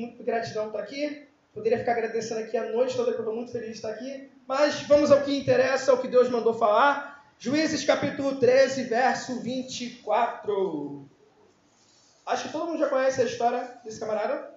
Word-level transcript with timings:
muito 0.00 0.22
gratidão 0.22 0.66
estar 0.66 0.80
aqui. 0.80 1.26
Poderia 1.52 1.78
ficar 1.78 1.92
agradecendo 1.92 2.40
aqui 2.40 2.56
a 2.56 2.70
noite 2.70 2.96
toda, 2.96 3.12
que 3.12 3.18
eu 3.18 3.22
estou 3.22 3.34
muito 3.34 3.50
feliz 3.50 3.70
de 3.70 3.74
estar 3.74 3.90
aqui. 3.90 4.30
Mas 4.46 4.82
vamos 4.82 5.10
ao 5.10 5.22
que 5.22 5.36
interessa, 5.36 5.90
ao 5.90 5.98
que 5.98 6.08
Deus 6.08 6.28
mandou 6.28 6.54
falar. 6.54 7.24
Juízes 7.38 7.84
capítulo 7.84 8.36
13, 8.38 8.84
verso 8.84 9.40
24. 9.40 11.08
Acho 12.26 12.44
que 12.44 12.52
todo 12.52 12.66
mundo 12.66 12.78
já 12.78 12.88
conhece 12.88 13.20
a 13.20 13.24
história 13.24 13.80
desse 13.84 13.98
camarada. 13.98 14.54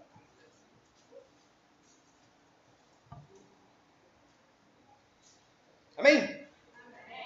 Amém? 5.98 6.48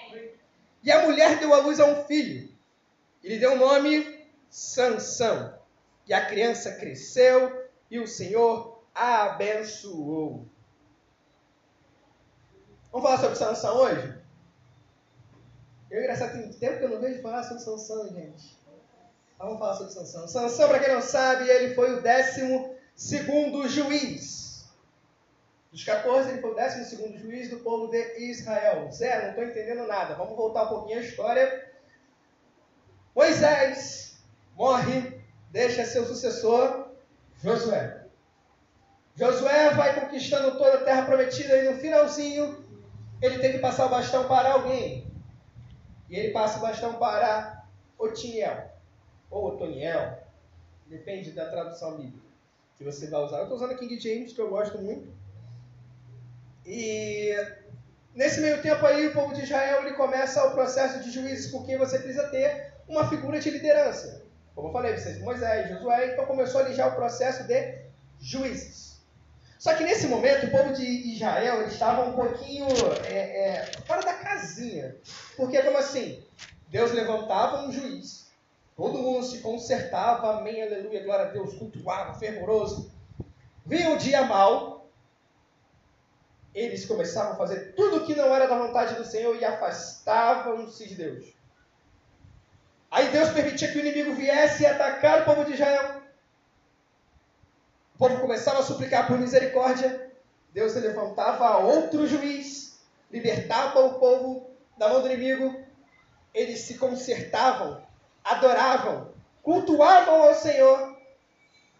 Amém? 0.08 0.30
E 0.82 0.92
a 0.92 1.02
mulher 1.02 1.38
deu 1.38 1.52
à 1.52 1.58
luz 1.58 1.80
a 1.80 1.86
um 1.86 2.04
filho. 2.04 2.48
Ele 3.24 3.38
deu 3.38 3.54
o 3.54 3.56
nome 3.56 4.24
Sansão. 4.48 5.58
E 6.06 6.14
a 6.14 6.24
criança 6.24 6.76
cresceu 6.76 7.65
e 7.90 7.98
o 7.98 8.06
Senhor 8.06 8.82
a 8.94 9.24
abençoou. 9.24 10.46
Vamos 12.90 13.06
falar 13.08 13.18
sobre 13.18 13.36
Sansão 13.36 13.76
hoje? 13.76 14.14
Eu, 15.90 16.00
engraçado, 16.00 16.32
tem 16.32 16.52
tempo 16.52 16.78
que 16.78 16.84
eu 16.84 16.88
não 16.88 17.00
vejo 17.00 17.22
falar 17.22 17.42
sobre 17.42 17.62
Sansão, 17.62 18.08
gente. 18.08 18.56
Vamos 19.38 19.58
falar 19.58 19.74
sobre 19.74 19.92
Sansão. 19.92 20.26
Sansão, 20.26 20.68
para 20.68 20.78
quem 20.78 20.94
não 20.94 21.02
sabe, 21.02 21.48
ele 21.48 21.74
foi 21.74 21.94
o 21.94 22.02
décimo 22.02 22.74
segundo 22.94 23.68
juiz. 23.68 24.64
Dos 25.70 25.84
14, 25.84 26.30
ele 26.30 26.40
foi 26.40 26.52
o 26.52 26.54
décimo 26.54 26.84
segundo 26.86 27.18
juiz 27.18 27.50
do 27.50 27.58
povo 27.58 27.88
de 27.88 28.18
Israel. 28.30 28.90
Zé, 28.90 29.22
não 29.22 29.30
estou 29.30 29.44
entendendo 29.44 29.86
nada. 29.86 30.14
Vamos 30.14 30.34
voltar 30.34 30.64
um 30.64 30.68
pouquinho 30.68 30.98
a 30.98 31.02
história. 31.02 31.70
Moisés 33.14 34.16
morre, 34.56 35.20
deixa 35.50 35.84
seu 35.84 36.06
sucessor, 36.06 36.85
Josué. 37.42 38.06
Josué 39.14 39.74
vai 39.74 40.00
conquistando 40.00 40.58
toda 40.58 40.74
a 40.74 40.84
terra 40.84 41.06
prometida 41.06 41.56
e 41.56 41.70
no 41.70 41.80
finalzinho 41.80 42.64
ele 43.22 43.38
tem 43.38 43.52
que 43.52 43.58
passar 43.58 43.86
o 43.86 43.90
bastão 43.90 44.28
para 44.28 44.52
alguém. 44.52 45.10
E 46.08 46.16
ele 46.16 46.32
passa 46.32 46.58
o 46.58 46.62
bastão 46.62 46.94
para 46.94 47.64
Otiniel, 47.98 48.70
ou 49.30 49.46
Otoniel, 49.46 50.22
depende 50.86 51.32
da 51.32 51.48
tradução 51.48 51.96
bíblica 51.96 52.26
que 52.76 52.84
você 52.84 53.08
vai 53.08 53.22
usar. 53.22 53.38
Eu 53.38 53.42
estou 53.44 53.56
usando 53.56 53.72
a 53.72 53.76
King 53.76 53.98
James, 53.98 54.32
que 54.32 54.40
eu 54.40 54.50
gosto 54.50 54.78
muito. 54.78 55.08
E 56.64 57.34
nesse 58.14 58.40
meio 58.40 58.60
tempo 58.60 58.84
aí, 58.84 59.06
o 59.06 59.14
povo 59.14 59.34
de 59.34 59.42
Israel 59.42 59.82
ele 59.82 59.94
começa 59.94 60.46
o 60.46 60.52
processo 60.52 61.02
de 61.02 61.10
juízes, 61.10 61.50
porque 61.50 61.76
você 61.78 61.98
precisa 61.98 62.28
ter 62.28 62.74
uma 62.86 63.08
figura 63.08 63.40
de 63.40 63.50
liderança. 63.50 64.25
Como 64.56 64.68
eu 64.68 64.72
falei, 64.72 64.96
vocês, 64.96 65.20
Moisés, 65.20 65.68
Josué, 65.68 66.14
então 66.14 66.24
começou 66.24 66.62
ali 66.62 66.74
já 66.74 66.86
o 66.86 66.94
processo 66.94 67.46
de 67.46 67.82
juízes. 68.18 68.96
Só 69.58 69.74
que 69.74 69.84
nesse 69.84 70.06
momento 70.06 70.46
o 70.46 70.50
povo 70.50 70.72
de 70.72 70.82
Israel 70.82 71.66
estava 71.66 72.06
um 72.06 72.14
pouquinho 72.14 72.66
é, 73.04 73.16
é, 73.16 73.66
fora 73.86 74.00
da 74.00 74.14
casinha. 74.14 74.96
Porque 75.36 75.62
como 75.62 75.76
assim? 75.76 76.24
Deus 76.68 76.92
levantava 76.92 77.66
um 77.66 77.72
juiz. 77.72 78.30
Todo 78.74 78.98
mundo 78.98 79.26
se 79.26 79.40
consertava, 79.40 80.38
amém, 80.38 80.62
aleluia, 80.62 81.04
glória 81.04 81.26
a 81.26 81.30
Deus, 81.30 81.54
cultuava, 81.54 82.18
fervoroso. 82.18 82.90
Vinha 83.64 83.90
um 83.90 83.98
dia 83.98 84.22
mal, 84.24 84.88
eles 86.54 86.86
começavam 86.86 87.32
a 87.32 87.36
fazer 87.36 87.74
tudo 87.74 87.98
o 87.98 88.06
que 88.06 88.14
não 88.14 88.34
era 88.34 88.46
da 88.46 88.58
vontade 88.58 88.94
do 88.94 89.04
Senhor 89.04 89.36
e 89.36 89.44
afastavam-se 89.44 90.88
de 90.88 90.94
Deus. 90.94 91.35
Aí 92.96 93.10
Deus 93.10 93.28
permitia 93.28 93.70
que 93.70 93.76
o 93.76 93.80
inimigo 93.82 94.14
viesse 94.14 94.62
e 94.62 94.66
atacar 94.66 95.20
o 95.20 95.24
povo 95.26 95.44
de 95.44 95.52
Israel. 95.52 96.00
O 97.94 97.98
povo 97.98 98.22
começava 98.22 98.60
a 98.60 98.62
suplicar 98.62 99.06
por 99.06 99.18
misericórdia. 99.18 100.10
Deus 100.54 100.74
levantava 100.76 101.58
outro 101.58 102.06
juiz, 102.06 102.80
libertava 103.12 103.80
o 103.80 103.98
povo 103.98 104.48
da 104.78 104.88
mão 104.88 105.02
do 105.02 105.12
inimigo. 105.12 105.62
Eles 106.32 106.60
se 106.60 106.78
consertavam, 106.78 107.82
adoravam, 108.24 109.12
cultuavam 109.42 110.22
ao 110.22 110.34
Senhor. 110.34 110.96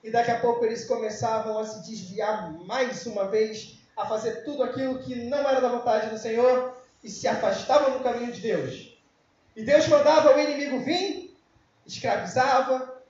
E 0.05 0.11
daqui 0.11 0.33
a 0.33 0.41
pouco 0.41 0.67
eles 0.67 0.85
começavam 0.85 1.59
a 1.59 1.65
se 1.65 1.81
desviar 1.89 2.53
mais 2.67 3.07
uma 3.07 3.27
vez, 3.27 3.79
a 3.97 4.05
fazer 4.05 4.45
tudo 4.45 4.63
aquilo 4.63 4.99
que 4.99 5.15
não 5.15 5.49
era 5.49 5.63
da 5.63 5.69
vontade 5.71 6.11
do 6.11 6.19
Senhor 6.19 6.77
e 7.03 7.09
se 7.09 7.27
afastavam 7.27 7.97
do 7.97 8.05
caminho 8.05 8.33
de 8.33 8.43
Deus. 8.43 8.96
E 9.57 9.65
Deus 9.65 9.89
mandava 9.89 10.37
o 10.37 10.41
inimigo 10.41 10.81
vir, 10.81 11.35
escravizava, 11.87 13.03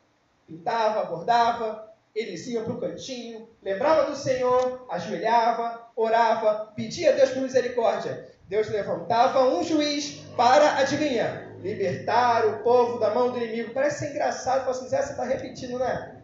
pintava, 0.46 1.04
bordava, 1.04 1.92
eles 2.14 2.46
iam 2.46 2.64
para 2.64 2.72
o 2.72 2.80
cantinho, 2.80 3.48
lembrava 3.60 4.08
do 4.08 4.16
Senhor, 4.16 4.86
ajoelhava, 4.88 5.90
orava, 5.96 6.72
pedia 6.76 7.10
a 7.10 7.16
Deus 7.16 7.30
por 7.30 7.42
misericórdia. 7.42 8.30
Deus 8.48 8.68
levantava 8.68 9.44
um 9.48 9.64
juiz 9.64 10.20
para, 10.36 10.78
adivinha, 10.78 11.52
libertar 11.60 12.46
o 12.46 12.62
povo 12.62 13.00
da 13.00 13.12
mão 13.12 13.32
do 13.32 13.38
inimigo. 13.38 13.74
Parece 13.74 13.98
ser 13.98 14.10
engraçado, 14.12 14.60
fala 14.60 14.70
assim, 14.70 14.88
Zé, 14.88 15.02
você 15.02 15.10
está 15.10 15.24
repetindo, 15.24 15.80
né? 15.80 16.22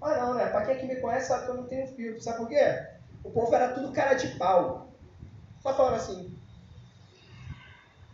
Ah 0.00 0.16
não, 0.16 0.34
né? 0.34 0.46
Para 0.46 0.66
quem 0.66 0.78
que 0.78 0.86
me 0.86 1.00
conhece 1.00 1.28
sabe 1.28 1.44
que 1.44 1.50
eu 1.52 1.54
não 1.54 1.68
tenho 1.68 1.86
filtro. 1.86 2.20
Sabe 2.20 2.38
por 2.38 2.48
quê? 2.48 2.88
O 3.22 3.30
povo 3.30 3.54
era 3.54 3.68
tudo 3.68 3.92
cara 3.92 4.14
de 4.14 4.26
pau. 4.36 4.88
Só 5.62 5.72
falando 5.72 5.94
assim. 5.94 6.36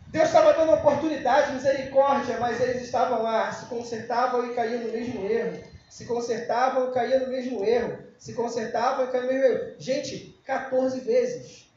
Deus 0.08 0.26
estava 0.26 0.52
dando 0.54 0.72
oportunidade, 0.72 1.52
misericórdia, 1.52 2.38
mas 2.38 2.60
eles 2.60 2.82
estavam 2.82 3.22
lá, 3.22 3.52
se 3.52 3.66
consertavam 3.66 4.50
e 4.50 4.54
caíam 4.54 4.82
no 4.82 4.92
mesmo 4.92 5.24
erro 5.26 5.68
se 5.88 6.04
consertavam 6.04 6.90
e 6.90 6.94
caíam 6.94 7.20
no 7.20 7.28
mesmo 7.28 7.64
erro. 7.64 8.06
Se 8.18 8.34
consertavam 8.34 9.06
e 9.06 9.10
caíam 9.10 9.26
no 9.26 9.32
mesmo 9.32 9.46
erro. 9.46 9.74
Gente, 9.78 10.40
14 10.44 11.00
vezes. 11.00 11.72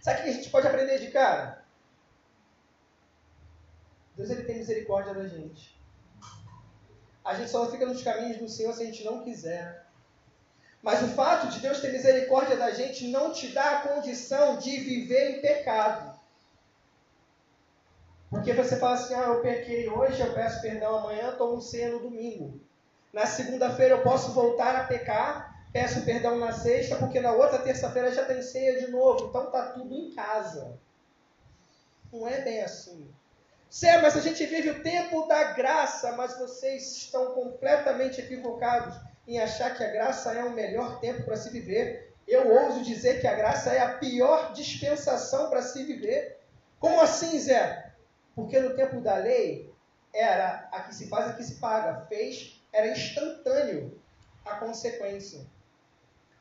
Sabe 0.00 0.20
o 0.20 0.22
que 0.24 0.30
a 0.30 0.32
gente 0.32 0.50
pode 0.50 0.66
aprender 0.66 0.98
de 0.98 1.10
cara? 1.10 1.64
Deus 4.16 4.30
ele 4.30 4.44
tem 4.44 4.58
misericórdia 4.58 5.14
da 5.14 5.26
gente. 5.26 5.78
A 7.24 7.34
gente 7.34 7.50
só 7.50 7.70
fica 7.70 7.86
nos 7.86 8.02
caminhos 8.02 8.38
do 8.38 8.48
Senhor 8.48 8.74
se 8.74 8.82
a 8.82 8.86
gente 8.86 9.04
não 9.04 9.22
quiser. 9.22 9.86
Mas 10.82 11.02
o 11.02 11.08
fato 11.08 11.48
de 11.48 11.60
Deus 11.60 11.80
ter 11.80 11.92
misericórdia 11.92 12.56
da 12.56 12.70
gente 12.70 13.08
não 13.08 13.32
te 13.32 13.48
dá 13.48 13.78
a 13.78 13.88
condição 13.88 14.58
de 14.58 14.70
viver 14.78 15.36
em 15.36 15.40
pecado. 15.40 16.09
Porque 18.30 18.52
você 18.52 18.76
fala 18.76 18.94
assim, 18.94 19.12
ah, 19.14 19.24
eu 19.24 19.40
pequei 19.40 19.88
hoje, 19.88 20.20
eu 20.20 20.32
peço 20.32 20.62
perdão 20.62 20.98
amanhã, 20.98 21.34
tomo 21.36 21.60
ceia 21.60 21.90
no 21.90 21.98
domingo. 21.98 22.60
Na 23.12 23.26
segunda-feira 23.26 23.96
eu 23.96 24.02
posso 24.02 24.32
voltar 24.32 24.76
a 24.76 24.84
pecar, 24.84 25.66
peço 25.72 26.04
perdão 26.04 26.38
na 26.38 26.52
sexta, 26.52 26.94
porque 26.96 27.18
na 27.18 27.32
outra 27.32 27.58
terça-feira 27.58 28.12
já 28.12 28.24
tem 28.24 28.40
ceia 28.40 28.78
de 28.78 28.88
novo. 28.88 29.26
Então 29.26 29.46
está 29.46 29.72
tudo 29.72 29.92
em 29.92 30.14
casa. 30.14 30.78
Não 32.12 32.26
é 32.28 32.40
bem 32.40 32.62
assim. 32.62 33.12
Sério, 33.68 34.02
mas 34.02 34.16
a 34.16 34.20
gente 34.20 34.44
vive 34.46 34.70
o 34.70 34.82
tempo 34.82 35.26
da 35.26 35.52
graça, 35.52 36.12
mas 36.12 36.38
vocês 36.38 36.96
estão 36.96 37.34
completamente 37.34 38.20
equivocados 38.20 38.94
em 39.26 39.40
achar 39.40 39.76
que 39.76 39.82
a 39.82 39.90
graça 39.90 40.32
é 40.32 40.44
o 40.44 40.52
melhor 40.52 41.00
tempo 41.00 41.24
para 41.24 41.36
se 41.36 41.50
viver. 41.50 42.14
Eu 42.26 42.48
ouso 42.48 42.84
dizer 42.84 43.20
que 43.20 43.26
a 43.26 43.34
graça 43.34 43.72
é 43.72 43.80
a 43.80 43.94
pior 43.94 44.52
dispensação 44.52 45.50
para 45.50 45.62
se 45.62 45.82
viver. 45.84 46.40
Como 46.78 47.00
assim, 47.00 47.38
Zé? 47.38 47.89
Porque 48.40 48.58
no 48.58 48.74
tempo 48.74 49.02
da 49.02 49.16
lei, 49.16 49.70
era 50.14 50.68
a 50.72 50.80
que 50.80 50.94
se 50.94 51.08
faz, 51.08 51.28
a 51.28 51.32
que 51.34 51.44
se 51.44 51.56
paga. 51.56 52.06
Fez, 52.06 52.58
era 52.72 52.90
instantâneo 52.90 54.00
a 54.46 54.56
consequência. 54.56 55.46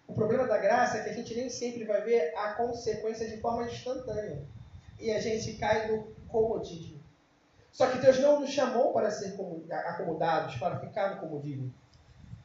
O 0.08 0.14
problema 0.14 0.48
da 0.48 0.58
graça 0.58 0.98
é 0.98 1.04
que 1.04 1.10
a 1.10 1.14
gente 1.14 1.36
nem 1.36 1.50
sempre 1.50 1.84
vai 1.84 2.02
ver 2.02 2.34
a 2.38 2.54
consequência 2.54 3.28
de 3.28 3.42
forma 3.42 3.66
instantânea. 3.66 4.42
E 4.98 5.12
a 5.12 5.20
gente 5.20 5.54
cai 5.58 5.92
no 5.92 6.04
comodismo. 6.30 7.00
Só 7.70 7.88
que 7.88 8.00
Deus 8.00 8.18
não 8.20 8.40
nos 8.40 8.50
chamou 8.50 8.94
para 8.94 9.12
ser 9.12 9.38
acomodados, 9.86 10.56
para 10.56 10.80
ficar 10.80 11.16
no 11.16 11.22
comodismo. 11.22 11.72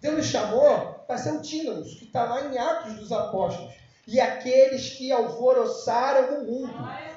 Deus 0.01 0.17
nos 0.17 0.27
chamou 0.27 0.95
para 1.07 1.17
ser 1.17 1.31
o 1.31 1.41
que 1.41 2.05
está 2.05 2.25
lá 2.25 2.43
em 2.43 2.59
Atos 2.59 2.95
dos 2.95 3.13
Apóstolos. 3.13 3.73
E 4.07 4.21
aqueles 4.21 4.91
que 4.91 5.13
alvoroçaram 5.13 6.41
o 6.41 6.45
mundo 6.45 6.75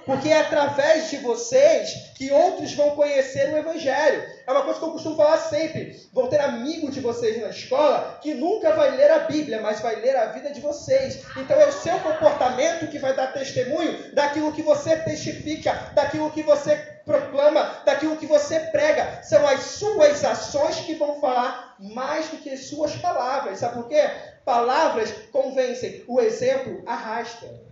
porque 0.07 0.30
é 0.30 0.39
através 0.39 1.09
de 1.09 1.18
vocês 1.18 2.13
que 2.15 2.31
outros 2.31 2.74
vão 2.74 2.92
conhecer 2.92 3.54
o 3.54 3.57
Evangelho. 3.57 4.24
É 4.48 4.51
uma 4.51 4.63
coisa 4.63 4.80
que 4.80 4.86
eu 4.86 4.92
costumo 4.92 5.18
falar 5.18 5.38
sempre. 5.38 6.00
Vão 6.13 6.30
ter 6.30 6.39
amigo 6.39 6.89
de 6.89 7.01
vocês 7.01 7.39
na 7.42 7.50
escola 7.50 8.18
que 8.21 8.33
nunca 8.33 8.71
vai 8.74 8.95
ler 8.95 9.12
a 9.12 9.19
Bíblia, 9.19 9.62
mas 9.62 9.81
vai 9.81 9.98
ler 9.98 10.15
a 10.15 10.27
vida 10.27 10.50
de 10.50 10.62
vocês. 10.62 11.21
Então 11.36 11.59
é 11.59 11.68
o 11.68 11.74
seu 11.74 12.00
comportamento 12.00 12.88
que 12.88 12.98
vai 12.98 13.13
dar 13.13 13.33
testemunho 13.33 14.15
daquilo 14.15 14.54
que 14.54 14.62
você 14.62 14.95
testifica, 14.95 15.74
daquilo 15.94 16.31
que 16.31 16.42
você 16.42 16.77
proclama, 17.06 17.81
daquilo 17.83 18.15
que 18.15 18.25
você 18.25 18.62
prega. 18.62 19.21
São 19.24 19.45
as 19.45 19.59
suas 19.59 20.24
ações 20.24 20.77
que 20.77 20.95
vão 20.95 21.19
falar 21.19 21.75
mais 21.80 22.30
do 22.30 22.38
que 22.38 22.50
as 22.50 22.65
suas 22.68 22.95
palavras. 22.95 23.59
Sabe 23.59 23.74
por 23.74 23.89
quê? 23.89 24.09
Palavras 24.45 25.12
convencem, 25.33 26.06
o 26.07 26.21
exemplo 26.21 26.81
arrasta. 26.86 27.67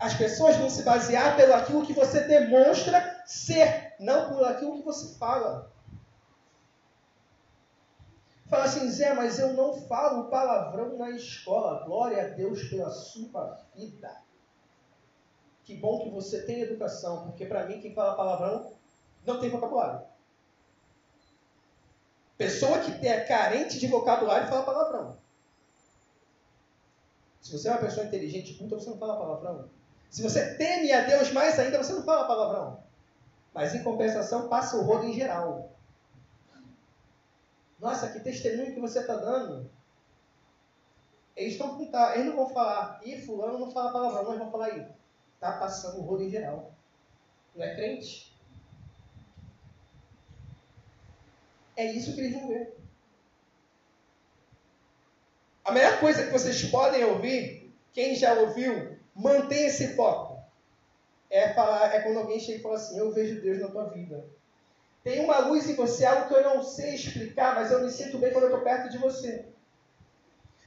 As 0.00 0.14
pessoas 0.14 0.56
vão 0.56 0.68
se 0.68 0.82
basear 0.82 1.36
pelo 1.36 1.54
aquilo 1.54 1.86
que 1.86 1.92
você 1.92 2.24
demonstra 2.24 3.22
ser, 3.26 3.94
não 3.98 4.28
por 4.28 4.44
aquilo 4.44 4.76
que 4.76 4.82
você 4.82 5.16
fala. 5.18 5.72
Fala 8.48 8.64
assim, 8.64 8.90
Zé, 8.90 9.14
mas 9.14 9.38
eu 9.38 9.54
não 9.54 9.72
falo 9.72 10.28
palavrão 10.28 10.98
na 10.98 11.10
escola. 11.10 11.84
Glória 11.84 12.22
a 12.22 12.28
Deus 12.28 12.64
pela 12.64 12.90
sua 12.90 13.58
vida. 13.74 14.22
Que 15.64 15.74
bom 15.74 16.02
que 16.02 16.10
você 16.10 16.42
tem 16.42 16.60
educação, 16.60 17.24
porque 17.24 17.46
para 17.46 17.66
mim 17.66 17.80
quem 17.80 17.94
fala 17.94 18.16
palavrão 18.16 18.72
não 19.24 19.40
tem 19.40 19.48
vocabulário. 19.48 20.06
Pessoa 22.36 22.80
que 22.80 23.06
é 23.06 23.20
carente 23.20 23.78
de 23.78 23.86
vocabulário 23.86 24.48
fala 24.48 24.64
palavrão. 24.64 25.18
Se 27.40 27.52
você 27.52 27.68
é 27.68 27.72
uma 27.72 27.80
pessoa 27.80 28.06
inteligente, 28.06 28.54
culta, 28.54 28.76
você 28.76 28.90
não 28.90 28.98
fala 28.98 29.18
palavrão. 29.18 29.70
Se 30.10 30.22
você 30.22 30.54
teme 30.54 30.92
a 30.92 31.02
Deus 31.02 31.32
mais 31.32 31.58
ainda, 31.58 31.82
você 31.82 31.92
não 31.92 32.04
fala 32.04 32.26
palavrão. 32.26 32.82
Mas 33.52 33.74
em 33.74 33.82
compensação, 33.82 34.48
passa 34.48 34.76
o 34.76 34.82
rodo 34.82 35.04
em 35.04 35.14
geral. 35.14 35.72
Nossa, 37.78 38.10
que 38.10 38.20
testemunho 38.20 38.74
que 38.74 38.80
você 38.80 39.00
está 39.00 39.16
dando. 39.16 39.70
Eles, 41.36 41.54
estão, 41.54 41.80
eles 42.14 42.26
não 42.26 42.36
vão 42.36 42.48
falar, 42.48 43.00
e 43.04 43.20
fulano 43.20 43.58
não 43.58 43.70
fala 43.70 43.92
palavrão, 43.92 44.24
mas 44.24 44.38
vão 44.38 44.50
falar 44.50 44.66
aí. 44.66 44.86
Está 45.34 45.58
passando 45.58 45.98
o 45.98 46.02
rodo 46.02 46.22
em 46.22 46.30
geral. 46.30 46.72
Não 47.54 47.64
é 47.64 47.74
crente? 47.74 48.34
É 51.76 51.92
isso 51.92 52.14
que 52.14 52.20
eles 52.20 52.32
vão 52.32 52.48
ver. 52.48 52.76
A 55.64 55.72
melhor 55.72 55.98
coisa 55.98 56.24
que 56.24 56.32
vocês 56.32 56.62
podem 56.70 57.04
ouvir, 57.04 57.74
quem 57.92 58.14
já 58.14 58.34
ouviu, 58.34 58.93
mantenha 59.14 59.66
esse 59.66 59.94
foco. 59.94 60.42
É, 61.30 61.52
falar, 61.52 61.94
é 61.94 62.00
quando 62.00 62.18
alguém 62.18 62.38
chega 62.40 62.58
e 62.58 62.62
fala 62.62 62.76
assim: 62.76 62.98
Eu 62.98 63.12
vejo 63.12 63.40
Deus 63.40 63.58
na 63.58 63.68
tua 63.68 63.90
vida. 63.90 64.24
Tem 65.02 65.20
uma 65.20 65.38
luz 65.38 65.68
em 65.68 65.74
você, 65.74 66.04
algo 66.04 66.28
que 66.28 66.34
eu 66.34 66.42
não 66.42 66.62
sei 66.62 66.94
explicar, 66.94 67.54
mas 67.54 67.70
eu 67.70 67.82
me 67.82 67.90
sinto 67.90 68.18
bem 68.18 68.32
quando 68.32 68.44
eu 68.44 68.50
estou 68.50 68.64
perto 68.64 68.90
de 68.90 68.98
você. 68.98 69.46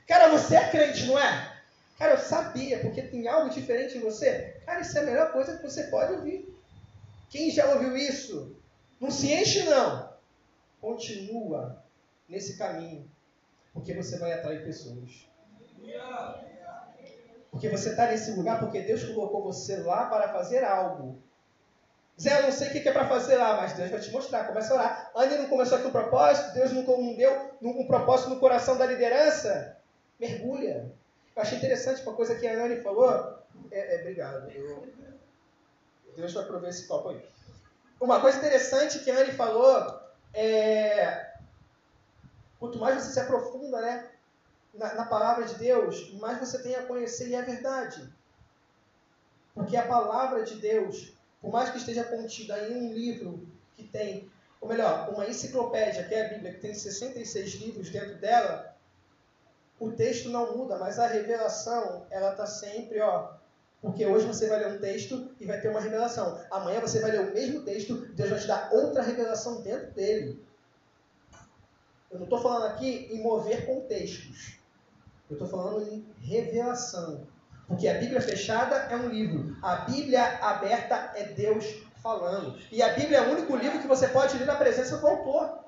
Cara, 0.05 0.29
você 0.29 0.55
é 0.55 0.69
crente, 0.69 1.05
não 1.05 1.17
é? 1.17 1.57
Cara, 1.97 2.13
eu 2.13 2.19
sabia, 2.19 2.79
porque 2.79 3.01
tem 3.01 3.27
algo 3.27 3.49
diferente 3.49 3.97
em 3.97 4.01
você. 4.01 4.61
Cara, 4.65 4.81
isso 4.81 4.95
é 4.97 5.01
a 5.01 5.05
melhor 5.05 5.31
coisa 5.31 5.57
que 5.57 5.63
você 5.63 5.85
pode 5.85 6.13
ouvir. 6.13 6.55
Quem 7.29 7.49
já 7.49 7.73
ouviu 7.73 7.97
isso? 7.97 8.55
Não 9.01 9.09
se 9.09 9.33
enche, 9.33 9.63
não. 9.63 10.07
Continua 10.79 11.83
nesse 12.29 12.57
caminho. 12.57 13.09
Porque 13.73 13.93
você 13.93 14.17
vai 14.19 14.33
atrair 14.33 14.63
pessoas. 14.63 15.27
Porque 17.57 17.69
você 17.69 17.89
está 17.89 18.05
nesse 18.05 18.31
lugar 18.33 18.59
porque 18.59 18.81
Deus 18.81 19.03
colocou 19.03 19.41
você 19.41 19.77
lá 19.77 20.05
para 20.05 20.31
fazer 20.31 20.63
algo. 20.63 21.19
Zé, 22.21 22.37
eu 22.37 22.43
não 22.43 22.51
sei 22.51 22.67
o 22.67 22.71
que 22.71 22.87
é 22.87 22.91
para 22.91 23.07
fazer 23.07 23.35
lá, 23.35 23.57
mas 23.57 23.73
Deus 23.73 23.89
vai 23.89 23.99
te 23.99 24.11
mostrar. 24.11 24.43
Começa 24.43 24.73
a 24.73 24.77
orar. 24.77 25.11
Anne 25.15 25.39
não 25.39 25.49
começou 25.49 25.79
aqui 25.79 25.87
um 25.87 25.91
propósito, 25.91 26.53
Deus 26.53 26.71
não, 26.71 26.83
deu 27.15 27.57
um 27.59 27.87
propósito 27.87 28.29
no 28.29 28.39
coração 28.39 28.77
da 28.77 28.85
liderança. 28.85 29.75
Mergulha. 30.19 30.91
Eu 31.35 31.41
achei 31.41 31.57
interessante 31.57 32.03
uma 32.03 32.13
coisa 32.13 32.35
que 32.35 32.45
a 32.45 32.63
Anne 32.63 32.77
falou. 32.77 33.39
É, 33.71 33.95
é, 33.95 34.01
obrigado. 34.01 34.51
Eu... 34.51 34.87
Deus 36.15 36.33
vai 36.33 36.45
prover 36.45 36.69
esse 36.69 36.87
copo 36.87 37.09
aí. 37.09 37.25
Uma 37.99 38.21
coisa 38.21 38.37
interessante 38.37 38.99
que 38.99 39.09
a 39.09 39.17
Anne 39.17 39.31
falou 39.31 39.99
é 40.31 41.25
Quanto 42.59 42.79
mais 42.79 43.01
você 43.01 43.13
se 43.13 43.19
aprofunda 43.19 43.81
né, 43.81 44.09
na, 44.77 44.93
na 44.93 45.05
palavra 45.05 45.45
de 45.45 45.55
Deus, 45.55 46.13
mais 46.13 46.39
você 46.39 46.61
tem 46.61 46.75
a 46.75 46.85
conhecer 46.85 47.29
e 47.29 47.35
é 47.35 47.41
verdade. 47.41 48.07
Porque 49.53 49.75
a 49.75 49.87
palavra 49.87 50.43
de 50.43 50.55
Deus, 50.55 51.13
por 51.41 51.51
mais 51.51 51.69
que 51.69 51.77
esteja 51.77 52.03
contida 52.03 52.69
em 52.69 52.75
um 52.75 52.93
livro 52.93 53.47
que 53.75 53.83
tem, 53.83 54.31
ou 54.61 54.69
melhor, 54.69 55.09
uma 55.09 55.27
enciclopédia, 55.27 56.03
que 56.03 56.13
é 56.13 56.25
a 56.25 56.29
Bíblia, 56.29 56.53
que 56.53 56.61
tem 56.61 56.73
66 56.73 57.55
livros 57.55 57.89
dentro 57.89 58.15
dela, 58.17 58.75
o 59.79 59.91
texto 59.91 60.29
não 60.29 60.55
muda, 60.55 60.77
mas 60.77 60.99
a 60.99 61.07
revelação, 61.07 62.05
ela 62.09 62.31
está 62.31 62.45
sempre, 62.45 62.99
ó, 62.99 63.31
porque 63.81 64.05
hoje 64.05 64.25
você 64.25 64.47
vai 64.47 64.59
ler 64.59 64.75
um 64.75 64.79
texto 64.79 65.29
e 65.39 65.45
vai 65.45 65.61
ter 65.61 65.69
uma 65.69 65.79
revelação. 65.79 66.43
Amanhã 66.49 66.81
você 66.81 66.99
vai 66.99 67.11
ler 67.11 67.21
o 67.21 67.33
mesmo 67.33 67.63
texto, 67.63 67.95
Deus 68.13 68.29
vai 68.29 68.39
te 68.39 68.47
dar 68.47 68.69
outra 68.73 69.03
revelação 69.03 69.61
dentro 69.61 69.91
dele. 69.91 70.43
Eu 72.09 72.17
não 72.17 72.23
estou 72.23 72.41
falando 72.41 72.65
aqui 72.65 73.07
em 73.11 73.21
mover 73.21 73.65
contextos. 73.65 74.56
Eu 75.29 75.33
estou 75.33 75.47
falando 75.47 75.87
em 75.87 76.05
revelação. 76.21 77.27
Porque 77.67 77.87
a 77.87 77.99
Bíblia 77.99 78.21
fechada 78.21 78.75
é 78.75 78.95
um 78.95 79.09
livro. 79.09 79.57
A 79.61 79.77
Bíblia 79.77 80.23
aberta 80.37 81.11
é 81.15 81.25
Deus 81.33 81.65
falando. 82.01 82.57
E 82.71 82.81
a 82.81 82.93
Bíblia 82.93 83.17
é 83.17 83.27
o 83.27 83.31
único 83.31 83.55
livro 83.55 83.79
que 83.79 83.87
você 83.87 84.07
pode 84.07 84.37
ler 84.37 84.45
na 84.45 84.55
presença 84.55 84.97
do 84.97 85.07
autor. 85.07 85.59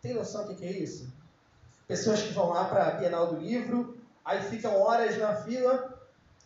Tem 0.00 0.14
noção 0.14 0.46
do 0.46 0.54
que 0.54 0.64
é 0.64 0.70
isso? 0.70 1.12
Pessoas 1.86 2.22
que 2.22 2.32
vão 2.32 2.48
lá 2.48 2.64
para 2.64 2.86
a 2.86 2.90
Bienal 2.92 3.26
do 3.26 3.40
Livro, 3.40 3.98
aí 4.24 4.40
ficam 4.42 4.80
horas 4.80 5.18
na 5.18 5.36
fila, 5.36 6.00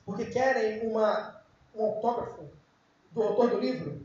porque 0.04 0.26
querem 0.26 0.88
uma, 0.88 1.40
um 1.74 1.84
autógrafo 1.84 2.50
do 3.12 3.22
autor 3.22 3.50
do 3.50 3.60
livro. 3.60 4.04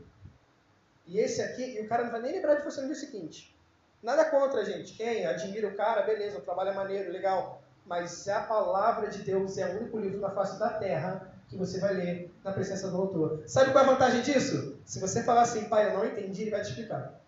E 1.06 1.18
esse 1.18 1.42
aqui, 1.42 1.76
e 1.76 1.80
o 1.80 1.88
cara 1.88 2.04
não 2.04 2.12
vai 2.12 2.20
nem 2.20 2.32
lembrar 2.32 2.54
de 2.54 2.64
você 2.64 2.80
no 2.80 2.86
dia 2.86 2.94
seguinte. 2.94 3.56
Nada 4.00 4.24
contra, 4.26 4.64
gente. 4.64 4.94
Quem 4.94 5.26
admira 5.26 5.66
o 5.66 5.74
cara, 5.74 6.02
beleza, 6.02 6.38
o 6.38 6.42
trabalho 6.42 6.70
é 6.70 6.74
maneiro, 6.74 7.10
legal. 7.10 7.60
Mas 7.86 8.28
a 8.28 8.40
palavra 8.42 9.08
de 9.08 9.22
Deus 9.22 9.58
é 9.58 9.66
o 9.66 9.80
único 9.80 9.98
livro 9.98 10.20
na 10.20 10.30
face 10.30 10.58
da 10.58 10.70
terra 10.70 11.32
que 11.48 11.56
você 11.56 11.80
vai 11.80 11.94
ler 11.94 12.34
na 12.44 12.52
presença 12.52 12.88
do 12.88 12.96
autor. 12.96 13.42
Sabe 13.46 13.72
qual 13.72 13.84
é 13.84 13.88
a 13.88 13.90
vantagem 13.92 14.22
disso? 14.22 14.78
Se 14.84 15.00
você 15.00 15.24
falar 15.24 15.42
assim, 15.42 15.64
pai, 15.64 15.88
eu 15.88 15.98
não 15.98 16.06
entendi, 16.06 16.42
ele 16.42 16.50
vai 16.52 16.62
te 16.62 16.68
explicar. 16.68 17.20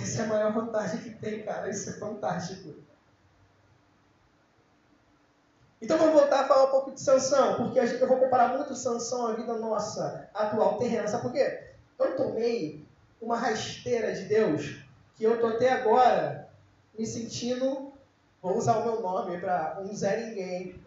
Essa 0.00 0.22
é 0.22 0.24
a 0.24 0.28
maior 0.28 0.52
vantagem 0.52 1.00
que 1.00 1.10
tem, 1.10 1.42
cara. 1.42 1.68
Isso 1.68 1.90
é 1.90 1.92
fantástico. 1.94 2.74
Então 5.80 5.98
vamos 5.98 6.14
voltar 6.14 6.40
a 6.40 6.48
falar 6.48 6.64
um 6.64 6.70
pouco 6.70 6.92
de 6.92 7.00
Sansão, 7.00 7.56
porque 7.56 7.78
eu 7.78 8.08
vou 8.08 8.18
comparar 8.18 8.56
muito 8.56 8.74
Sansão 8.74 9.26
à 9.26 9.32
vida 9.34 9.54
nossa 9.58 10.28
atual 10.32 10.78
terrena. 10.78 11.06
Sabe 11.06 11.24
por 11.24 11.32
quê? 11.32 11.70
Eu 11.98 12.16
tomei 12.16 12.86
uma 13.20 13.36
rasteira 13.36 14.14
de 14.14 14.22
Deus 14.22 14.82
que 15.14 15.24
eu 15.24 15.40
tô 15.40 15.46
até 15.48 15.72
agora 15.72 16.48
me 16.98 17.06
sentindo, 17.06 17.85
vou 18.46 18.58
usar 18.58 18.78
o 18.78 18.84
meu 18.84 19.00
nome 19.00 19.40
para 19.40 19.80
um 19.80 19.92
Zé 19.92 20.24
Ninguém. 20.24 20.80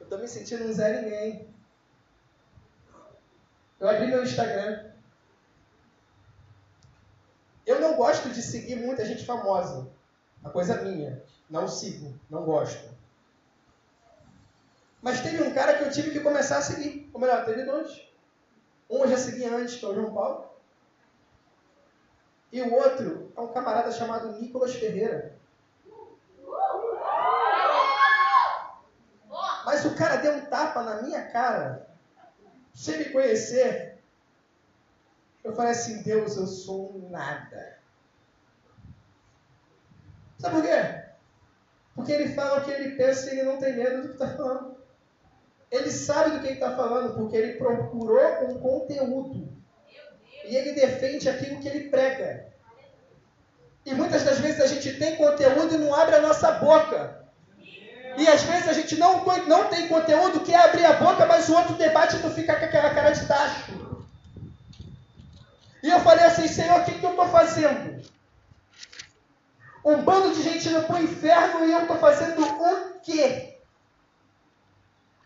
Eu 0.00 0.08
tô 0.08 0.18
me 0.18 0.26
sentindo 0.26 0.64
um 0.64 0.72
Zé 0.72 1.00
Ninguém. 1.00 1.54
Eu 3.78 3.88
abri 3.88 4.08
meu 4.08 4.24
Instagram. 4.24 4.90
Eu 7.64 7.80
não 7.80 7.94
gosto 7.96 8.28
de 8.30 8.42
seguir 8.42 8.74
muita 8.74 9.06
gente 9.06 9.24
famosa. 9.24 9.88
A 10.42 10.50
coisa 10.50 10.82
minha. 10.82 11.22
Não 11.48 11.68
sigo, 11.68 12.18
não 12.28 12.44
gosto. 12.44 12.92
Mas 15.00 15.20
teve 15.20 15.44
um 15.44 15.54
cara 15.54 15.78
que 15.78 15.84
eu 15.84 15.92
tive 15.92 16.10
que 16.10 16.20
começar 16.20 16.58
a 16.58 16.62
seguir. 16.62 17.08
Ou 17.14 17.20
melhor, 17.20 17.44
teve 17.44 17.62
dois. 17.62 18.02
Um 18.90 19.04
eu 19.04 19.10
já 19.10 19.16
segui 19.16 19.44
antes, 19.44 19.76
que 19.76 19.84
é 19.84 19.88
o 19.88 19.94
João 19.94 20.12
Paulo. 20.12 20.53
E 22.54 22.62
o 22.62 22.72
outro 22.72 23.32
é 23.36 23.40
um 23.40 23.52
camarada 23.52 23.90
chamado 23.90 24.40
Nicolas 24.40 24.72
Ferreira. 24.76 25.36
Mas 29.66 29.84
o 29.84 29.96
cara 29.96 30.18
deu 30.18 30.34
um 30.34 30.46
tapa 30.46 30.84
na 30.84 31.02
minha 31.02 31.26
cara. 31.32 31.90
Sem 32.72 32.98
me 32.98 33.04
conhecer. 33.06 33.98
Eu 35.42 35.52
falei 35.56 35.72
assim, 35.72 36.00
Deus, 36.04 36.36
eu 36.36 36.46
sou 36.46 37.08
nada. 37.10 37.76
Sabe 40.38 40.54
por 40.54 40.62
quê? 40.62 41.04
Porque 41.96 42.12
ele 42.12 42.34
fala 42.34 42.60
o 42.60 42.64
que 42.64 42.70
ele 42.70 42.94
pensa 42.94 43.34
e 43.34 43.40
ele 43.40 43.50
não 43.50 43.58
tem 43.58 43.76
medo 43.76 44.02
do 44.02 44.08
que 44.10 44.14
está 44.14 44.28
falando. 44.36 44.76
Ele 45.72 45.90
sabe 45.90 46.30
do 46.30 46.38
que 46.38 46.46
ele 46.46 46.54
está 46.54 46.76
falando, 46.76 47.16
porque 47.16 47.36
ele 47.36 47.58
procurou 47.58 48.48
um 48.48 48.60
conteúdo. 48.60 49.53
E 50.44 50.56
ele 50.56 50.72
defende 50.72 51.28
aquilo 51.28 51.60
que 51.60 51.68
ele 51.68 51.88
prega. 51.88 52.46
E 53.84 53.94
muitas 53.94 54.22
das 54.22 54.38
vezes 54.38 54.60
a 54.60 54.66
gente 54.66 54.98
tem 54.98 55.16
conteúdo 55.16 55.74
e 55.74 55.78
não 55.78 55.94
abre 55.94 56.16
a 56.16 56.20
nossa 56.20 56.52
boca. 56.52 57.24
E 58.16 58.28
às 58.28 58.42
vezes 58.42 58.68
a 58.68 58.72
gente 58.72 58.96
não, 58.96 59.24
não 59.46 59.68
tem 59.68 59.88
conteúdo, 59.88 60.44
quer 60.44 60.56
abrir 60.56 60.84
a 60.84 60.94
boca, 60.94 61.26
mas 61.26 61.48
o 61.48 61.56
outro 61.56 61.74
debate 61.74 62.20
tu 62.20 62.30
fica 62.30 62.56
com 62.56 62.64
aquela 62.64 62.94
cara 62.94 63.10
de 63.10 63.26
tacho. 63.26 63.84
E 65.82 65.90
eu 65.90 66.00
falei 66.00 66.24
assim, 66.24 66.46
Senhor, 66.46 66.80
o 66.80 66.84
que, 66.84 66.98
que 66.98 67.04
eu 67.04 67.10
estou 67.10 67.28
fazendo? 67.28 68.02
Um 69.84 70.02
bando 70.02 70.32
de 70.32 70.42
gente 70.42 70.68
indo 70.68 70.82
para 70.84 70.96
o 70.96 71.02
inferno 71.02 71.66
e 71.66 71.72
eu 71.72 71.82
estou 71.82 71.98
fazendo 71.98 72.42
o 72.42 73.00
quê? 73.00 73.58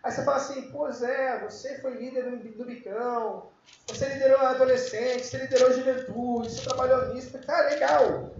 Aí 0.02 0.10
você 0.10 0.24
fala 0.24 0.38
assim, 0.38 0.70
pois 0.72 1.02
é, 1.02 1.38
você 1.40 1.78
foi 1.80 1.94
líder 1.94 2.30
do, 2.30 2.38
do 2.38 2.64
Bicão, 2.64 3.50
você 3.86 4.08
liderou 4.08 4.40
adolescente, 4.40 5.26
você 5.26 5.38
liderou 5.38 5.72
juventude, 5.72 6.50
você 6.50 6.62
trabalhou 6.62 7.14
nisso. 7.14 7.38
Cara, 7.38 7.70
legal. 7.70 8.36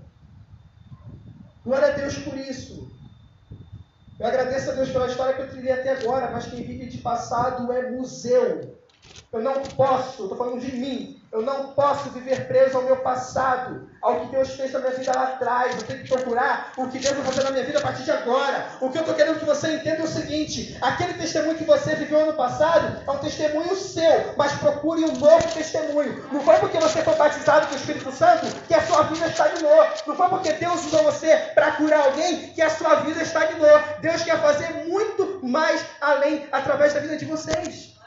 Glória 1.64 1.88
a 1.88 1.92
Deus 1.92 2.18
por 2.18 2.37
isso. 2.37 2.88
Eu 4.18 4.26
agradeço 4.26 4.70
a 4.70 4.75
Deus 4.75 4.90
pela 4.90 5.06
história 5.06 5.35
que 5.35 5.42
eu 5.42 5.50
trilhei 5.50 5.73
até 5.73 5.90
agora, 5.90 6.30
mas 6.30 6.47
quem 6.47 6.62
vive 6.62 6.87
de 6.87 6.99
passado 6.99 7.73
é 7.73 7.90
museu. 7.90 8.76
Eu 9.32 9.40
não 9.40 9.70
posso, 9.70 10.25
estou 10.25 10.37
falando 10.37 10.61
de 10.61 10.73
mim, 10.73 11.17
Eu 11.30 11.42
não 11.42 11.73
posso 11.73 12.08
viver 12.11 12.49
preso 12.49 12.78
ao 12.78 12.85
meu 12.85 12.97
passado, 12.97 13.87
ao 14.00 14.20
que 14.20 14.26
Deus 14.28 14.49
fez 14.54 14.73
na 14.73 14.78
minha 14.78 14.92
vida 14.92 15.12
lá 15.14 15.25
atrás. 15.25 15.76
Eu 15.76 15.82
tenho 15.82 16.02
que 16.02 16.08
procurar 16.08 16.73
o 16.76 16.88
que 16.88 16.99
Deus 16.99 17.14
vai 17.16 17.25
fazer 17.26 17.44
na 17.44 17.50
minha 17.50 17.64
vida 17.64 17.78
a 17.78 17.82
partir 17.82 18.02
de 18.04 18.11
agora. 18.11 18.66
O 18.80 18.88
que 18.88 18.97
eu 18.97 19.02
estou 19.02 19.14
querendo 19.14 19.38
que 19.38 19.44
você 19.44 19.75
entenda 19.75 20.00
é 20.00 20.04
o 20.04 20.08
seguinte: 20.08 20.78
aquele 20.80 21.12
testemunho 21.14 21.58
que 21.58 21.64
você 21.64 21.94
viveu 21.97 22.20
ano 22.20 22.32
passado 22.32 23.02
é 23.06 23.11
um 23.11 23.18
testemunho 23.18 23.76
seu, 23.76 24.35
mas 24.38 24.52
procure 24.52 25.04
um 25.04 25.18
novo 25.18 25.52
testemunho. 25.52 26.25
Não 26.32 26.40
foi 26.40 26.56
porque 26.56 26.78
você 26.78 27.02
foi 27.02 27.14
batizado 27.14 27.66
com 27.66 27.75
o 27.75 27.76
Espírito 27.76 28.11
Santo 28.11 28.47
que 28.66 28.73
a 28.73 28.87
sua 28.87 29.02
vida 29.02 29.26
estagnou. 29.26 29.87
Não 30.06 30.16
foi 30.16 30.28
porque 30.30 30.52
Deus 30.54 30.87
usou 30.87 31.04
você 31.04 31.37
para 31.54 31.73
curar 31.73 32.06
alguém 32.06 32.49
que 32.54 32.62
a 32.62 32.70
sua 32.70 32.97
vida 32.97 33.23
estagnou. 33.23 33.78
Deus 34.00 34.23
quer 34.23 34.40
fazer 34.40 34.87
muito 34.87 35.40
mais 35.42 35.85
além 36.00 36.49
através 36.50 36.94
da 36.94 37.00
vida 37.00 37.18
de 37.18 37.26
vocês. 37.26 37.98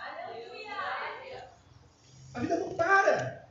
A 2.34 2.40
vida 2.40 2.58
não 2.58 2.76
para. 2.76 3.48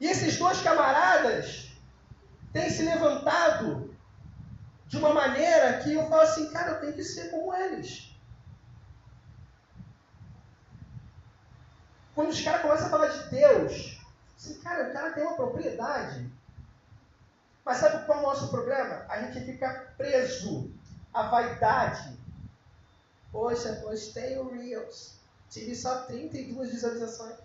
E 0.00 0.06
esses 0.06 0.36
dois 0.36 0.60
camaradas 0.60 1.70
têm 2.52 2.68
se 2.68 2.82
levantado 2.82 3.96
de 4.86 4.98
uma 4.98 5.14
maneira 5.14 5.78
que 5.78 5.94
eu 5.94 6.06
falo 6.08 6.22
assim, 6.22 6.50
cara, 6.50 6.72
eu 6.72 6.80
tenho 6.80 6.92
que 6.92 7.04
ser 7.04 7.30
como 7.30 7.54
eles. 7.54 8.12
Quando 12.14 12.28
os 12.28 12.42
caras 12.42 12.62
começam 12.62 12.86
a 12.88 12.90
falar 12.90 13.08
de 13.08 13.30
Deus, 13.30 13.98
assim, 14.36 14.60
cara, 14.60 14.90
o 14.90 14.92
cara 14.92 15.12
tem 15.12 15.22
uma 15.22 15.36
propriedade. 15.36 16.30
Mas 17.64 17.78
sabe 17.78 18.04
qual 18.04 18.18
é 18.18 18.20
o 18.20 18.26
nosso 18.26 18.50
problema? 18.50 19.06
A 19.08 19.22
gente 19.22 19.46
fica 19.46 19.94
preso 19.96 20.70
à 21.14 21.28
vaidade. 21.28 22.18
Poxa, 23.30 23.80
postei 23.82 24.36
o 24.36 24.52
Reels. 24.52 25.21
Tive 25.52 25.76
só 25.76 26.04
32 26.04 26.70
visualizações. 26.70 27.36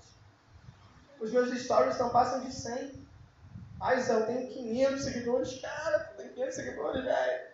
Os 1.20 1.30
meus 1.34 1.52
stories 1.62 2.00
não 2.00 2.10
passam 2.10 2.40
de 2.40 2.54
100. 2.54 3.06
Ai, 3.82 4.00
Zé, 4.00 4.14
eu 4.14 4.26
tenho 4.26 4.48
500 4.48 5.04
seguidores. 5.04 5.60
Cara, 5.60 6.00
tu 6.00 6.16
tem 6.16 6.30
500 6.30 6.56
seguidores, 6.56 7.04
velho. 7.04 7.48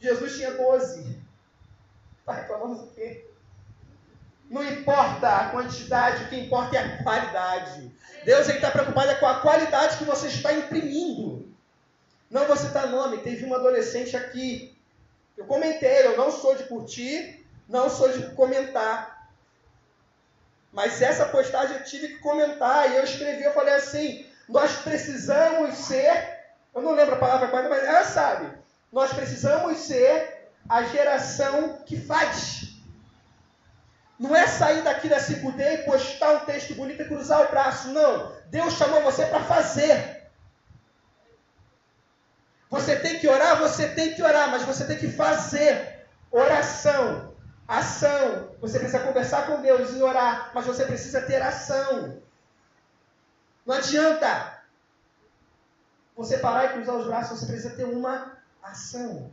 Jesus 0.00 0.36
tinha 0.36 0.50
12. 0.56 1.22
Está 2.18 2.32
reclamando 2.32 2.82
do 2.82 2.90
quê? 2.94 3.30
Não 4.50 4.64
importa 4.64 5.28
a 5.28 5.50
quantidade, 5.50 6.24
o 6.24 6.28
que 6.30 6.36
importa 6.36 6.76
é 6.76 6.80
a 6.80 7.02
qualidade. 7.04 7.92
Deus 8.24 8.48
está 8.48 8.72
preocupado 8.72 9.10
é 9.12 9.14
com 9.14 9.26
a 9.26 9.40
qualidade 9.40 9.98
que 9.98 10.04
você 10.04 10.26
está 10.26 10.52
imprimindo. 10.52 11.48
Não 12.28 12.44
vou 12.44 12.56
citar 12.56 12.88
nome, 12.88 13.18
teve 13.18 13.44
uma 13.44 13.56
adolescente 13.56 14.16
aqui. 14.16 14.76
Eu 15.36 15.46
comentei, 15.46 16.06
eu 16.06 16.16
não 16.16 16.32
sou 16.32 16.56
de 16.56 16.64
curtir, 16.64 17.46
não 17.68 17.88
sou 17.88 18.08
de 18.08 18.34
comentar. 18.34 19.15
Mas 20.76 21.00
essa 21.00 21.24
postagem 21.24 21.74
eu 21.74 21.84
tive 21.84 22.08
que 22.08 22.18
comentar 22.18 22.90
e 22.90 22.96
eu 22.96 23.04
escrevi, 23.04 23.42
eu 23.42 23.54
falei 23.54 23.72
assim, 23.72 24.26
nós 24.46 24.72
precisamos 24.82 25.74
ser, 25.74 26.38
eu 26.74 26.82
não 26.82 26.92
lembro 26.92 27.14
a 27.14 27.18
palavra 27.18 27.48
qual, 27.48 27.66
mas 27.70 27.82
ela 27.82 28.04
sabe, 28.04 28.52
nós 28.92 29.10
precisamos 29.10 29.78
ser 29.78 30.50
a 30.68 30.82
geração 30.82 31.78
que 31.86 31.98
faz. 31.98 32.74
Não 34.18 34.36
é 34.36 34.46
sair 34.46 34.82
daqui 34.82 35.08
da 35.08 35.16
5D 35.16 35.60
e 35.60 35.82
postar 35.84 36.32
um 36.32 36.40
texto 36.40 36.74
bonito 36.74 37.00
e 37.00 37.08
cruzar 37.08 37.46
o 37.46 37.50
braço. 37.50 37.88
Não. 37.88 38.32
Deus 38.46 38.74
chamou 38.74 39.02
você 39.02 39.24
para 39.26 39.44
fazer. 39.44 40.28
Você 42.68 42.96
tem 42.96 43.18
que 43.18 43.28
orar, 43.28 43.58
você 43.58 43.88
tem 43.88 44.14
que 44.14 44.22
orar, 44.22 44.50
mas 44.50 44.62
você 44.62 44.84
tem 44.84 44.98
que 44.98 45.10
fazer. 45.10 46.06
Oração 46.30 47.35
Ação. 47.68 48.54
Você 48.60 48.78
precisa 48.78 49.00
conversar 49.00 49.46
com 49.46 49.60
Deus 49.60 49.92
e 49.92 50.02
orar, 50.02 50.52
mas 50.54 50.66
você 50.66 50.84
precisa 50.84 51.20
ter 51.22 51.42
ação. 51.42 52.22
Não 53.64 53.74
adianta 53.74 54.60
você 56.16 56.38
parar 56.38 56.66
e 56.66 56.72
cruzar 56.74 56.94
os 56.94 57.06
braços, 57.06 57.40
você 57.40 57.46
precisa 57.46 57.74
ter 57.74 57.84
uma 57.84 58.36
ação. 58.62 59.32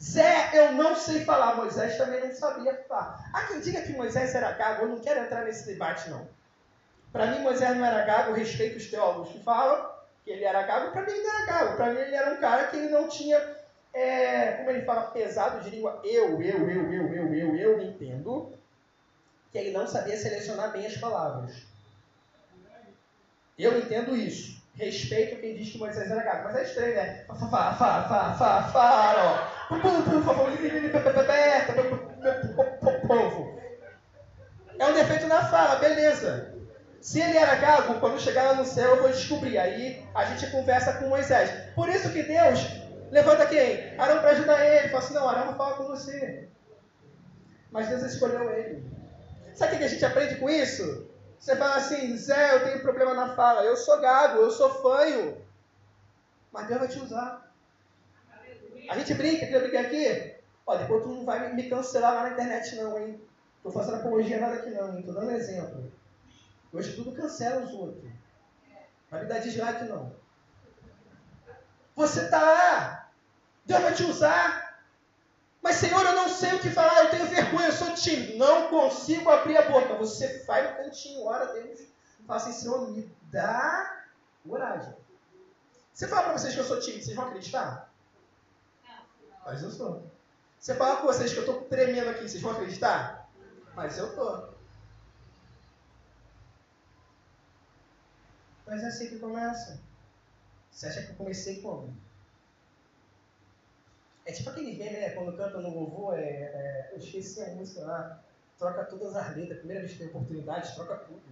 Zé, 0.00 0.50
eu 0.52 0.72
não 0.72 0.94
sei 0.94 1.24
falar. 1.24 1.56
Moisés 1.56 1.98
também 1.98 2.20
não 2.20 2.32
sabia 2.32 2.84
falar. 2.88 3.28
Há 3.32 3.42
quem 3.42 3.60
diga 3.60 3.82
que 3.82 3.92
Moisés 3.92 4.34
era 4.34 4.52
gago. 4.52 4.82
Eu 4.82 4.88
não 4.90 5.00
quero 5.00 5.20
entrar 5.20 5.44
nesse 5.44 5.66
debate, 5.66 6.08
não. 6.08 6.28
Para 7.12 7.26
mim, 7.26 7.40
Moisés 7.40 7.76
não 7.76 7.84
era 7.84 8.04
gago. 8.04 8.30
Eu 8.30 8.36
respeito 8.36 8.76
os 8.76 8.86
teólogos 8.86 9.32
que 9.32 9.42
falam 9.42 9.90
que 10.24 10.30
ele 10.30 10.44
era 10.44 10.62
gago. 10.62 10.92
Para 10.92 11.02
mim, 11.02 11.10
ele 11.10 11.22
não 11.22 11.34
era 11.34 11.46
gago. 11.46 11.76
Para 11.76 11.90
mim, 11.92 11.98
ele 11.98 12.14
era 12.14 12.30
um 12.32 12.36
cara 12.36 12.68
que 12.68 12.76
ele 12.76 12.88
não 12.90 13.08
tinha 13.08 13.57
é, 13.92 14.52
como 14.52 14.70
ele 14.70 14.82
fala, 14.82 15.10
pesado 15.10 15.62
de 15.62 15.70
língua, 15.70 16.00
eu, 16.04 16.40
eu, 16.42 16.70
eu, 16.70 16.92
eu, 16.92 17.14
eu, 17.14 17.34
eu, 17.34 17.56
eu 17.56 17.82
entendo 17.82 18.52
que 19.50 19.58
ele 19.58 19.70
não 19.70 19.86
sabia 19.86 20.16
selecionar 20.16 20.72
bem 20.72 20.86
as 20.86 20.96
palavras. 20.96 21.62
Eu 23.58 23.78
entendo 23.78 24.16
isso. 24.16 24.58
Respeito 24.74 25.40
quem 25.40 25.56
diz 25.56 25.72
que 25.72 25.78
Moisés 25.78 26.08
era 26.10 26.22
gato. 26.22 26.44
Mas 26.44 26.56
é 26.56 26.62
estranho, 26.62 26.94
né? 26.94 27.24
Fa, 27.26 27.34
fa, 27.34 27.72
fa, 27.74 28.04
fa, 28.04 28.34
fa, 28.34 28.62
fa, 28.68 29.52
Povo. 33.06 33.58
É 34.78 34.86
um 34.86 34.94
defeito 34.94 35.26
na 35.26 35.44
fala, 35.46 35.80
beleza. 35.80 36.54
Se 37.00 37.20
ele 37.20 37.36
era 37.36 37.56
gago, 37.56 37.98
quando 37.98 38.20
chegar 38.20 38.54
no 38.54 38.64
céu 38.64 38.96
eu 38.96 39.02
vou 39.02 39.10
descobrir. 39.10 39.58
Aí 39.58 40.04
a 40.14 40.24
gente 40.26 40.48
conversa 40.52 40.92
com 40.94 41.08
Moisés. 41.08 41.50
Por 41.74 41.88
isso 41.88 42.12
que 42.12 42.22
Deus 42.22 42.60
Levanta 43.10 43.46
quem? 43.46 43.98
Arão 43.98 44.20
para 44.20 44.30
ajudar 44.30 44.64
ele. 44.64 44.88
Fala 44.88 45.02
assim, 45.02 45.14
não, 45.14 45.28
Arão 45.28 45.46
vai 45.46 45.56
falar 45.56 45.76
com 45.76 45.84
você. 45.84 46.48
Mas 47.70 47.88
Deus 47.88 48.02
escolheu 48.02 48.50
ele. 48.50 48.84
Sabe 49.54 49.74
o 49.74 49.78
que 49.78 49.84
a 49.84 49.88
gente 49.88 50.04
aprende 50.04 50.36
com 50.36 50.48
isso? 50.48 51.08
Você 51.38 51.56
fala 51.56 51.76
assim, 51.76 52.16
Zé, 52.16 52.56
eu 52.56 52.64
tenho 52.64 52.80
problema 52.80 53.14
na 53.14 53.34
fala. 53.34 53.64
Eu 53.64 53.76
sou 53.76 54.00
gago, 54.00 54.38
eu 54.38 54.50
sou 54.50 54.82
fanho. 54.82 55.40
Mas 56.52 56.66
Deus 56.66 56.80
vai 56.80 56.88
te 56.88 56.98
usar. 56.98 57.52
A 58.88 58.98
gente 58.98 59.14
brinca, 59.14 59.46
quer 59.46 59.60
brincar 59.60 59.82
aqui? 59.82 60.36
Ó, 60.66 60.76
depois 60.76 61.02
tu 61.02 61.08
não 61.08 61.24
vai 61.24 61.52
me 61.54 61.68
cancelar 61.68 62.14
lá 62.14 62.22
na 62.24 62.30
internet 62.30 62.76
não, 62.76 62.98
hein? 62.98 63.20
Tô 63.62 63.70
fazendo 63.70 63.96
apologia 63.96 64.40
nada 64.40 64.54
aqui 64.54 64.70
não, 64.70 64.96
hein? 64.96 65.02
Tô 65.02 65.12
dando 65.12 65.30
exemplo. 65.30 65.92
Hoje 66.72 66.94
tudo 66.94 67.12
cancela 67.12 67.62
os 67.62 67.72
outros. 67.72 68.10
Vai 69.10 69.22
me 69.22 69.28
dar 69.28 69.40
dislike 69.40 69.84
não. 69.84 70.12
Você 71.96 72.24
está 72.24 72.40
lá. 72.40 72.97
Deus 73.68 73.82
vai 73.82 73.94
te 73.94 74.02
usar. 74.04 74.80
Mas, 75.62 75.76
Senhor, 75.76 76.02
eu 76.02 76.16
não 76.16 76.28
sei 76.28 76.54
o 76.54 76.60
que 76.60 76.70
falar, 76.70 77.04
eu 77.04 77.10
tenho 77.10 77.26
vergonha, 77.26 77.66
eu 77.66 77.72
sou 77.72 77.92
tímido. 77.94 78.38
Não 78.38 78.68
consigo 78.68 79.28
abrir 79.28 79.58
a 79.58 79.70
boca. 79.70 79.94
Você 79.96 80.42
vai 80.44 80.70
no 80.70 80.76
cantinho, 80.78 81.26
ora 81.26 81.44
a 81.44 81.52
Deus. 81.52 81.80
Fala 82.26 82.40
assim, 82.40 82.52
Senhor, 82.52 82.90
me 82.90 83.14
dá 83.24 84.04
coragem. 84.48 84.94
Você 85.92 86.08
fala 86.08 86.22
para 86.22 86.38
vocês 86.38 86.54
que 86.54 86.60
eu 86.60 86.64
sou 86.64 86.80
tímido, 86.80 87.04
vocês 87.04 87.16
vão 87.16 87.26
acreditar? 87.26 87.92
Mas 89.44 89.62
eu 89.62 89.70
sou. 89.70 90.02
Você 90.58 90.74
fala 90.74 90.96
com 90.96 91.06
vocês 91.06 91.32
que 91.32 91.38
eu 91.38 91.44
estou 91.44 91.62
tremendo 91.62 92.10
aqui, 92.10 92.28
vocês 92.28 92.42
vão 92.42 92.52
acreditar? 92.52 93.28
Mas 93.74 93.98
eu 93.98 94.08
estou. 94.08 94.54
Mas 98.66 98.82
é 98.82 98.86
assim 98.86 99.08
que 99.08 99.18
começa. 99.18 99.80
Você 100.70 100.86
acha 100.86 101.02
que 101.02 101.10
eu 101.10 101.16
comecei 101.16 101.60
como? 101.60 101.94
É 104.28 104.32
tipo 104.32 104.50
aquele 104.50 104.76
meme, 104.76 104.98
né? 104.98 105.08
Quando 105.10 105.34
canta 105.38 105.58
no 105.58 105.70
louvor, 105.70 106.18
é, 106.18 106.20
é, 106.20 106.90
eu 106.92 106.98
esqueci 106.98 107.42
a 107.42 107.54
música 107.54 107.80
lá, 107.80 108.22
troca 108.58 108.84
todas 108.84 109.16
as 109.16 109.34
letras, 109.34 109.60
primeira 109.60 109.80
vez 109.80 109.92
que 109.94 110.00
tem 110.00 110.08
oportunidade, 110.08 110.74
troca 110.74 110.96
tudo. 110.96 111.22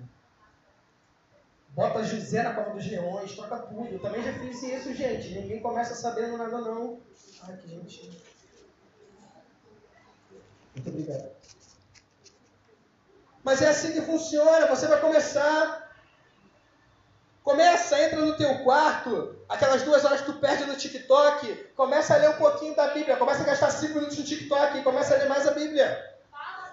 Bota 1.75 2.03
José 2.03 2.43
na 2.43 2.55
cova 2.55 2.71
dos 2.71 2.91
leões, 2.91 3.37
troca 3.37 3.59
tudo. 3.59 3.87
Eu 3.87 4.00
também 4.00 4.23
já 4.23 4.33
fiz 4.38 4.62
isso, 4.62 4.95
gente. 4.95 5.38
Ninguém 5.38 5.61
começa 5.61 5.95
sabendo 5.95 6.38
nada, 6.38 6.59
não. 6.59 6.99
Ai, 7.43 7.59
que 7.59 7.69
gente. 7.69 8.19
Muito 10.75 10.88
obrigado. 10.88 11.31
Mas 13.45 13.61
é 13.61 13.69
assim 13.69 13.93
que 13.93 14.00
funciona. 14.00 14.69
Você 14.69 14.87
vai 14.87 15.03
começar 15.03 15.86
Começa, 17.47 17.97
entra 18.03 18.21
no 18.21 18.37
teu 18.37 18.59
quarto, 18.65 19.37
aquelas 19.49 19.83
duas 19.83 20.05
horas 20.05 20.21
que 20.21 20.33
tu 20.33 20.41
perde 20.41 20.65
no 20.65 20.75
TikTok, 20.75 21.55
começa 21.76 22.12
a 22.12 22.17
ler 22.17 22.31
um 22.31 22.38
pouquinho 22.38 22.75
da 22.75 22.88
Bíblia, 22.88 23.17
começa 23.17 23.43
a 23.43 23.47
gastar 23.47 23.71
cinco 23.71 23.95
minutos 23.95 24.19
no 24.19 24.25
TikTok, 24.25 24.83
começa 24.83 25.15
a 25.15 25.19
ler 25.19 25.29
mais 25.29 25.47
a 25.47 25.53
Bíblia. 25.53 26.15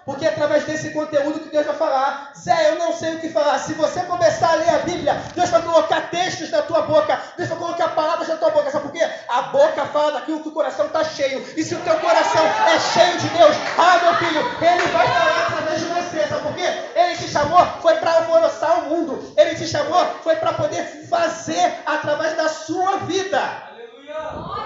Porque 0.04 0.26
é 0.26 0.28
através 0.28 0.64
desse 0.64 0.90
conteúdo 0.90 1.40
que 1.40 1.48
Deus 1.48 1.64
vai 1.64 1.74
falar. 1.74 2.32
Zé, 2.36 2.70
eu 2.70 2.78
não 2.78 2.92
sei 2.92 3.14
o 3.14 3.20
que 3.20 3.30
falar. 3.30 3.58
Se 3.58 3.72
você 3.72 4.00
começar 4.02 4.52
a 4.52 4.56
ler 4.56 4.68
a 4.68 4.78
Bíblia, 4.80 5.22
Deus 5.34 5.48
vai 5.48 5.62
colocar 5.62 6.10
textos 6.10 6.50
na 6.50 6.62
tua 6.62 6.82
boca. 6.82 7.18
Deus 7.36 7.48
vai 7.48 7.58
colocar 7.58 7.88
palavras 7.88 8.28
na 8.28 8.36
tua 8.36 8.50
boca. 8.50 8.70
Sabe 8.70 8.84
por 8.84 8.92
quê? 8.92 9.08
A 9.28 9.42
boca 9.42 9.86
fala 9.86 10.12
daquilo 10.12 10.40
que 10.40 10.48
o 10.48 10.52
coração 10.52 10.86
está 10.86 11.04
cheio. 11.04 11.42
E 11.56 11.64
se 11.64 11.74
o 11.74 11.80
teu 11.80 11.98
coração 12.00 12.44
é 12.44 12.78
cheio 12.78 13.18
de 13.18 13.28
Deus, 13.28 13.56
ah, 13.78 13.98
meu 14.02 14.14
filho, 14.16 14.40
Ele 14.40 14.86
vai 14.88 15.06
falar 15.08 15.46
através 15.46 15.80
de 15.80 15.86
você. 15.86 16.28
Sabe 16.28 16.42
por 16.42 16.54
quê? 16.54 16.66
Ele 16.94 17.16
te 17.16 17.28
chamou, 17.28 17.66
foi 17.80 17.94
para 17.96 18.12
alvoroçar 18.16 18.80
o 18.80 18.90
mundo. 18.90 19.32
Ele 19.36 19.54
te 19.54 19.66
chamou, 19.66 20.04
foi 20.22 20.36
para 20.36 20.52
poder 20.52 20.84
fazer 21.08 21.82
através 21.86 22.36
da 22.36 22.48
sua 22.48 22.98
vida. 22.98 23.73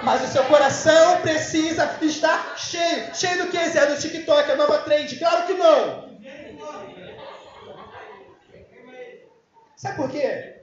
Mas 0.02 0.22
o 0.22 0.32
seu 0.32 0.44
coração 0.44 1.20
precisa 1.20 1.98
estar 2.02 2.56
cheio. 2.56 3.14
Cheio 3.14 3.44
do 3.44 3.50
que, 3.50 3.68
Zé? 3.68 3.86
Do 3.86 4.00
TikTok, 4.00 4.50
a 4.50 4.56
nova 4.56 4.78
trend? 4.78 5.18
Claro 5.18 5.46
que 5.46 5.54
não. 5.54 6.08
Sabe 9.76 9.96
por 9.96 10.10
quê? 10.10 10.62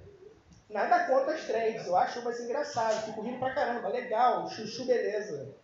Nada 0.70 1.06
contra 1.06 1.34
as 1.36 1.46
trends, 1.46 1.88
eu 1.88 1.96
acho 1.96 2.22
mais 2.22 2.40
engraçado, 2.40 3.06
fico 3.06 3.22
rindo 3.22 3.40
pra 3.40 3.54
caramba, 3.54 3.88
legal, 3.88 4.50
chuchu, 4.50 4.84
beleza. 4.86 5.56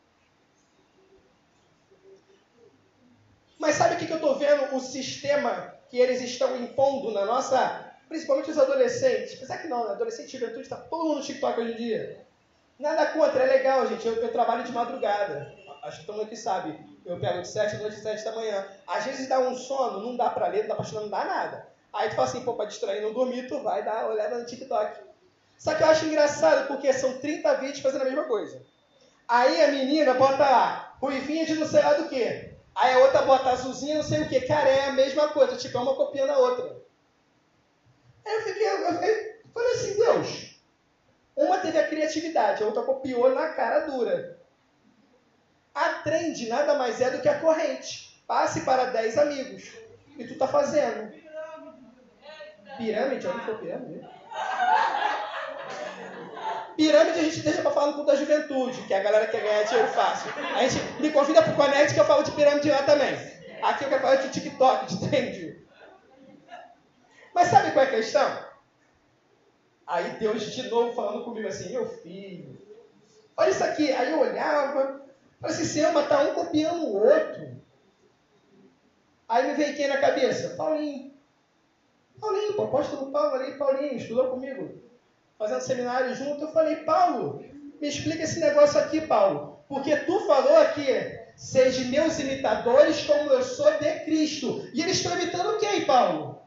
Mas 3.59 3.75
sabe 3.75 3.95
o 3.95 3.97
que, 3.97 4.05
que 4.05 4.13
eu 4.13 4.17
estou 4.17 4.39
vendo? 4.39 4.73
O 4.73 4.79
sistema 4.79 5.75
que 5.89 5.97
eles 5.99 6.21
estão 6.21 6.55
impondo 6.55 7.11
na 7.11 7.25
nossa, 7.25 7.91
principalmente 8.07 8.51
os 8.51 8.57
adolescentes. 8.57 9.35
Apesar 9.35 9.57
que 9.57 9.67
não, 9.67 9.85
né? 9.85 9.91
adolescente 9.91 10.33
e 10.33 10.39
juventude 10.39 10.61
está 10.61 10.77
todo 10.77 11.03
mundo 11.03 11.17
no 11.17 11.23
TikTok 11.23 11.59
hoje 11.59 11.73
em 11.73 11.75
dia. 11.75 12.25
Nada 12.81 13.05
contra, 13.11 13.43
é 13.43 13.45
legal, 13.45 13.85
gente. 13.87 14.07
Eu, 14.07 14.15
eu 14.15 14.31
trabalho 14.31 14.63
de 14.63 14.71
madrugada. 14.71 15.53
Acho 15.83 15.99
que 15.99 16.07
todo 16.07 16.15
mundo 16.15 16.25
aqui 16.25 16.35
sabe. 16.35 16.79
Eu 17.05 17.19
pego 17.19 17.43
de 17.43 17.47
7 17.47 17.75
da 17.75 17.81
noite 17.83 17.97
e 17.97 18.01
7 18.01 18.25
da 18.25 18.31
manhã. 18.31 18.67
Às 18.87 19.05
vezes 19.05 19.29
dá 19.29 19.39
um 19.39 19.55
sono, 19.55 20.01
não 20.01 20.17
dá 20.17 20.31
pra 20.31 20.47
ler, 20.47 20.61
não 20.61 20.69
dá 20.69 20.75
pra 20.75 20.83
estudar, 20.83 21.01
não 21.01 21.09
dá 21.09 21.23
nada. 21.23 21.67
Aí 21.93 22.09
tu 22.09 22.15
fala 22.15 22.27
assim, 22.27 22.43
pô, 22.43 22.55
pra 22.55 22.65
distrair 22.65 23.01
não 23.01 23.13
dormir, 23.13 23.47
tu 23.47 23.61
vai 23.61 23.85
dar 23.85 24.05
uma 24.05 24.13
olhada 24.13 24.39
no 24.39 24.47
TikTok. 24.47 24.99
Só 25.59 25.75
que 25.75 25.83
eu 25.83 25.87
acho 25.87 26.05
engraçado 26.05 26.67
porque 26.67 26.91
são 26.91 27.19
30 27.19 27.53
vídeos 27.57 27.81
fazendo 27.81 28.01
a 28.01 28.05
mesma 28.05 28.23
coisa. 28.23 28.63
Aí 29.27 29.61
a 29.61 29.67
menina 29.67 30.15
bota 30.15 30.43
lá, 30.43 30.95
ruivinha 30.99 31.45
de 31.45 31.53
não 31.53 31.67
sei 31.67 31.83
lá 31.83 31.93
do 31.93 32.09
que. 32.09 32.51
Aí 32.73 32.93
a 32.93 32.97
outra 32.97 33.21
bota 33.21 33.51
azulzinha 33.51 33.97
não 33.97 34.03
sei 34.03 34.21
o 34.21 34.27
que. 34.27 34.41
Cara, 34.41 34.67
é 34.67 34.85
a 34.85 34.93
mesma 34.93 35.27
coisa, 35.27 35.55
tipo, 35.55 35.77
é 35.77 35.81
uma 35.81 35.93
copiando 35.93 36.31
a 36.31 36.37
outra. 36.39 36.81
Aí 38.25 38.33
eu 38.33 38.41
fiquei, 38.41 38.67
eu 38.67 38.79
falei 39.53 39.71
assim, 39.73 39.97
Deus, 39.97 40.50
uma 41.35 41.59
teve 41.59 41.77
a 41.77 41.87
criatividade, 41.87 42.63
a 42.63 42.65
outra 42.65 42.83
copiou 42.83 43.33
na 43.33 43.49
cara 43.49 43.81
dura. 43.81 44.37
A 45.73 45.89
trend 46.03 46.47
nada 46.47 46.75
mais 46.75 46.99
é 46.99 47.09
do 47.09 47.21
que 47.21 47.29
a 47.29 47.39
corrente. 47.39 48.21
Passe 48.27 48.61
para 48.61 48.85
10 48.85 49.17
amigos. 49.17 49.71
E 50.17 50.25
tu 50.25 50.37
tá 50.37 50.47
fazendo. 50.47 51.13
Pirâmide? 52.77 53.27
Onde 53.27 53.45
foi 53.45 53.57
pirâmide? 53.57 54.07
Pirâmide 56.75 57.19
a 57.19 57.23
gente 57.23 57.39
deixa 57.41 57.61
para 57.61 57.71
falar 57.71 57.87
no 57.87 57.93
culto 57.93 58.11
da 58.11 58.17
juventude, 58.17 58.81
que 58.83 58.93
a 58.93 59.03
galera 59.03 59.27
quer 59.27 59.41
ganhar 59.41 59.63
dinheiro 59.63 59.87
fácil. 59.89 60.31
A 60.55 60.67
gente 60.67 61.01
me 61.01 61.11
convida 61.11 61.41
para 61.41 61.53
o 61.53 61.55
Connect 61.55 61.93
que 61.93 61.99
eu 61.99 62.05
falo 62.05 62.23
de 62.23 62.31
pirâmide 62.31 62.69
lá 62.69 62.83
também. 62.83 63.13
Aqui 63.61 63.83
eu 63.83 63.89
quero 63.89 64.01
falar 64.01 64.15
de 64.15 64.29
TikTok, 64.29 64.85
de 64.87 65.09
trend. 65.09 65.65
Mas 67.33 67.47
sabe 67.47 67.71
qual 67.71 67.85
é 67.85 67.87
a 67.87 67.91
questão? 67.91 68.50
Aí 69.91 70.11
Deus 70.11 70.43
de 70.43 70.69
novo 70.69 70.95
falando 70.95 71.25
comigo 71.25 71.49
assim, 71.49 71.69
meu 71.73 71.85
filho, 71.85 72.57
olha 73.35 73.49
isso 73.49 73.61
aqui. 73.61 73.91
Aí 73.91 74.09
eu 74.09 74.21
olhava, 74.21 75.01
falei 75.41 75.55
assim, 75.57 75.81
mas 75.91 76.07
tá 76.07 76.21
um 76.21 76.33
copiando 76.33 76.83
o 76.85 76.95
outro. 76.95 77.57
Aí 79.27 79.47
me 79.47 79.53
veio 79.55 79.75
quem 79.75 79.89
na 79.89 79.97
cabeça? 79.97 80.55
Paulinho. 80.55 81.11
Paulinho, 82.21 82.57
o 82.57 82.61
apóstolo 82.61 83.11
Paulo 83.11 83.35
ali, 83.35 83.57
Paulinho, 83.57 83.97
estudou 83.97 84.29
comigo, 84.29 84.81
fazendo 85.37 85.59
seminário 85.59 86.15
junto. 86.15 86.45
Eu 86.45 86.53
falei, 86.53 86.77
Paulo, 86.77 87.43
me 87.81 87.87
explica 87.89 88.23
esse 88.23 88.39
negócio 88.39 88.79
aqui, 88.79 89.01
Paulo. 89.01 89.59
Porque 89.67 89.93
tu 89.97 90.25
falou 90.25 90.55
aqui, 90.55 90.87
seja 91.35 91.83
meus 91.89 92.17
imitadores 92.17 93.03
como 93.03 93.29
eu 93.29 93.43
sou 93.43 93.69
de 93.77 94.05
Cristo. 94.05 94.65
E 94.73 94.81
eles 94.81 94.95
estão 94.95 95.19
imitando 95.19 95.57
quem, 95.57 95.85
Paulo? 95.85 96.40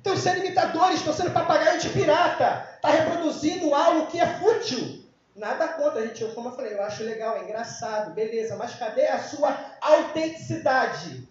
Estão 0.00 0.16
sendo 0.16 0.38
imitadores, 0.38 0.96
estão 0.96 1.12
sendo 1.12 1.30
papagaio 1.30 1.78
de 1.78 1.90
pirata. 1.90 2.66
Está 2.76 2.88
reproduzindo 2.88 3.74
algo 3.74 4.06
que 4.06 4.18
é 4.18 4.26
fútil. 4.38 5.04
Nada 5.36 5.68
contra, 5.68 6.06
gente. 6.06 6.24
Como 6.34 6.48
eu 6.48 6.56
falei, 6.56 6.72
eu 6.72 6.82
acho 6.82 7.04
legal, 7.04 7.36
é 7.36 7.42
engraçado, 7.44 8.14
beleza. 8.14 8.56
Mas 8.56 8.74
cadê 8.74 9.06
a 9.06 9.22
sua 9.22 9.54
autenticidade? 9.82 11.28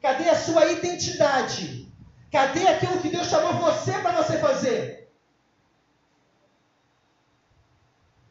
Cadê 0.00 0.30
a 0.30 0.34
sua 0.34 0.64
identidade? 0.64 1.92
Cadê 2.32 2.66
aquilo 2.66 3.00
que 3.00 3.10
Deus 3.10 3.26
chamou 3.26 3.52
você 3.52 3.92
para 3.98 4.22
você 4.22 4.38
fazer? 4.38 5.10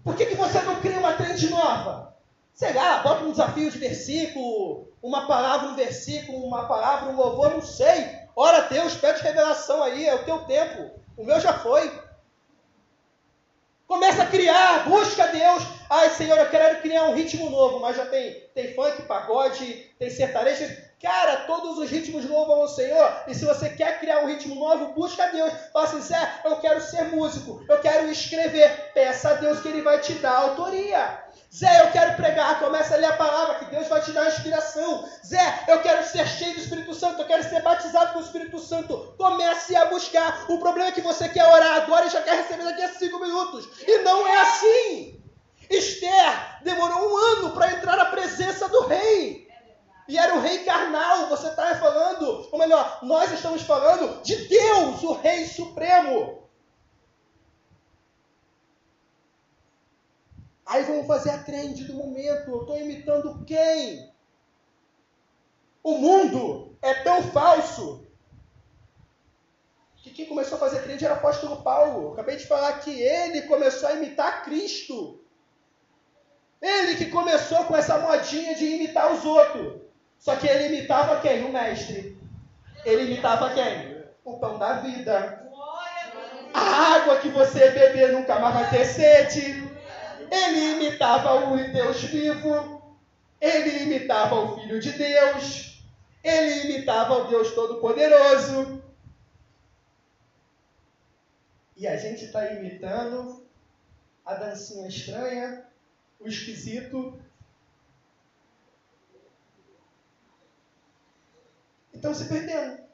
Por 0.04 0.15
que, 0.15 0.25
que 0.25 0.36
você 0.36 0.62
não 0.62 0.82
cria 0.82 0.98
uma 0.98 1.13
trend 1.13 1.48
nova? 1.50 2.16
Sei 2.55 2.74
lá, 2.74 3.03
bota 3.03 3.24
um 3.24 3.31
desafio 3.31 3.70
de 3.70 3.77
versículo, 3.77 4.88
uma 5.01 5.27
palavra 5.27 5.70
um 5.70 5.75
versículo, 5.75 6.44
uma 6.44 6.68
palavra 6.68 7.12
um 7.12 7.16
louvor, 7.16 7.51
não 7.51 7.62
sei. 7.62 8.25
Ora 8.36 8.62
Deus, 8.62 8.96
pede 8.96 9.24
revelação 9.24 9.82
aí, 9.82 10.06
é 10.06 10.14
o 10.14 10.26
teu 10.26 10.40
tempo. 10.40 10.92
O 11.18 11.24
meu 11.24 11.40
já 11.40 11.54
foi. 11.54 11.92
Começa 13.88 14.24
a 14.24 14.28
criar, 14.28 14.90
busca 14.90 15.28
Deus. 15.28 15.64
Ai, 15.90 16.10
Senhor, 16.10 16.38
eu 16.38 16.50
quero 16.50 16.82
criar 16.82 17.04
um 17.04 17.14
ritmo 17.14 17.50
novo, 17.50 17.80
mas 17.80 17.96
já 17.96 18.06
tem, 18.08 18.34
tem 18.54 18.74
funk, 18.74 19.04
pagode, 19.04 19.92
tem 20.00 20.10
sertanejo. 20.10 20.66
Cara, 21.02 21.46
todos 21.46 21.78
os 21.78 21.90
ritmos 21.90 22.28
louvam 22.28 22.62
ao 22.62 22.68
Senhor. 22.68 23.24
E 23.28 23.36
se 23.36 23.46
você 23.46 23.70
quer 23.70 24.00
criar 24.00 24.22
um 24.22 24.28
ritmo 24.28 24.56
novo, 24.56 24.94
busca 24.94 25.28
Deus. 25.28 25.54
Fala 25.72 25.86
assim, 25.86 26.02
Zé, 26.02 26.42
eu 26.44 26.56
quero 26.58 26.82
ser 26.82 27.04
músico, 27.04 27.64
eu 27.70 27.80
quero 27.80 28.10
escrever. 28.10 28.92
Peça 28.94 29.30
a 29.30 29.34
Deus 29.36 29.60
que 29.60 29.68
Ele 29.68 29.84
vai 29.84 30.00
te 30.00 30.14
dar 30.16 30.36
autoria. 30.36 31.25
Zé, 31.53 31.81
eu 31.81 31.92
quero 31.92 32.16
pregar, 32.16 32.60
começa 32.60 32.96
a 32.96 32.98
ler 32.98 33.08
a 33.08 33.18
palavra, 33.18 33.55
que 33.55 33.66
Deus 33.66 33.88
vai 33.88 34.01
te 34.01 34.12
dar 34.12 34.27
inspiração. 34.27 35.08
Zé, 35.25 35.64
eu 35.68 35.81
quero 35.81 36.05
ser 36.05 36.27
cheio 36.27 36.53
do 36.53 36.60
Espírito 36.60 36.94
Santo, 36.94 37.22
eu 37.22 37.27
quero 37.27 37.44
ser 37.44 37.62
batizado 37.62 38.14
com 38.14 38.20
o 38.20 38.24
Espírito 38.24 38.60
Santo. 38.60 39.14
Comece 39.18 39.75
a 39.75 39.86
buscar. 39.86 40.46
O 40.50 40.60
problema 40.60 40.90
é 40.90 40.92
que 40.92 41.01
você 41.01 41.29
quer 41.29 41.46
orar 41.46 41.84
agora 41.84 42.05
e 42.05 42.10
já 42.10 42.22
quer 42.22 42.36
receber 42.36 42.64
daqui 42.64 42.84
a 42.84 42.94
cinco 42.94 43.20
minutos. 43.20 43.68
E 43.88 43.98
não 44.00 44.27
é 44.27 44.42
assim. 44.42 45.22
Esther 45.70 46.62
demorou 46.64 47.10
um 47.10 47.18
ano 47.18 47.51
para 47.51 47.72
entrar 47.72 47.98
na 47.98 48.05
presença 48.05 48.68
do 48.68 48.88
rei. 48.88 49.48
E 50.08 50.18
era 50.18 50.36
o 50.36 50.42
rei 50.42 50.60
carnal, 50.60 51.27
você 51.27 51.48
está 51.48 51.74
falando, 51.75 52.48
ou 52.51 52.60
melhor, 52.60 53.00
nós 53.01 53.31
estamos 53.31 53.64
falando 53.64 54.22
de 54.22 54.36
Deus, 54.48 55.01
o 55.01 55.14
rei 55.14 55.48
supremo. 55.48 56.45
Aí 60.66 60.84
vamos 60.84 61.06
fazer 61.06 61.30
a 61.30 61.44
trend 61.44 61.84
do 61.84 61.94
momento. 61.94 62.50
Eu 62.50 62.62
estou 62.62 62.78
imitando 62.78 63.46
quem? 63.46 64.12
O 65.84 65.98
mundo 65.98 66.75
é 66.82 66.96
tão 67.04 67.22
falso 67.22 68.06
que 69.98 70.10
quem 70.12 70.25
começou 70.25 70.58
a 70.58 70.60
fazer 70.60 70.82
trend 70.84 71.04
era 71.04 71.16
o 71.16 71.18
apóstolo 71.18 71.64
Paulo. 71.64 72.14
acabei 72.14 72.36
de 72.36 72.46
falar 72.46 72.74
que 72.80 72.92
ele 72.92 73.44
começou 73.44 73.90
a 73.90 73.94
imitar 73.94 74.44
Cristo. 74.44 75.20
Ele 76.62 76.96
que 76.96 77.12
começou 77.12 77.66
com 77.66 77.75
essa 77.75 77.98
modinha 77.98 78.56
de 78.56 78.66
imitar 78.66 79.12
os 79.12 79.25
outros. 79.25 79.82
Só 80.20 80.36
que 80.36 80.48
ele 80.48 80.75
imitava 80.75 81.22
quem? 81.22 81.44
O 81.46 81.51
mestre. 81.51 82.18
Ele 82.84 83.12
imitava 83.12 83.54
quem? 83.54 84.04
O 84.24 84.40
pão 84.40 84.58
da 84.58 84.74
vida. 84.74 85.51
A 86.54 86.96
água 86.96 87.18
que 87.18 87.30
você 87.30 87.72
beber 87.72 88.12
nunca 88.12 88.40
mais 88.40 88.56
vai 88.56 88.70
ter 88.70 88.86
sede. 88.86 89.65
Ele 90.31 90.85
imitava 90.85 91.51
o 91.51 91.55
Deus 91.72 92.03
vivo, 92.03 92.98
ele 93.40 93.83
imitava 93.83 94.35
o 94.35 94.55
Filho 94.55 94.79
de 94.79 94.92
Deus, 94.92 95.83
ele 96.24 96.64
imitava 96.64 97.14
o 97.16 97.27
Deus 97.27 97.53
Todo-Poderoso. 97.53 98.83
E 101.75 101.88
a 101.88 101.98
gente 101.98 102.25
está 102.25 102.51
imitando 102.53 103.46
a 104.25 104.33
dancinha 104.33 104.88
estranha, 104.88 105.68
o 106.20 106.27
esquisito. 106.27 107.20
Então 111.94 112.14
se 112.14 112.25
perdendo. 112.25 112.85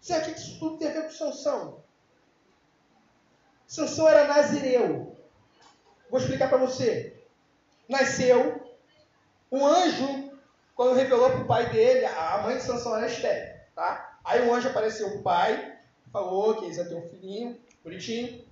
Sabe 0.00 0.30
o 0.30 0.34
que 0.34 0.40
isso 0.40 0.58
tudo 0.58 0.78
tem 0.78 0.92
com 0.92 1.08
Sansão? 3.72 4.06
Era 4.06 4.26
nazireu. 4.26 5.16
Vou 6.10 6.20
explicar 6.20 6.50
para 6.50 6.58
você. 6.58 7.24
Nasceu 7.88 8.62
um 9.50 9.66
anjo, 9.66 10.38
quando 10.74 10.94
revelou 10.94 11.30
para 11.30 11.40
o 11.40 11.46
pai 11.46 11.70
dele, 11.70 12.04
a 12.04 12.42
mãe 12.42 12.56
de 12.56 12.62
Sansão 12.62 12.96
era 12.96 13.06
estéreo, 13.06 13.60
tá? 13.74 14.18
Aí 14.22 14.46
um 14.46 14.54
anjo 14.54 14.68
apareceu 14.68 15.08
para 15.08 15.18
o 15.18 15.22
pai, 15.22 15.78
falou 16.12 16.56
que 16.56 16.66
eles 16.66 16.76
iam 16.76 16.88
ter 16.88 16.94
um 16.94 17.08
filhinho, 17.08 17.60
bonitinho, 17.82 18.44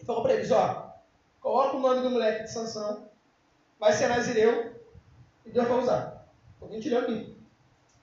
e 0.00 0.04
falou 0.04 0.22
para 0.22 0.34
eles, 0.34 0.50
ó, 0.52 0.94
coloca 1.40 1.76
o 1.76 1.80
nome 1.80 2.02
do 2.02 2.10
moleque 2.10 2.44
de 2.44 2.52
Sansão, 2.52 3.08
vai 3.78 3.92
ser 3.92 4.08
nazireu, 4.08 4.80
e 5.44 5.50
Deus 5.50 5.68
vai 5.68 5.78
usar. 5.78 6.28
Alguém 6.60 6.80
tirou 6.80 7.00
aqui. 7.00 7.36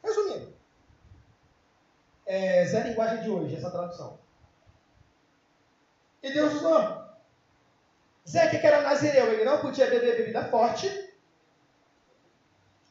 Resumindo. 0.03 0.53
É, 2.25 2.65
Zé 2.65 2.83
Linguagem 2.83 3.23
de 3.23 3.29
hoje, 3.29 3.55
essa 3.55 3.71
tradução. 3.71 4.20
E 6.23 6.31
Deus 6.31 6.55
usou. 6.55 7.01
Zeca, 8.27 8.59
que 8.59 8.67
era 8.67 8.81
nazireu, 8.81 9.31
ele 9.31 9.43
não 9.43 9.59
podia 9.59 9.87
beber 9.87 10.17
bebida 10.17 10.45
forte, 10.45 11.11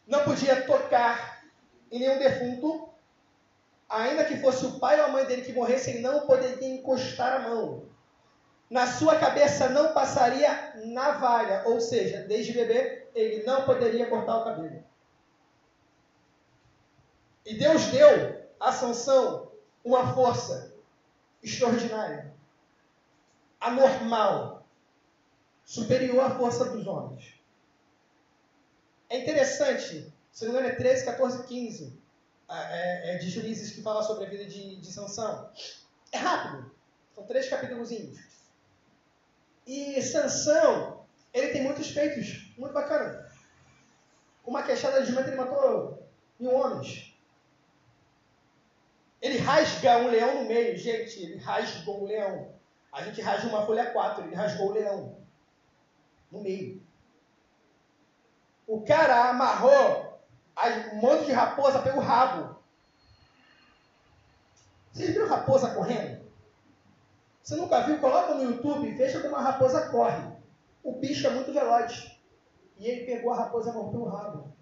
não 0.07 0.25
podia 0.25 0.63
tocar 0.67 1.45
em 1.91 2.01
nenhum 2.01 2.19
defunto, 2.19 2.89
ainda 3.89 4.25
que 4.25 4.39
fosse 4.39 4.67
o 4.67 4.79
pai 4.79 4.99
ou 5.01 5.07
a 5.07 5.09
mãe 5.09 5.25
dele 5.25 5.43
que 5.43 5.53
morresse, 5.53 5.91
ele 5.91 6.01
não 6.01 6.27
poderia 6.27 6.69
encostar 6.69 7.33
a 7.35 7.49
mão. 7.49 7.89
Na 8.69 8.87
sua 8.87 9.19
cabeça 9.19 9.69
não 9.69 9.93
passaria 9.93 10.75
navalha, 10.87 11.63
ou 11.67 11.81
seja, 11.81 12.23
desde 12.23 12.53
bebê 12.53 13.09
ele 13.15 13.45
não 13.45 13.65
poderia 13.65 14.07
cortar 14.09 14.39
o 14.39 14.45
cabelo. 14.45 14.85
E 17.45 17.55
Deus 17.55 17.87
deu 17.87 18.49
a 18.61 18.71
Sansão 18.73 19.51
uma 19.85 20.15
força 20.15 20.73
extraordinária, 21.43 22.30
anormal, 23.61 24.67
superior 25.65 26.25
à 26.25 26.31
força 26.31 26.65
dos 26.71 26.87
homens. 26.87 27.35
É 29.09 29.19
interessante, 29.19 30.13
se 30.33 30.45
não 30.45 30.53
me 30.53 30.59
engano 30.59 30.75
é 30.75 30.77
13, 30.77 31.05
14, 31.05 31.47
15, 31.47 32.01
é, 32.49 33.15
é, 33.15 33.19
de 33.19 33.29
juízes 33.29 33.73
que 33.73 33.83
fala 33.83 34.03
sobre 34.03 34.25
a 34.25 34.29
vida 34.29 34.45
de, 34.45 34.77
de 34.77 34.93
Sansão. 34.93 35.51
É 36.11 36.19
rápido, 36.19 36.71
são 37.15 37.25
três 37.25 37.49
capítulos. 37.49 37.91
E 39.67 40.03
Sansão, 40.03 41.05
ele 41.33 41.49
tem 41.49 41.63
muitos 41.63 41.91
feitos 41.91 42.53
muito 42.57 42.73
bacanas. 42.73 43.31
Uma 44.45 44.63
queixada 44.63 45.01
de 45.01 45.09
jumento 45.09 45.29
ele 45.29 45.37
matou 45.37 46.03
mil 46.39 46.53
homens. 46.53 47.15
Ele 49.21 49.39
rasga 49.39 49.99
um 49.99 50.11
leão 50.11 50.43
no 50.43 50.49
meio. 50.49 50.77
Gente, 50.77 51.23
ele 51.23 51.37
rasgou 51.37 52.03
um 52.03 52.07
leão. 52.07 52.60
A 52.93 53.03
gente 53.03 53.21
rasga 53.21 53.49
uma 53.49 53.65
folha 53.65 53.93
4, 53.93 54.25
ele 54.25 54.35
rasgou 54.35 54.69
o 54.69 54.73
leão. 54.73 55.17
No 56.31 56.41
meio. 56.41 56.83
O 58.67 58.83
cara 58.83 59.31
amarrou 59.31 60.21
um 60.93 60.97
monte 60.97 61.27
de 61.27 61.33
raposa 61.33 61.81
pelo 61.83 62.01
rabo. 62.01 62.57
Vocês 64.93 65.11
viram 65.11 65.29
raposa 65.29 65.75
correndo? 65.75 66.21
Você 67.43 67.57
nunca 67.57 67.81
viu? 67.83 67.99
Coloca 67.99 68.35
no 68.35 68.45
YouTube, 68.45 68.91
veja 68.93 69.21
como 69.21 69.37
a 69.37 69.41
raposa 69.41 69.89
corre. 69.89 70.23
O 70.83 70.93
bicho 70.93 71.27
é 71.27 71.31
muito 71.31 71.53
veloz. 71.53 72.17
E 72.79 72.87
ele 72.87 73.07
pegou 73.07 73.33
a 73.33 73.37
raposa 73.37 73.71
e 73.71 73.73
pelo 73.73 74.09
rabo. 74.09 74.53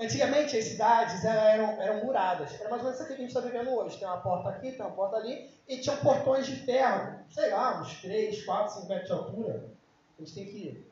Antigamente 0.00 0.56
as 0.56 0.64
cidades 0.64 1.24
eram, 1.24 1.80
eram 1.80 2.04
muradas. 2.04 2.52
Era 2.60 2.68
mais 2.68 2.82
ou 2.82 2.88
menos 2.88 2.98
isso 2.98 3.06
que 3.06 3.14
a 3.14 3.16
gente 3.16 3.28
está 3.28 3.40
vivendo 3.40 3.70
hoje. 3.70 3.98
Tem 3.98 4.08
uma 4.08 4.20
porta 4.20 4.48
aqui, 4.48 4.72
tem 4.72 4.80
uma 4.80 4.94
porta 4.94 5.16
ali, 5.16 5.50
e 5.68 5.78
tinham 5.78 5.96
portões 5.98 6.46
de 6.46 6.56
ferro, 6.56 7.20
sei 7.30 7.50
lá, 7.50 7.80
uns 7.80 8.00
3, 8.00 8.44
4, 8.44 8.74
5 8.74 8.88
metros 8.88 9.06
de 9.06 9.12
altura. 9.12 9.70
A 10.18 10.22
gente 10.22 10.34
tem 10.34 10.46
que 10.46 10.90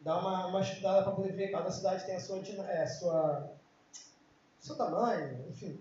dar 0.00 0.18
uma, 0.18 0.46
uma 0.46 0.60
estudada 0.60 1.02
para 1.02 1.12
poder 1.12 1.32
ver. 1.32 1.52
Cada 1.52 1.70
cidade 1.70 2.04
tem 2.04 2.16
a 2.16 2.20
sua, 2.20 2.42
é, 2.68 2.86
sua 2.86 3.56
seu 4.66 4.76
tamanho, 4.76 5.48
enfim. 5.48 5.80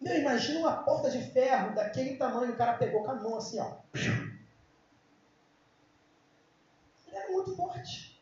Meu, 0.00 0.16
imagina 0.18 0.60
uma 0.60 0.84
porta 0.84 1.10
de 1.10 1.20
ferro 1.32 1.74
daquele 1.74 2.16
tamanho, 2.16 2.52
o 2.52 2.56
cara 2.56 2.78
pegou 2.78 3.02
com 3.02 3.10
a 3.10 3.14
mão 3.14 3.36
assim, 3.36 3.58
ó. 3.58 3.78
Ele 7.06 7.16
era 7.16 7.32
muito 7.32 7.56
forte. 7.56 8.20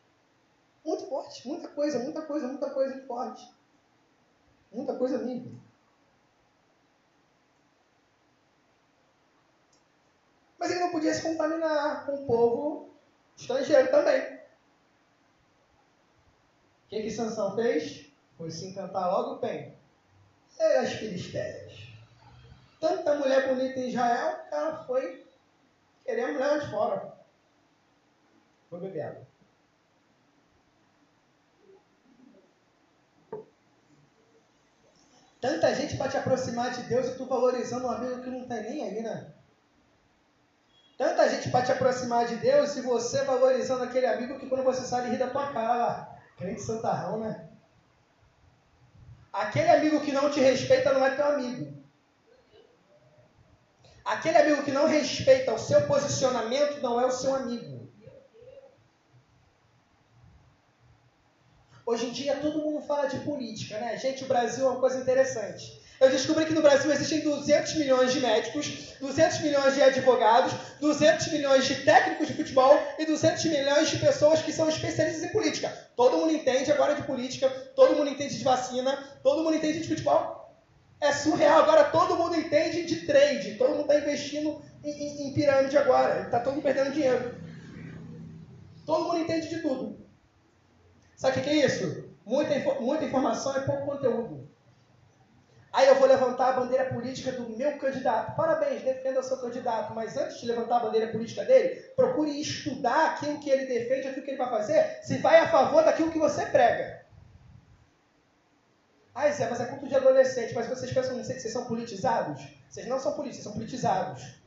Muito 0.84 1.08
forte, 1.08 1.48
muita 1.48 1.68
coisa, 1.68 1.98
muita 1.98 2.22
coisa, 2.22 2.46
muita 2.46 2.70
coisa 2.70 3.06
forte. 3.06 3.50
Muita 4.70 4.96
coisa 4.96 5.18
mesmo. 5.18 5.62
Mas 10.58 10.70
ele 10.70 10.80
não 10.80 10.90
podia 10.90 11.14
se 11.14 11.22
contaminar 11.22 12.04
com 12.04 12.14
o 12.14 12.26
povo 12.26 12.94
estrangeiro 13.36 13.90
também. 13.90 14.34
O 16.84 16.88
que, 16.88 17.02
que 17.02 17.10
Sansão 17.10 17.54
fez? 17.54 18.10
Foi 18.36 18.50
se 18.50 18.66
encantar 18.66 19.08
logo 19.08 19.40
bem. 19.40 19.74
E 20.58 20.62
as 20.62 20.92
filisteias. 20.92 21.88
Tanta 22.80 23.14
mulher 23.16 23.48
bonita 23.48 23.80
em 23.80 23.88
Israel, 23.88 24.44
cara 24.50 24.84
foi 24.84 25.26
querer 26.04 26.24
a 26.24 26.32
mulher 26.32 26.60
de 26.60 26.70
fora. 26.70 27.16
Foi 28.68 28.80
beber 28.80 29.02
água. 29.02 29.33
Tanta 35.44 35.74
gente 35.74 35.98
para 35.98 36.10
te 36.10 36.16
aproximar 36.16 36.70
de 36.70 36.84
Deus 36.84 37.06
e 37.06 37.18
tu 37.18 37.26
valorizando 37.26 37.86
um 37.86 37.90
amigo 37.90 38.22
que 38.22 38.30
não 38.30 38.44
está 38.44 38.54
nem 38.54 38.82
aí, 38.82 39.02
né? 39.02 39.30
Tanta 40.96 41.28
gente 41.28 41.50
para 41.50 41.66
te 41.66 41.70
aproximar 41.70 42.24
de 42.24 42.36
Deus 42.36 42.74
e 42.76 42.80
você 42.80 43.24
valorizando 43.24 43.84
aquele 43.84 44.06
amigo 44.06 44.38
que 44.38 44.48
quando 44.48 44.64
você 44.64 44.86
sai 44.86 45.02
ele 45.02 45.10
ri 45.10 45.18
da 45.18 45.28
tua 45.28 45.52
cara 45.52 45.76
lá. 45.76 46.18
Crente 46.38 46.62
santarrão, 46.62 47.20
né? 47.20 47.46
Aquele 49.30 49.68
amigo 49.68 50.00
que 50.00 50.12
não 50.12 50.30
te 50.30 50.40
respeita 50.40 50.94
não 50.94 51.04
é 51.04 51.14
teu 51.14 51.26
amigo. 51.26 51.76
Aquele 54.02 54.38
amigo 54.38 54.62
que 54.62 54.72
não 54.72 54.86
respeita 54.86 55.52
o 55.52 55.58
seu 55.58 55.86
posicionamento 55.86 56.80
não 56.80 56.98
é 56.98 57.04
o 57.04 57.12
seu 57.12 57.34
amigo. 57.34 57.83
Hoje 61.86 62.06
em 62.06 62.12
dia 62.12 62.36
todo 62.36 62.60
mundo 62.60 62.80
fala 62.80 63.06
de 63.06 63.18
política, 63.18 63.78
né? 63.78 63.98
Gente, 63.98 64.24
o 64.24 64.26
Brasil 64.26 64.64
é 64.66 64.70
uma 64.70 64.80
coisa 64.80 64.98
interessante. 64.98 65.82
Eu 66.00 66.10
descobri 66.10 66.46
que 66.46 66.54
no 66.54 66.62
Brasil 66.62 66.90
existem 66.90 67.20
200 67.20 67.74
milhões 67.76 68.12
de 68.12 68.20
médicos, 68.20 68.94
200 69.00 69.40
milhões 69.40 69.74
de 69.74 69.82
advogados, 69.82 70.52
200 70.80 71.28
milhões 71.28 71.66
de 71.66 71.76
técnicos 71.76 72.28
de 72.28 72.34
futebol 72.34 72.78
e 72.98 73.04
200 73.04 73.44
milhões 73.44 73.90
de 73.90 73.98
pessoas 73.98 74.40
que 74.40 74.52
são 74.52 74.68
especialistas 74.68 75.24
em 75.24 75.28
política. 75.28 75.68
Todo 75.94 76.16
mundo 76.16 76.32
entende 76.32 76.72
agora 76.72 76.94
de 76.94 77.02
política, 77.02 77.48
todo 77.76 77.96
mundo 77.96 78.10
entende 78.10 78.36
de 78.36 78.44
vacina, 78.44 78.96
todo 79.22 79.44
mundo 79.44 79.56
entende 79.56 79.80
de 79.80 79.88
futebol. 79.88 80.58
É 81.00 81.12
surreal. 81.12 81.60
Agora 81.60 81.84
todo 81.84 82.16
mundo 82.16 82.34
entende 82.34 82.84
de 82.86 83.06
trade, 83.06 83.56
todo 83.56 83.70
mundo 83.70 83.82
está 83.82 83.98
investindo 83.98 84.62
em, 84.82 84.90
em, 84.90 85.28
em 85.28 85.34
pirâmide 85.34 85.76
agora. 85.76 86.22
Está 86.22 86.40
todo 86.40 86.54
mundo 86.54 86.62
perdendo 86.62 86.92
dinheiro. 86.92 87.34
Todo 88.84 89.04
mundo 89.04 89.18
entende 89.18 89.48
de 89.48 89.58
tudo. 89.60 90.03
Sabe 91.24 91.40
o 91.40 91.42
que 91.42 91.48
é 91.48 91.64
isso? 91.64 92.04
Muita, 92.26 92.54
muita 92.82 93.06
informação 93.06 93.56
e 93.56 93.64
pouco 93.64 93.86
conteúdo. 93.86 94.46
Aí 95.72 95.88
eu 95.88 95.94
vou 95.94 96.06
levantar 96.06 96.50
a 96.50 96.60
bandeira 96.60 96.92
política 96.92 97.32
do 97.32 97.48
meu 97.48 97.78
candidato. 97.78 98.36
Parabéns, 98.36 98.82
defenda 98.82 99.20
o 99.20 99.22
seu 99.22 99.38
candidato. 99.38 99.94
Mas 99.94 100.18
antes 100.18 100.38
de 100.38 100.46
levantar 100.46 100.76
a 100.76 100.80
bandeira 100.80 101.10
política 101.10 101.42
dele, 101.42 101.80
procure 101.96 102.38
estudar 102.38 103.12
aquilo 103.12 103.40
que 103.40 103.48
ele 103.48 103.64
defende, 103.64 104.08
aquilo 104.08 104.22
que 104.22 104.32
ele 104.32 104.36
vai 104.36 104.50
fazer, 104.50 104.98
se 105.02 105.16
vai 105.16 105.40
a 105.40 105.48
favor 105.48 105.82
daquilo 105.82 106.12
que 106.12 106.18
você 106.18 106.44
prega. 106.44 107.06
Ah, 109.14 109.30
Zé, 109.30 109.48
mas 109.48 109.62
é 109.62 109.64
culto 109.64 109.88
de 109.88 109.96
adolescente. 109.96 110.54
Mas 110.54 110.68
vocês 110.68 110.92
pensam 110.92 111.16
que 111.16 111.24
vocês 111.24 111.50
são 111.50 111.64
politizados? 111.64 112.46
Vocês 112.68 112.86
não 112.86 113.00
são 113.00 113.14
políticos, 113.14 113.44
são 113.44 113.54
politizados. 113.54 114.42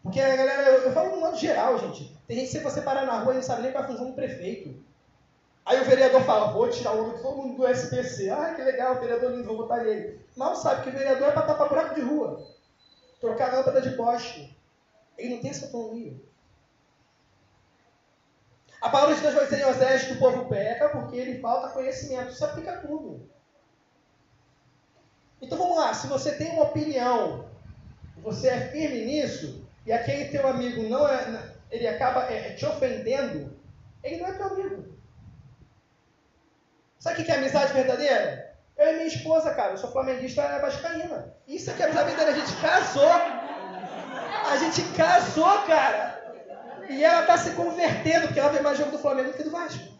Porque 0.00 0.20
a 0.20 0.36
galera, 0.36 0.62
eu, 0.62 0.82
eu 0.82 0.92
falo 0.92 1.16
no 1.16 1.20
modo 1.20 1.36
geral, 1.36 1.76
gente. 1.76 2.16
Tem 2.28 2.36
gente 2.36 2.52
que 2.52 2.58
se 2.58 2.62
você 2.62 2.82
parar 2.82 3.04
na 3.04 3.18
rua 3.18 3.32
e 3.32 3.36
não 3.38 3.42
sabe 3.42 3.62
nem 3.62 3.72
qual 3.72 3.82
é 3.82 3.86
a 3.86 3.90
função 3.90 4.06
do 4.06 4.14
prefeito. 4.14 4.86
Aí 5.68 5.82
o 5.82 5.84
vereador 5.84 6.22
fala, 6.22 6.50
vou 6.50 6.70
tirar 6.70 6.92
o 6.92 7.02
nome 7.02 7.16
de 7.16 7.22
todo 7.22 7.36
mundo 7.36 7.58
do 7.58 7.68
SPC. 7.68 8.30
Ah, 8.30 8.54
que 8.54 8.62
legal, 8.62 8.96
o 8.96 9.00
vereador 9.00 9.32
lindo, 9.32 9.46
vou 9.46 9.58
botar 9.58 9.84
nele. 9.84 10.18
Mal 10.34 10.56
sabe 10.56 10.82
que 10.82 10.88
o 10.88 10.92
vereador 10.92 11.28
é 11.28 11.32
para 11.32 11.42
tapar 11.42 11.68
buraco 11.68 11.94
de 11.94 12.00
rua. 12.00 12.42
Trocar 13.20 13.52
lâmpada 13.52 13.82
de 13.82 13.90
poste. 13.90 14.56
Ele 15.18 15.34
não 15.34 15.42
tem 15.42 15.50
essa 15.50 15.66
autonomia. 15.66 16.18
A 18.80 18.88
palavra 18.88 19.14
de 19.14 19.20
Deus 19.20 19.34
vai 19.34 19.44
dizer 19.44 19.60
em 19.60 19.66
Osés 19.66 20.04
que 20.04 20.12
o 20.14 20.18
povo 20.18 20.48
peca 20.48 20.88
porque 20.88 21.16
ele 21.16 21.38
falta 21.38 21.74
conhecimento. 21.74 22.32
Isso 22.32 22.46
aplica 22.46 22.78
tudo. 22.78 23.28
Então 25.42 25.58
vamos 25.58 25.76
lá, 25.76 25.92
se 25.92 26.06
você 26.06 26.32
tem 26.32 26.50
uma 26.52 26.64
opinião, 26.64 27.44
você 28.22 28.48
é 28.48 28.68
firme 28.68 29.04
nisso, 29.04 29.62
e 29.84 29.92
aquele 29.92 30.30
teu 30.30 30.48
amigo 30.48 30.82
não 30.88 31.06
é, 31.06 31.54
ele 31.70 31.86
acaba 31.86 32.24
é, 32.24 32.54
te 32.54 32.64
ofendendo, 32.64 33.54
ele 34.02 34.16
não 34.16 34.28
é 34.28 34.32
teu 34.32 34.46
amigo. 34.46 34.97
Sabe 36.98 37.22
o 37.22 37.24
que 37.24 37.30
é 37.30 37.36
amizade 37.36 37.72
verdadeira? 37.72 38.56
Eu 38.76 38.92
e 38.92 38.92
minha 38.94 39.06
esposa, 39.06 39.54
cara, 39.54 39.72
eu 39.72 39.76
sou 39.76 39.90
flamenguista 39.90 40.42
é 40.42 40.58
vascaína. 40.60 41.34
Isso 41.46 41.70
aqui 41.70 41.82
é 41.82 41.86
amizade 41.86 42.08
verdadeira. 42.08 42.40
A 42.40 42.46
gente 42.46 42.60
casou. 42.60 43.10
A 44.50 44.56
gente 44.56 44.82
casou, 44.96 45.62
cara. 45.62 46.18
E 46.88 47.04
ela 47.04 47.22
tá 47.22 47.36
se 47.36 47.50
convertendo, 47.50 48.26
porque 48.26 48.40
ela 48.40 48.50
vê 48.50 48.60
mais 48.60 48.78
jogo 48.78 48.92
do 48.92 48.98
Flamengo 48.98 49.30
do 49.30 49.36
que 49.36 49.44
do 49.44 49.50
Vasco. 49.50 49.98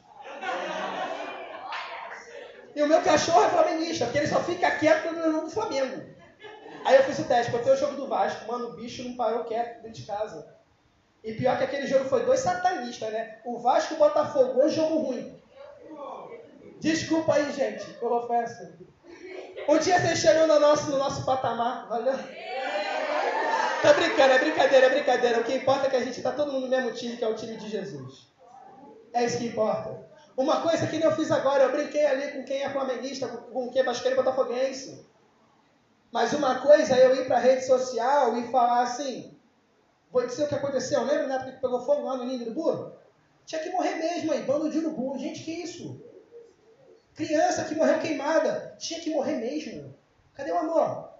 E 2.74 2.82
o 2.82 2.86
meu 2.86 3.02
cachorro 3.02 3.44
é 3.44 3.48
flamenguista, 3.48 4.04
porque 4.04 4.18
ele 4.18 4.26
só 4.26 4.40
fica 4.40 4.70
quieto 4.70 5.02
quando 5.02 5.32
jogo 5.32 5.46
do 5.46 5.50
Flamengo. 5.50 6.02
Aí 6.84 6.96
eu 6.96 7.02
fiz 7.04 7.18
o 7.18 7.24
teste, 7.24 7.52
botei 7.52 7.72
o 7.72 7.76
jogo 7.76 7.96
do 7.96 8.06
Vasco, 8.06 8.46
mano, 8.46 8.68
o 8.68 8.72
bicho 8.76 9.02
não 9.02 9.16
parou 9.16 9.44
quieto 9.44 9.82
dentro 9.82 10.00
de 10.00 10.06
casa. 10.06 10.46
E 11.22 11.34
pior 11.34 11.58
que 11.58 11.64
aquele 11.64 11.86
jogo 11.86 12.04
foi 12.04 12.24
dois 12.24 12.40
satanistas, 12.40 13.12
né? 13.12 13.38
O 13.44 13.58
Vasco 13.58 13.94
e 13.94 13.96
o 13.96 13.98
Botafogo, 13.98 14.54
dois 14.54 14.72
jogo 14.72 14.98
ruim. 14.98 15.38
Desculpa 16.80 17.34
aí, 17.34 17.52
gente, 17.52 17.84
pela 17.94 18.26
festa. 18.26 18.78
Um 19.68 19.78
dia 19.78 20.00
vocês 20.00 20.18
chegam 20.18 20.46
no 20.46 20.60
nosso, 20.60 20.90
no 20.90 20.98
nosso 20.98 21.24
patamar, 21.24 21.88
valeu? 21.88 22.14
Tá 23.82 23.92
brincando, 23.92 24.32
é 24.32 24.38
brincadeira, 24.38 24.86
é 24.86 24.90
brincadeira. 24.90 25.40
O 25.40 25.44
que 25.44 25.54
importa 25.54 25.86
é 25.86 25.90
que 25.90 25.96
a 25.96 26.04
gente 26.04 26.22
tá 26.22 26.32
todo 26.32 26.52
mundo 26.52 26.64
no 26.64 26.70
mesmo 26.70 26.92
time, 26.92 27.16
que 27.16 27.24
é 27.24 27.28
o 27.28 27.34
time 27.34 27.56
de 27.56 27.68
Jesus. 27.68 28.28
É 29.12 29.24
isso 29.24 29.38
que 29.38 29.46
importa. 29.46 30.08
Uma 30.36 30.60
coisa 30.62 30.86
que 30.86 31.02
eu 31.02 31.12
fiz 31.12 31.30
agora, 31.30 31.64
eu 31.64 31.72
brinquei 31.72 32.06
ali 32.06 32.32
com 32.32 32.44
quem 32.44 32.62
é 32.62 32.70
flamenguista, 32.70 33.26
com 33.28 33.70
quem 33.70 33.82
é 33.82 33.84
basqueiro 33.84 34.16
botafoguense. 34.16 35.04
Mas 36.12 36.32
uma 36.32 36.60
coisa 36.60 36.96
é 36.96 37.06
eu 37.06 37.16
ir 37.16 37.26
para 37.26 37.38
rede 37.38 37.66
social 37.66 38.36
e 38.38 38.50
falar 38.50 38.82
assim, 38.82 39.36
vou 40.10 40.24
dizer 40.26 40.44
o 40.44 40.48
que 40.48 40.54
aconteceu, 40.54 41.02
lembra 41.02 41.26
na 41.26 41.34
época 41.34 41.52
que 41.52 41.60
pegou 41.60 41.84
fogo 41.84 42.04
lá 42.04 42.16
no 42.16 42.24
Ninho 42.24 42.44
do 42.44 42.54
Burro? 42.54 42.92
Tinha 43.44 43.62
que 43.62 43.70
morrer 43.70 43.96
mesmo 43.96 44.32
aí, 44.32 44.42
bando 44.42 44.70
de 44.70 44.78
urubu. 44.78 45.18
Gente, 45.18 45.42
que 45.42 45.50
isso? 45.50 46.00
Criança 47.18 47.64
que 47.64 47.74
morreu 47.74 47.98
queimada. 47.98 48.76
Tinha 48.78 49.00
que 49.00 49.10
morrer 49.10 49.38
mesmo. 49.38 49.92
Cadê 50.34 50.52
o 50.52 50.58
amor? 50.58 51.12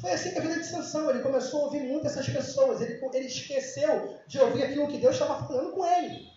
Foi 0.00 0.12
assim 0.12 0.30
que 0.32 0.38
a 0.38 0.40
vida 0.40 0.58
de 0.58 0.64
Sansão, 0.64 1.10
ele 1.10 1.22
começou 1.22 1.60
a 1.60 1.64
ouvir 1.64 1.82
muito 1.82 2.06
essas 2.06 2.26
pessoas, 2.26 2.80
ele, 2.80 2.98
ele 3.12 3.26
esqueceu 3.26 4.18
de 4.26 4.40
ouvir 4.40 4.64
aquilo 4.64 4.88
que 4.88 4.96
Deus 4.96 5.14
estava 5.14 5.46
falando 5.46 5.74
com 5.74 5.84
ele. 5.84 6.32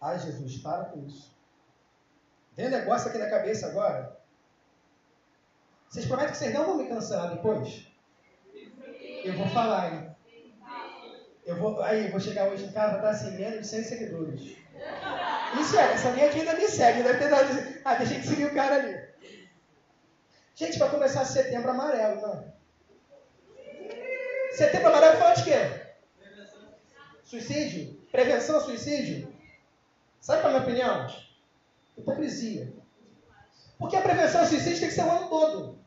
Ai, 0.00 0.20
Jesus, 0.20 0.58
para 0.58 0.84
com 0.84 1.04
isso. 1.04 1.34
Vem 2.54 2.68
um 2.68 2.70
negócio 2.70 3.08
aqui 3.08 3.18
na 3.18 3.28
cabeça 3.28 3.66
agora. 3.66 4.16
Vocês 5.88 6.06
prometem 6.06 6.30
que 6.30 6.38
vocês 6.38 6.54
não 6.54 6.64
vão 6.64 6.78
me 6.78 6.88
cancelar 6.88 7.34
depois? 7.34 7.88
Eu 9.24 9.36
vou 9.36 9.48
falar, 9.48 9.92
hein? 9.92 10.11
Eu 11.44 11.56
vou, 11.56 11.82
aí, 11.82 12.08
vou 12.10 12.20
chegar 12.20 12.48
hoje 12.48 12.64
em 12.64 12.72
casa, 12.72 13.00
tá 13.00 13.10
assim, 13.10 13.32
menos 13.32 13.60
de 13.60 13.66
100 13.66 13.84
seguidores. 13.84 14.40
Isso 15.60 15.78
é, 15.78 15.92
essa 15.92 16.10
minha 16.10 16.26
aqui 16.26 16.40
ainda 16.40 16.54
me 16.54 16.68
segue, 16.68 17.02
deve 17.02 17.18
ter 17.18 17.30
dado. 17.30 17.48
Ah, 17.84 17.94
deixei 17.96 18.20
de 18.20 18.26
seguir 18.26 18.44
o 18.46 18.54
cara 18.54 18.76
ali. 18.76 19.12
Gente, 20.54 20.78
vai 20.78 20.88
começar 20.90 21.24
setembro 21.24 21.70
amarelo, 21.70 22.20
não? 22.20 22.52
Setembro 24.52 24.88
amarelo 24.88 25.18
fala 25.18 25.34
de 25.34 25.44
quê? 25.44 25.82
Suicídio? 27.24 28.00
Prevenção 28.12 28.56
ao 28.56 28.60
suicídio? 28.60 29.32
Sabe 30.20 30.42
qual 30.42 30.52
é 30.52 30.56
a 30.56 30.60
minha 30.60 30.70
opinião? 30.70 31.06
Hipocrisia. 31.98 32.72
Porque 33.78 33.96
a 33.96 34.02
prevenção 34.02 34.42
ao 34.42 34.46
suicídio 34.46 34.80
tem 34.80 34.88
que 34.88 34.94
ser 34.94 35.02
o 35.04 35.10
ano 35.10 35.28
todo. 35.28 35.78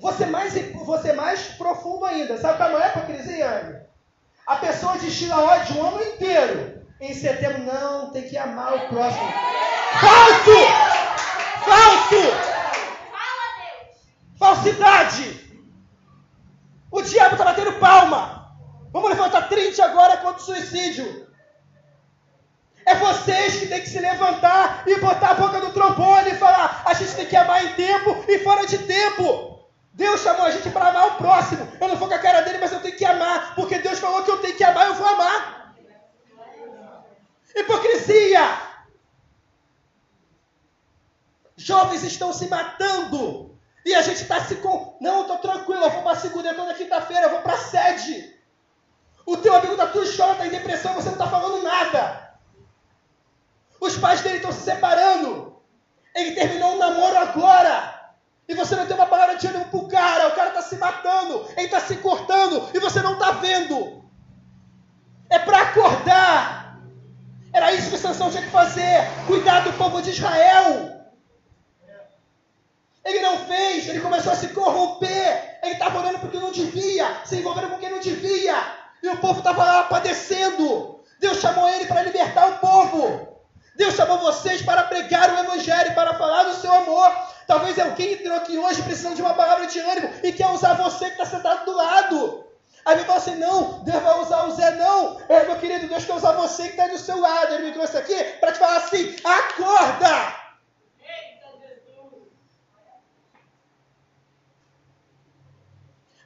Você 0.00 0.26
mais, 0.26 0.54
você 0.72 1.12
mais 1.12 1.42
profundo 1.56 2.04
ainda. 2.04 2.36
Sabe 2.36 2.56
qual 2.56 2.70
é 2.70 2.72
a 2.72 2.78
maior 2.78 2.96
hipocrisia, 2.96 3.60
Anne? 3.60 3.75
A 4.46 4.56
pessoa 4.56 4.96
destila 4.96 5.42
ódio 5.42 5.76
o 5.76 5.86
ano 5.86 6.02
inteiro. 6.02 6.80
Em 7.00 7.12
setembro, 7.12 7.64
não, 7.64 8.10
tem 8.12 8.22
que 8.22 8.38
amar 8.38 8.74
o 8.74 8.88
próximo. 8.88 9.32
Falso! 10.00 10.60
Falso! 11.64 12.56
Falsidade! 14.38 15.60
O 16.92 17.02
diabo 17.02 17.34
está 17.34 17.44
batendo 17.44 17.72
palma. 17.80 18.56
Vamos 18.92 19.10
levantar 19.10 19.48
30 19.48 19.84
agora 19.84 20.16
contra 20.18 20.40
o 20.40 20.44
suicídio. 20.44 21.26
É 22.86 22.94
vocês 22.94 23.56
que 23.56 23.66
tem 23.66 23.80
que 23.80 23.88
se 23.88 23.98
levantar 23.98 24.84
e 24.86 25.00
botar 25.00 25.30
a 25.30 25.34
boca 25.34 25.58
no 25.58 25.72
trombone 25.72 26.30
e 26.30 26.36
falar: 26.36 26.84
a 26.86 26.94
gente 26.94 27.16
tem 27.16 27.26
que 27.26 27.36
amar 27.36 27.64
em 27.64 27.74
tempo 27.74 28.24
e 28.28 28.38
fora 28.38 28.64
de 28.64 28.78
tempo. 28.78 29.55
Deus 29.96 30.20
chamou 30.20 30.44
a 30.44 30.50
gente 30.50 30.68
para 30.68 30.88
amar 30.88 31.06
o 31.08 31.16
próximo. 31.16 31.66
Eu 31.80 31.88
não 31.88 31.96
vou 31.96 32.06
com 32.06 32.14
a 32.14 32.18
cara 32.18 32.42
dele, 32.42 32.58
mas 32.58 32.70
eu 32.70 32.80
tenho 32.80 32.96
que 32.96 33.04
amar, 33.04 33.54
porque 33.54 33.78
Deus 33.78 33.98
falou 33.98 34.22
que 34.22 34.30
eu 34.30 34.38
tenho 34.42 34.54
que 34.54 34.62
amar, 34.62 34.88
eu 34.88 34.94
vou 34.94 35.08
amar. 35.08 35.74
Hipocrisia! 37.54 38.42
Jovens 41.56 42.02
estão 42.02 42.30
se 42.30 42.46
matando 42.48 43.58
e 43.86 43.94
a 43.94 44.02
gente 44.02 44.20
está 44.20 44.44
se 44.44 44.56
com. 44.56 44.98
Não, 45.00 45.22
estou 45.22 45.38
tranquilo, 45.38 45.84
eu 45.84 45.90
vou 45.90 46.02
para 46.02 46.12
a 46.12 46.20
segunda, 46.20 46.52
toda 46.52 46.74
quinta-feira, 46.74 47.28
eu 47.28 47.30
vou 47.30 47.40
para 47.40 47.54
a 47.54 47.58
sede. 47.58 48.38
O 49.24 49.38
teu 49.38 49.54
amigo 49.54 49.76
da 49.76 49.86
tua 49.86 50.04
está 50.04 50.46
em 50.46 50.50
depressão, 50.50 50.92
você 50.92 51.06
não 51.06 51.14
está 51.14 51.26
falando 51.26 51.62
nada. 51.62 52.38
Os 53.80 53.96
pais 53.96 54.20
dele 54.20 54.36
estão 54.36 54.52
se 54.52 54.60
separando. 54.60 55.56
Ele 56.14 56.32
terminou 56.32 56.74
um 56.74 56.78
namoro 56.78 57.16
agora. 57.16 57.95
E 58.48 58.54
você 58.54 58.76
não 58.76 58.86
tem 58.86 58.94
uma 58.94 59.06
palavra 59.06 59.36
de 59.36 59.46
ânimo 59.46 59.64
pro 59.66 59.88
cara. 59.88 60.28
O 60.28 60.34
cara 60.34 60.48
está 60.50 60.62
se 60.62 60.76
matando. 60.76 61.46
Ele 61.56 61.66
está 61.66 61.80
se 61.80 61.96
cortando. 61.96 62.68
E 62.72 62.78
você 62.78 63.02
não 63.02 63.14
está 63.14 63.32
vendo. 63.32 64.04
É 65.28 65.38
para 65.38 65.62
acordar. 65.62 66.78
Era 67.52 67.72
isso 67.72 67.90
que 67.90 67.98
Sansão 67.98 68.30
tinha 68.30 68.42
que 68.42 68.50
fazer. 68.50 69.08
Cuidar 69.26 69.60
do 69.60 69.72
povo 69.72 70.00
de 70.00 70.10
Israel. 70.10 70.96
Ele 73.06 73.20
não 73.20 73.38
fez, 73.46 73.88
ele 73.88 74.00
começou 74.00 74.32
a 74.32 74.36
se 74.36 74.48
corromper. 74.48 75.58
Ele 75.62 75.74
estava 75.74 76.00
olhando 76.00 76.18
para 76.18 76.28
o 76.28 76.30
que 76.30 76.38
não 76.38 76.50
devia, 76.50 77.20
se 77.24 77.36
envolvendo 77.36 77.68
com 77.70 77.76
o 77.76 77.78
que 77.78 77.88
não 77.88 78.00
devia. 78.00 78.56
E 79.00 79.08
o 79.08 79.16
povo 79.18 79.38
estava 79.38 79.64
lá 79.64 79.82
padecendo. 79.84 81.00
Deus 81.20 81.38
chamou 81.38 81.68
ele 81.68 81.86
para 81.86 82.02
libertar 82.02 82.48
o 82.48 82.58
povo. 82.58 83.36
Deus 83.76 83.94
chamou 83.94 84.18
vocês 84.18 84.60
para 84.62 84.82
pregar 84.84 85.30
o 85.30 85.38
Evangelho, 85.38 85.94
para 85.94 86.14
falar 86.14 86.44
do 86.44 86.54
seu 86.54 86.72
amor. 86.72 87.12
Talvez 87.46 87.78
alguém 87.78 88.14
entrou 88.14 88.36
aqui 88.36 88.58
hoje 88.58 88.82
precisando 88.82 89.14
de 89.14 89.22
uma 89.22 89.34
palavra 89.34 89.66
de 89.66 89.78
ânimo 89.78 90.10
e 90.22 90.32
quer 90.32 90.48
usar 90.48 90.74
você 90.74 91.06
que 91.06 91.12
está 91.12 91.24
sentado 91.24 91.64
do 91.64 91.76
lado. 91.76 92.44
Aí 92.84 92.96
ele 92.96 93.04
fala 93.04 93.18
assim: 93.18 93.36
não, 93.36 93.84
Deus 93.84 94.02
vai 94.02 94.20
usar 94.20 94.44
o 94.46 94.50
Zé, 94.50 94.70
não. 94.72 95.20
É, 95.28 95.44
meu 95.44 95.58
querido, 95.58 95.88
Deus 95.88 96.04
quer 96.04 96.14
usar 96.14 96.32
você 96.32 96.64
que 96.64 96.70
está 96.70 96.88
do 96.88 96.98
seu 96.98 97.20
lado. 97.20 97.54
Ele 97.54 97.66
me 97.66 97.72
trouxe 97.72 97.96
aqui 97.96 98.14
para 98.40 98.52
te 98.52 98.58
falar 98.58 98.76
assim: 98.76 99.16
acorda! 99.24 100.46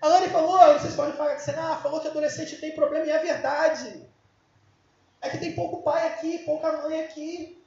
A 0.03 0.09
Anne 0.09 0.29
falou, 0.31 0.59
vocês 0.79 0.95
podem 0.95 1.13
falar 1.13 1.35
assim, 1.35 1.51
ah, 1.59 1.79
falou 1.83 2.01
que 2.01 2.09
adolescente 2.09 2.57
tem 2.57 2.75
problema, 2.75 3.05
e 3.05 3.11
é 3.11 3.19
verdade. 3.19 4.09
É 5.21 5.29
que 5.29 5.37
tem 5.37 5.55
pouco 5.55 5.83
pai 5.83 6.07
aqui, 6.07 6.39
pouca 6.39 6.73
mãe 6.73 7.03
aqui. 7.03 7.63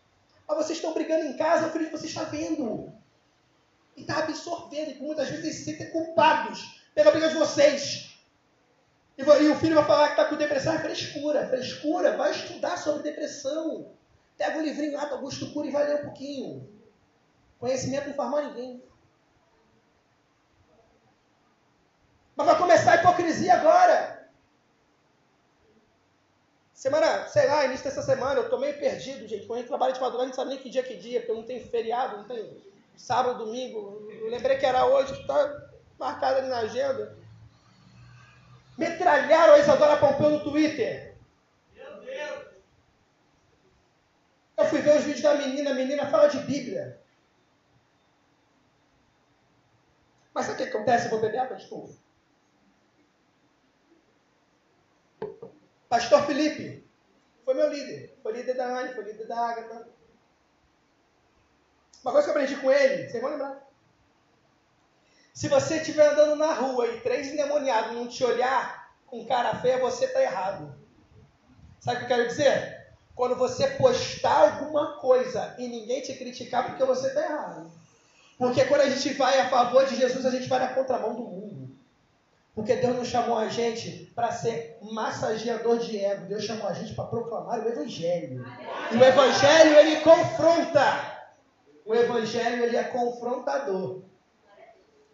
Mas 0.48 0.58
vocês 0.58 0.80
estão 0.80 0.94
brigando 0.94 1.26
em 1.26 1.38
casa, 1.38 1.68
o 1.68 1.70
filho 1.70 1.86
de 1.86 1.92
vocês 1.92 2.10
está 2.10 2.24
vendo. 2.24 2.92
E 3.96 4.02
está 4.02 4.20
absorvendo, 4.20 4.92
e 4.92 5.00
muitas 5.00 5.30
vezes 5.30 5.44
eles 5.44 5.58
se 5.58 5.66
sentem 5.66 5.92
culpados 5.92 6.82
pela 6.96 7.12
briga 7.12 7.30
de 7.30 7.36
vocês. 7.36 8.14
E, 9.18 9.22
e 9.22 9.50
o 9.50 9.56
filho 9.56 9.76
vai 9.76 9.86
falar 9.86 10.08
que 10.08 10.14
está 10.14 10.26
com 10.26 10.36
depressão, 10.36 10.74
é 10.74 10.80
frescura, 10.80 11.48
frescura, 11.48 12.18
vai 12.18 12.32
estudar 12.32 12.78
sobre 12.78 13.04
depressão. 13.04 13.92
Pega 14.38 14.58
o 14.58 14.62
livrinho 14.62 14.94
lá 14.94 15.06
do 15.06 15.16
Augusto 15.16 15.52
Cury 15.54 15.70
e 15.70 15.72
vai 15.72 15.86
ler 15.86 16.02
um 16.02 16.06
pouquinho. 16.06 16.70
Conhecimento 17.60 18.10
não 18.10 18.16
faz 18.16 18.30
mal 18.30 18.44
ninguém. 18.44 18.84
Mas 22.36 22.48
vai 22.48 22.58
começar 22.58 22.94
a 22.94 22.96
hipocrisia 22.96 23.54
agora. 23.54 24.28
Semana, 26.74 27.28
sei 27.28 27.48
lá, 27.48 27.66
início 27.66 27.86
dessa 27.86 28.02
semana, 28.02 28.42
eu 28.42 28.50
tô 28.50 28.58
meio 28.58 28.78
perdido, 28.78 29.28
gente. 29.28 29.46
Quando 29.46 29.60
a 29.60 29.62
gente 29.62 29.70
trabalha 29.70 29.94
de 29.94 30.02
madrugada, 30.02 30.24
a 30.24 30.26
gente 30.26 30.36
sabe 30.36 30.50
nem 30.50 30.60
que 30.60 30.70
dia 30.70 30.84
que 30.84 30.98
dia, 30.98 31.20
porque 31.22 31.34
não 31.34 31.44
tem 31.44 31.64
feriado, 31.64 32.18
não 32.18 32.26
tem 32.26 32.62
sábado, 32.96 33.46
domingo. 33.46 34.08
Eu 34.12 34.30
lembrei 34.30 34.58
que 34.58 34.66
era 34.66 34.86
hoje, 34.86 35.16
que 35.16 35.28
tá 35.28 35.70
marcado 36.00 36.40
ali 36.40 36.48
na 36.48 36.60
agenda. 36.60 37.18
Metralharam 38.78 39.54
a 39.54 39.60
Isadora 39.60 39.98
Pompeu 39.98 40.30
no 40.30 40.44
Twitter. 40.44 41.16
Meu 41.74 42.00
Deus! 42.02 42.46
Eu 44.58 44.66
fui 44.66 44.82
ver 44.82 44.98
os 44.98 45.04
vídeos 45.04 45.22
da 45.22 45.36
menina, 45.36 45.72
a 45.72 45.76
menina 45.76 46.06
fala 46.08 46.28
de 46.28 46.40
Bíblia. 46.40 47.00
Mas 50.34 50.46
sabe 50.46 50.62
o 50.62 50.64
que 50.66 50.70
acontece? 50.70 51.06
Eu 51.06 51.12
vou 51.12 51.22
beber 51.22 51.40
água. 51.40 51.58
Pastor 55.88 56.26
Felipe 56.26 56.84
foi 57.46 57.54
meu 57.54 57.70
líder. 57.70 58.18
Foi 58.24 58.34
líder 58.34 58.56
da 58.56 58.80
Anne, 58.80 58.94
foi 58.96 59.04
líder 59.04 59.28
da 59.28 59.38
Agatha. 59.38 59.88
Uma 62.04 62.12
coisa 62.12 62.28
que 62.28 62.38
eu 62.38 62.42
aprendi 62.42 62.62
com 62.62 62.72
ele, 62.72 63.10
vocês 63.10 63.22
vão 63.22 63.32
lembrar. 63.32 63.64
Se 65.34 65.48
você 65.48 65.78
estiver 65.78 66.12
andando 66.12 66.36
na 66.36 66.54
rua 66.54 66.88
e 66.88 67.00
três 67.00 67.28
endemoniados 67.28 67.96
não 67.96 68.08
te 68.08 68.24
olhar 68.24 68.94
com 69.08 69.26
cara 69.26 69.56
feia, 69.56 69.80
você 69.80 70.06
está 70.06 70.22
errado. 70.22 70.76
Sabe 71.80 71.98
o 71.98 72.00
que 72.00 72.06
eu 72.06 72.18
quero 72.18 72.28
dizer? 72.28 72.88
Quando 73.16 73.36
você 73.36 73.68
postar 73.68 74.60
alguma 74.60 74.98
coisa 74.98 75.56
e 75.58 75.68
ninguém 75.68 76.02
te 76.02 76.14
criticar, 76.14 76.66
porque 76.66 76.84
você 76.84 77.08
está 77.08 77.22
errado. 77.22 77.72
Porque 78.38 78.66
quando 78.66 78.82
a 78.82 78.90
gente 78.90 79.14
vai 79.14 79.40
a 79.40 79.50
favor 79.50 79.86
de 79.86 79.96
Jesus, 79.96 80.26
a 80.26 80.32
gente 80.32 80.50
vai 80.50 80.60
na 80.60 80.74
contramão 80.74 81.16
do 81.16 81.24
mundo. 81.24 81.76
Porque 82.56 82.76
Deus 82.76 82.96
não 82.96 83.06
chamou 83.06 83.38
a 83.38 83.48
gente 83.48 84.12
para 84.14 84.32
ser 84.32 84.78
massageador 84.82 85.80
de 85.80 86.04
ego. 86.04 86.26
Deus 86.26 86.44
chamou 86.44 86.68
a 86.68 86.74
gente 86.74 86.94
para 86.94 87.06
proclamar 87.06 87.60
o 87.60 87.68
Evangelho. 87.68 88.46
E 88.92 88.98
o 88.98 89.04
Evangelho, 89.04 89.78
ele 89.78 90.02
confronta. 90.02 91.13
O 91.86 91.94
Evangelho, 91.94 92.64
ele 92.64 92.78
é 92.78 92.84
confrontador. 92.86 94.04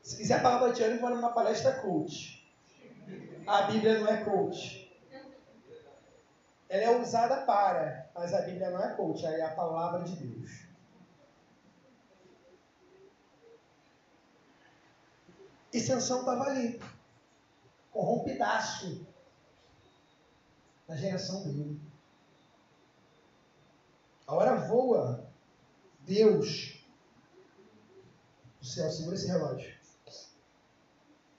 Se 0.02 0.18
quiser 0.18 0.42
palavra 0.42 0.74
de 0.74 0.84
ânimo, 0.84 1.02
vou 1.02 1.10
numa 1.10 1.34
palestra 1.34 1.80
cult. 1.82 2.40
A 3.46 3.64
Bíblia 3.64 4.00
não 4.00 4.08
é 4.08 4.24
cult. 4.24 4.90
Ela 6.68 6.84
é 6.84 7.00
usada 7.00 7.46
para, 7.46 8.12
mas 8.14 8.34
a 8.34 8.42
Bíblia 8.42 8.70
não 8.70 8.84
é 8.84 8.96
cult, 8.96 9.26
ela 9.26 9.36
é 9.36 9.42
a 9.42 9.56
palavra 9.56 10.04
de 10.04 10.16
Deus. 10.16 10.70
E 15.74 15.80
Sansão 15.80 16.20
estava 16.20 16.44
ali 16.46 16.80
corrompidaço 17.92 19.06
da 20.88 20.96
geração 20.96 21.44
dele. 21.44 21.80
A 24.26 24.36
hora 24.36 24.56
voa. 24.56 25.29
Deus 26.10 26.74
do 28.60 28.66
céu, 28.66 28.90
segura 28.90 29.16
esse 29.16 29.28
relógio. 29.28 29.72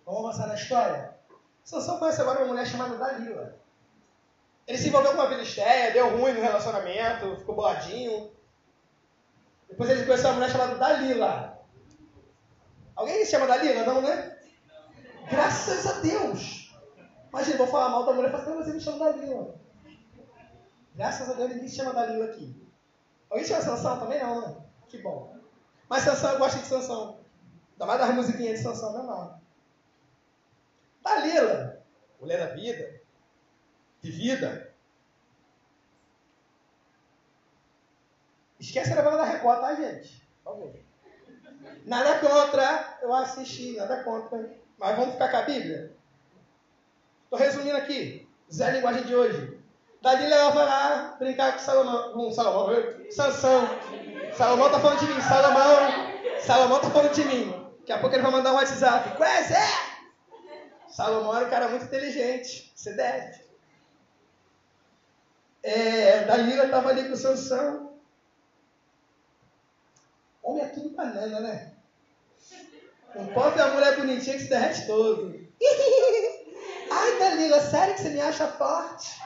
Vamos 0.06 0.20
avançar 0.20 0.46
na 0.46 0.54
história? 0.54 1.18
Sansão 1.64 1.98
conhece 1.98 2.20
agora 2.20 2.38
uma 2.38 2.48
mulher 2.48 2.66
chamada 2.66 2.96
Dalila. 2.96 3.58
Ele 4.68 4.78
se 4.78 4.88
envolveu 4.88 5.10
com 5.10 5.18
uma 5.18 5.28
filisteia, 5.28 5.92
deu 5.92 6.16
ruim 6.16 6.34
no 6.34 6.40
relacionamento, 6.40 7.36
ficou 7.38 7.56
boladinho. 7.56 8.30
Depois 9.68 9.90
ele 9.90 10.04
conheceu 10.04 10.30
uma 10.30 10.36
mulher 10.36 10.50
chamada 10.52 10.76
Dalila. 10.76 11.60
Alguém 12.94 13.24
se 13.24 13.32
chama 13.32 13.48
Dalila? 13.48 13.84
Não, 13.84 14.00
né? 14.00 14.38
Graças 15.28 15.84
a 15.84 16.00
Deus. 16.00 16.72
Imagina, 17.28 17.58
vou 17.58 17.66
falar 17.66 17.88
mal 17.88 18.06
da 18.06 18.12
mulher 18.12 18.28
e 18.28 18.32
falar, 18.32 18.56
mas 18.56 18.68
ele 18.68 18.76
me 18.76 18.82
chama 18.82 18.98
Dalila. 18.98 19.54
Graças 20.94 21.28
a 21.28 21.32
Deus 21.32 21.50
ninguém 21.50 21.68
se 21.68 21.76
chama 21.76 21.92
Dalila 21.92 22.26
aqui. 22.26 22.69
Alguém 23.30 23.46
chama 23.46 23.62
Sansão 23.62 24.00
também? 24.00 24.20
Não, 24.20 24.40
né? 24.40 24.56
Que 24.88 24.98
bom. 24.98 25.34
Mas 25.88 26.02
Sansão, 26.02 26.32
eu 26.32 26.38
gosto 26.38 26.58
de 26.58 26.66
Sansão. 26.66 27.20
Ainda 27.72 27.86
mais 27.86 28.00
das 28.00 28.14
musiquinhas 28.14 28.58
de 28.58 28.64
Sansão, 28.64 28.92
não 28.92 29.00
é 29.00 29.06
mal. 29.06 29.40
Dalila, 31.02 31.82
mulher 32.20 32.38
da 32.38 32.54
vida, 32.54 33.00
de 34.02 34.10
vida. 34.10 34.74
Esquece 38.58 38.92
a 38.92 38.96
novela 38.96 39.16
da 39.16 39.24
Record, 39.24 39.60
tá, 39.60 39.74
gente? 39.74 40.26
Por 40.44 40.52
favor. 40.52 40.74
Nada 41.86 42.18
contra, 42.18 42.98
eu 43.00 43.14
assisti, 43.14 43.76
nada 43.76 44.04
contra. 44.04 44.54
Mas 44.78 44.96
vamos 44.96 45.14
ficar 45.14 45.30
com 45.30 45.36
a 45.38 45.42
Bíblia? 45.42 45.94
Estou 47.24 47.38
resumindo 47.38 47.76
aqui. 47.76 48.28
Zé 48.52 48.70
linguagem 48.72 49.04
de 49.04 49.14
hoje. 49.14 49.49
Dalila 50.02 50.34
ela 50.34 50.64
lá 50.64 51.16
brincar 51.18 51.52
com 51.52 51.58
Salomão. 51.58 52.12
Com 52.12 52.30
Salomão, 52.30 52.74
Sansão. 53.10 53.68
Salomão 54.34 54.66
está 54.66 54.80
falando 54.80 55.00
de 55.00 55.06
mim. 55.06 55.20
Salomão. 55.20 56.40
Salomão 56.40 56.76
está 56.78 56.90
falando 56.90 57.12
de 57.12 57.24
mim. 57.24 57.70
Daqui 57.80 57.92
a 57.92 57.98
pouco 57.98 58.14
ele 58.14 58.22
vai 58.22 58.32
mandar 58.32 58.52
um 58.52 58.56
WhatsApp. 58.56 59.16
Quase 59.16 59.52
é? 59.52 59.90
Salomão 60.88 61.36
era 61.36 61.46
um 61.46 61.50
cara 61.50 61.68
muito 61.68 61.84
inteligente. 61.84 62.72
Você 62.74 62.94
deve. 62.94 63.40
É, 65.62 66.24
Dalila 66.24 66.64
estava 66.64 66.88
ali 66.88 67.08
com 67.08 67.16
Sansão. 67.16 67.90
Homem 70.42 70.64
é 70.64 70.68
tudo 70.68 70.96
banana, 70.96 71.40
né? 71.40 71.72
Um 73.14 73.26
pobre 73.26 73.58
e 73.58 73.62
a 73.62 73.68
mulher 73.68 73.96
bonitinha 73.96 74.36
que 74.36 74.44
se 74.44 74.48
derrete 74.48 74.86
todo. 74.86 75.34
Ai, 76.90 77.18
Dalila, 77.18 77.60
sério 77.60 77.94
que 77.94 78.00
você 78.00 78.08
me 78.08 78.20
acha 78.20 78.48
forte? 78.48 79.20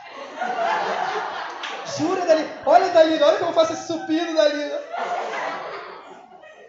Jura, 1.97 2.27
Dalila? 2.27 2.49
Olha, 2.67 2.89
Dalila, 2.89 3.27
olha 3.27 3.39
como 3.39 3.51
eu 3.51 3.55
faço 3.55 3.73
esse 3.75 3.87
supino, 3.87 4.35
Dalila. 4.35 4.83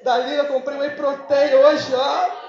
Dalila, 0.03 0.45
comprei 0.45 0.77
um 0.77 0.81
whey 0.81 0.91
protein 0.91 1.55
hoje, 1.55 1.93
ó. 1.95 2.45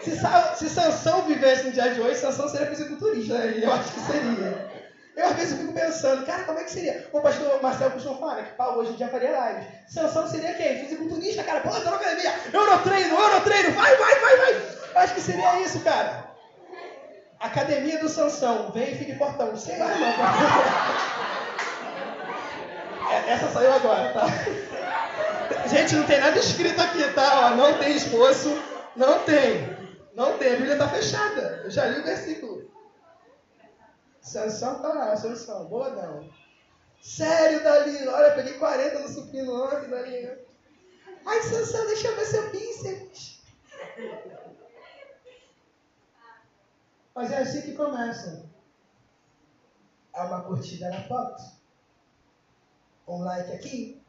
Se, 0.00 0.16
se 0.56 0.70
Sansão 0.70 1.22
vivesse 1.22 1.64
no 1.64 1.72
dia 1.72 1.88
de 1.92 2.00
hoje, 2.00 2.16
Sansão 2.20 2.48
seria 2.48 2.66
fisiculturista, 2.68 3.34
né? 3.34 3.60
Eu 3.62 3.72
acho 3.72 3.92
que 3.92 4.00
seria. 4.00 4.68
Eu 5.16 5.26
às 5.26 5.32
vezes 5.32 5.58
fico 5.58 5.72
pensando, 5.72 6.24
cara, 6.24 6.44
como 6.44 6.60
é 6.60 6.64
que 6.64 6.70
seria? 6.70 7.08
O 7.12 7.20
pastor 7.20 7.60
Marcelo 7.60 7.90
costuma 7.90 8.18
falar 8.18 8.44
que 8.44 8.54
Paulo 8.54 8.80
hoje 8.80 8.92
em 8.92 8.96
dia 8.96 9.08
faria 9.08 9.32
live. 9.32 9.66
Sansão 9.88 10.28
seria 10.28 10.54
quem? 10.54 10.78
Fisiculturista, 10.78 11.42
cara. 11.42 11.60
Pô, 11.60 11.70
tá 11.70 11.90
na 11.90 11.96
academia. 11.96 12.32
Eurotreino, 12.52 13.18
Eurotreino. 13.18 13.72
Vai, 13.72 13.96
vai, 13.96 14.14
vai, 14.20 14.36
vai. 14.36 14.52
Eu 14.94 15.00
acho 15.00 15.14
que 15.14 15.20
seria 15.20 15.60
isso, 15.60 15.80
cara. 15.80 16.27
Academia 17.40 17.98
do 17.98 18.08
Sansão. 18.08 18.70
Vem 18.72 18.92
e 18.92 18.96
fique 18.96 19.14
fortão. 19.16 19.56
Sei 19.56 19.78
lá, 19.78 19.90
irmão. 19.90 20.08
É, 23.10 23.30
essa 23.30 23.48
saiu 23.48 23.72
agora, 23.72 24.12
tá? 24.12 24.26
Gente, 25.66 25.94
não 25.94 26.04
tem 26.04 26.20
nada 26.20 26.38
escrito 26.38 26.78
aqui, 26.78 27.02
tá? 27.14 27.54
não 27.56 27.78
tem 27.78 27.96
esforço. 27.96 28.62
Não 28.94 29.20
tem. 29.20 29.76
Não 30.14 30.36
tem. 30.36 30.48
A 30.48 30.56
Bíblia 30.56 30.74
está 30.74 30.88
fechada. 30.88 31.62
Eu 31.64 31.70
já 31.70 31.86
li 31.86 32.00
o 32.00 32.04
versículo. 32.04 32.70
Sansão 34.20 34.82
tá 34.82 34.88
lá, 34.88 35.16
Sansão, 35.16 35.64
boladão. 35.66 36.28
Sério, 37.00 37.62
Dalila, 37.62 38.12
olha, 38.14 38.34
peguei 38.34 38.54
40 38.54 38.98
no 38.98 39.08
supino 39.08 39.64
ontem, 39.64 39.88
Dalila. 39.88 40.36
Ai, 41.24 41.42
Sansão, 41.42 41.86
deixa 41.86 42.08
eu 42.08 42.16
ver 42.16 42.24
seu 42.26 42.50
bíceps. 42.50 43.40
Mas 47.18 47.32
é 47.32 47.38
assim 47.38 47.62
que 47.62 47.72
começa. 47.74 48.48
Há 50.12 50.26
uma 50.26 50.44
curtida 50.44 50.88
na 50.88 51.02
foto. 51.02 51.42
Um 53.08 53.24
like 53.24 53.52
aqui. 53.54 54.00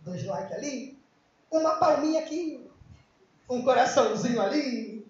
Dois 0.00 0.24
likes 0.24 0.52
ali. 0.56 1.00
Uma 1.52 1.76
palminha 1.76 2.22
aqui. 2.22 2.68
Um 3.48 3.62
coraçãozinho 3.62 4.42
ali 4.42 5.06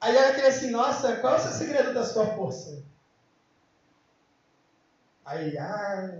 Aí 0.00 0.16
ela 0.16 0.32
queria 0.32 0.48
assim, 0.48 0.70
nossa, 0.70 1.16
qual 1.16 1.34
é 1.34 1.36
o 1.36 1.52
segredo 1.52 1.92
da 1.92 2.02
sua 2.02 2.34
força? 2.34 2.82
Aí, 5.22 5.58
ah, 5.58 6.18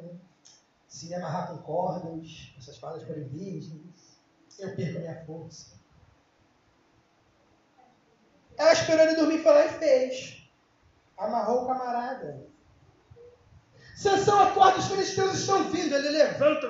se 0.86 1.06
me 1.06 1.14
amarrar 1.14 1.48
com 1.48 1.62
cordas, 1.62 2.52
essas 2.58 2.76
palavras 2.76 3.06
virgens, 3.30 4.20
eu 4.58 4.76
perco 4.76 4.98
minha 4.98 5.24
força. 5.24 5.77
Ela 8.58 8.72
esperou 8.72 9.06
ele 9.06 9.14
dormir, 9.14 9.42
foi 9.42 9.52
lá 9.52 9.66
e 9.66 9.68
fez. 9.68 10.42
Amarrou 11.16 11.62
o 11.62 11.66
camarada. 11.66 12.46
Sansão 13.96 14.40
acorda, 14.40 14.78
os 14.78 14.88
filisteus 14.88 15.34
estão 15.34 15.70
vindo. 15.70 15.94
Ele 15.94 16.08
levanta. 16.08 16.68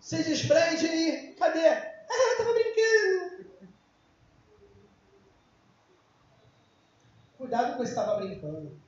Se 0.00 0.22
desprende 0.22 0.86
e 0.86 1.34
cadê? 1.34 1.68
Ah, 1.68 2.32
estava 2.32 2.52
brincando. 2.52 3.46
Cuidado 7.36 7.76
com 7.76 7.82
estava 7.82 8.16
brincando. 8.16 8.80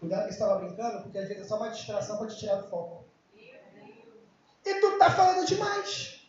Cuidado 0.00 0.24
que 0.24 0.32
estava 0.32 0.56
brincando, 0.60 1.02
porque 1.02 1.18
às 1.18 1.28
vezes 1.28 1.44
é 1.44 1.46
só 1.46 1.56
uma 1.56 1.70
distração 1.70 2.18
para 2.18 2.28
te 2.28 2.38
tirar 2.38 2.56
do 2.56 2.68
foco. 2.68 3.07
E 4.68 4.80
tu 4.80 4.88
está 4.88 5.10
falando 5.10 5.46
demais. 5.46 6.20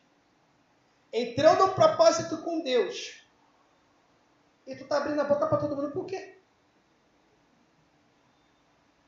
Entrou 1.12 1.56
no 1.58 1.74
propósito 1.74 2.38
com 2.38 2.62
Deus. 2.62 3.22
E 4.66 4.76
tu 4.76 4.84
está 4.84 4.98
abrindo 4.98 5.20
a 5.20 5.26
boca 5.26 5.48
para 5.48 5.58
todo 5.58 5.76
mundo 5.76 5.92
por 5.92 6.06
quê? 6.06 6.38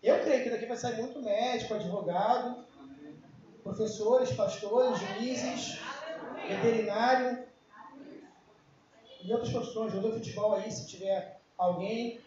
Eu 0.03 0.19
creio 0.21 0.43
que 0.43 0.49
daqui 0.49 0.65
vai 0.65 0.75
sair 0.75 0.97
muito 0.97 1.21
médico, 1.21 1.75
advogado, 1.75 2.65
professores, 3.63 4.33
pastores, 4.33 4.99
juízes, 4.99 5.79
veterinário, 6.47 7.45
e 9.23 9.31
outras 9.31 9.51
profissões, 9.51 9.93
jogador 9.93 10.13
de 10.13 10.25
futebol 10.25 10.55
aí, 10.55 10.71
se 10.71 10.87
tiver 10.87 11.39
alguém, 11.57 12.19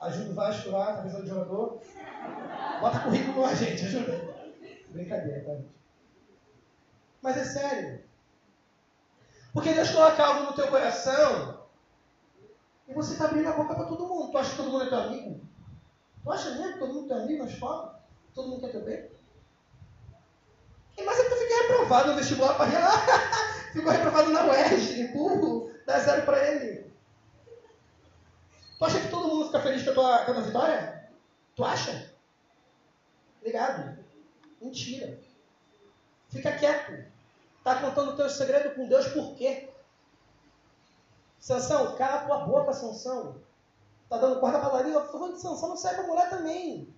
ajuda 0.00 0.30
o 0.30 0.34
Vasco 0.34 0.70
lá, 0.70 0.94
tá 0.94 1.00
precisando 1.00 1.24
de 1.24 1.30
jogador. 1.30 1.82
Bota 2.80 3.00
currículo 3.00 3.44
a 3.44 3.54
gente, 3.54 3.84
ajuda. 3.84 4.33
Brincadeira, 4.94 5.44
tá, 5.44 5.54
gente? 5.56 5.74
Mas 7.20 7.36
é 7.36 7.44
sério. 7.44 8.04
Porque 9.52 9.72
Deus 9.72 9.90
coloca 9.90 10.24
algo 10.24 10.42
no 10.44 10.52
teu 10.54 10.68
coração 10.68 11.64
e 12.86 12.94
você 12.94 13.12
está 13.12 13.24
abrindo 13.24 13.48
a 13.48 13.52
boca 13.52 13.74
para 13.74 13.86
todo 13.86 14.06
mundo. 14.06 14.30
Tu 14.30 14.38
acha 14.38 14.50
que 14.50 14.56
todo 14.56 14.70
mundo 14.70 14.84
é 14.84 14.88
teu 14.88 14.98
amigo? 14.98 15.40
Tu 16.22 16.32
acha 16.32 16.50
mesmo 16.50 16.72
que 16.74 16.78
todo 16.78 16.94
mundo 16.94 17.06
é 17.06 17.08
teu 17.08 17.24
amigo 17.24 17.44
na 17.44 17.50
escola? 17.50 18.04
Todo 18.34 18.48
mundo 18.48 18.60
quer 18.60 18.70
teu 18.70 18.84
bem? 18.84 19.10
Mas 21.04 21.18
é 21.18 21.24
que 21.24 21.30
tu 21.30 21.36
fica 21.36 21.62
reprovado 21.62 22.10
no 22.10 22.16
vestibular 22.16 22.54
para. 22.54 22.70
Ficou 23.74 23.90
reprovado 23.90 24.30
na 24.30 24.44
UERJ, 24.44 25.08
burro, 25.08 25.72
dá 25.84 25.98
zero 25.98 26.24
para 26.24 26.38
ele. 26.52 26.92
Tu 28.78 28.84
acha 28.84 29.00
que 29.00 29.08
todo 29.08 29.26
mundo 29.26 29.46
fica 29.46 29.60
feliz 29.60 29.82
com 29.82 29.90
a 29.90 29.94
tua, 29.94 30.18
com 30.24 30.30
a 30.30 30.34
tua 30.34 30.42
vitória? 30.42 31.10
Tu 31.56 31.64
acha? 31.64 32.14
Ligado. 33.42 34.03
Mentira. 34.64 35.18
Fica 36.30 36.56
quieto. 36.56 37.04
Tá 37.62 37.80
contando 37.80 38.12
o 38.12 38.16
teu 38.16 38.28
segredo 38.30 38.74
com 38.74 38.88
Deus 38.88 39.06
por 39.08 39.34
quê? 39.36 39.68
Sansão, 41.38 41.94
cala 41.96 42.14
a 42.14 42.24
tua 42.24 42.38
boca, 42.46 42.72
Sansão. 42.72 43.36
Tá 44.08 44.16
dando 44.16 44.40
corda 44.40 44.58
pra 44.58 44.70
Dalila? 44.70 45.00
Eu 45.00 45.06
tô 45.06 45.12
falando 45.12 45.34
de 45.34 45.40
Sansão, 45.40 45.68
não 45.68 45.76
serve 45.76 45.98
pra 45.98 46.06
mulher 46.06 46.30
também. 46.30 46.88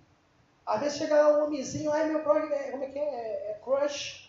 Às 0.65 0.79
vezes 0.79 0.97
chega 0.97 1.15
lá 1.15 1.37
um 1.37 1.45
homenzinho, 1.45 1.91
ai 1.91 2.09
meu 2.09 2.23
crush, 2.23 2.51
é, 2.51 2.71
como 2.71 2.83
é 2.83 2.87
que 2.87 2.99
é? 2.99 3.03
É, 3.03 3.51
é 3.51 3.53
crush 3.63 4.27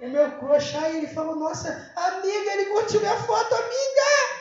o 0.00 0.08
meu 0.08 0.38
crush, 0.38 0.76
aí 0.76 0.98
ele 0.98 1.08
falou, 1.08 1.34
nossa, 1.34 1.92
amiga, 1.96 2.52
ele 2.52 2.66
curtiu 2.66 3.00
minha 3.00 3.16
foto, 3.16 3.54
amiga! 3.54 4.38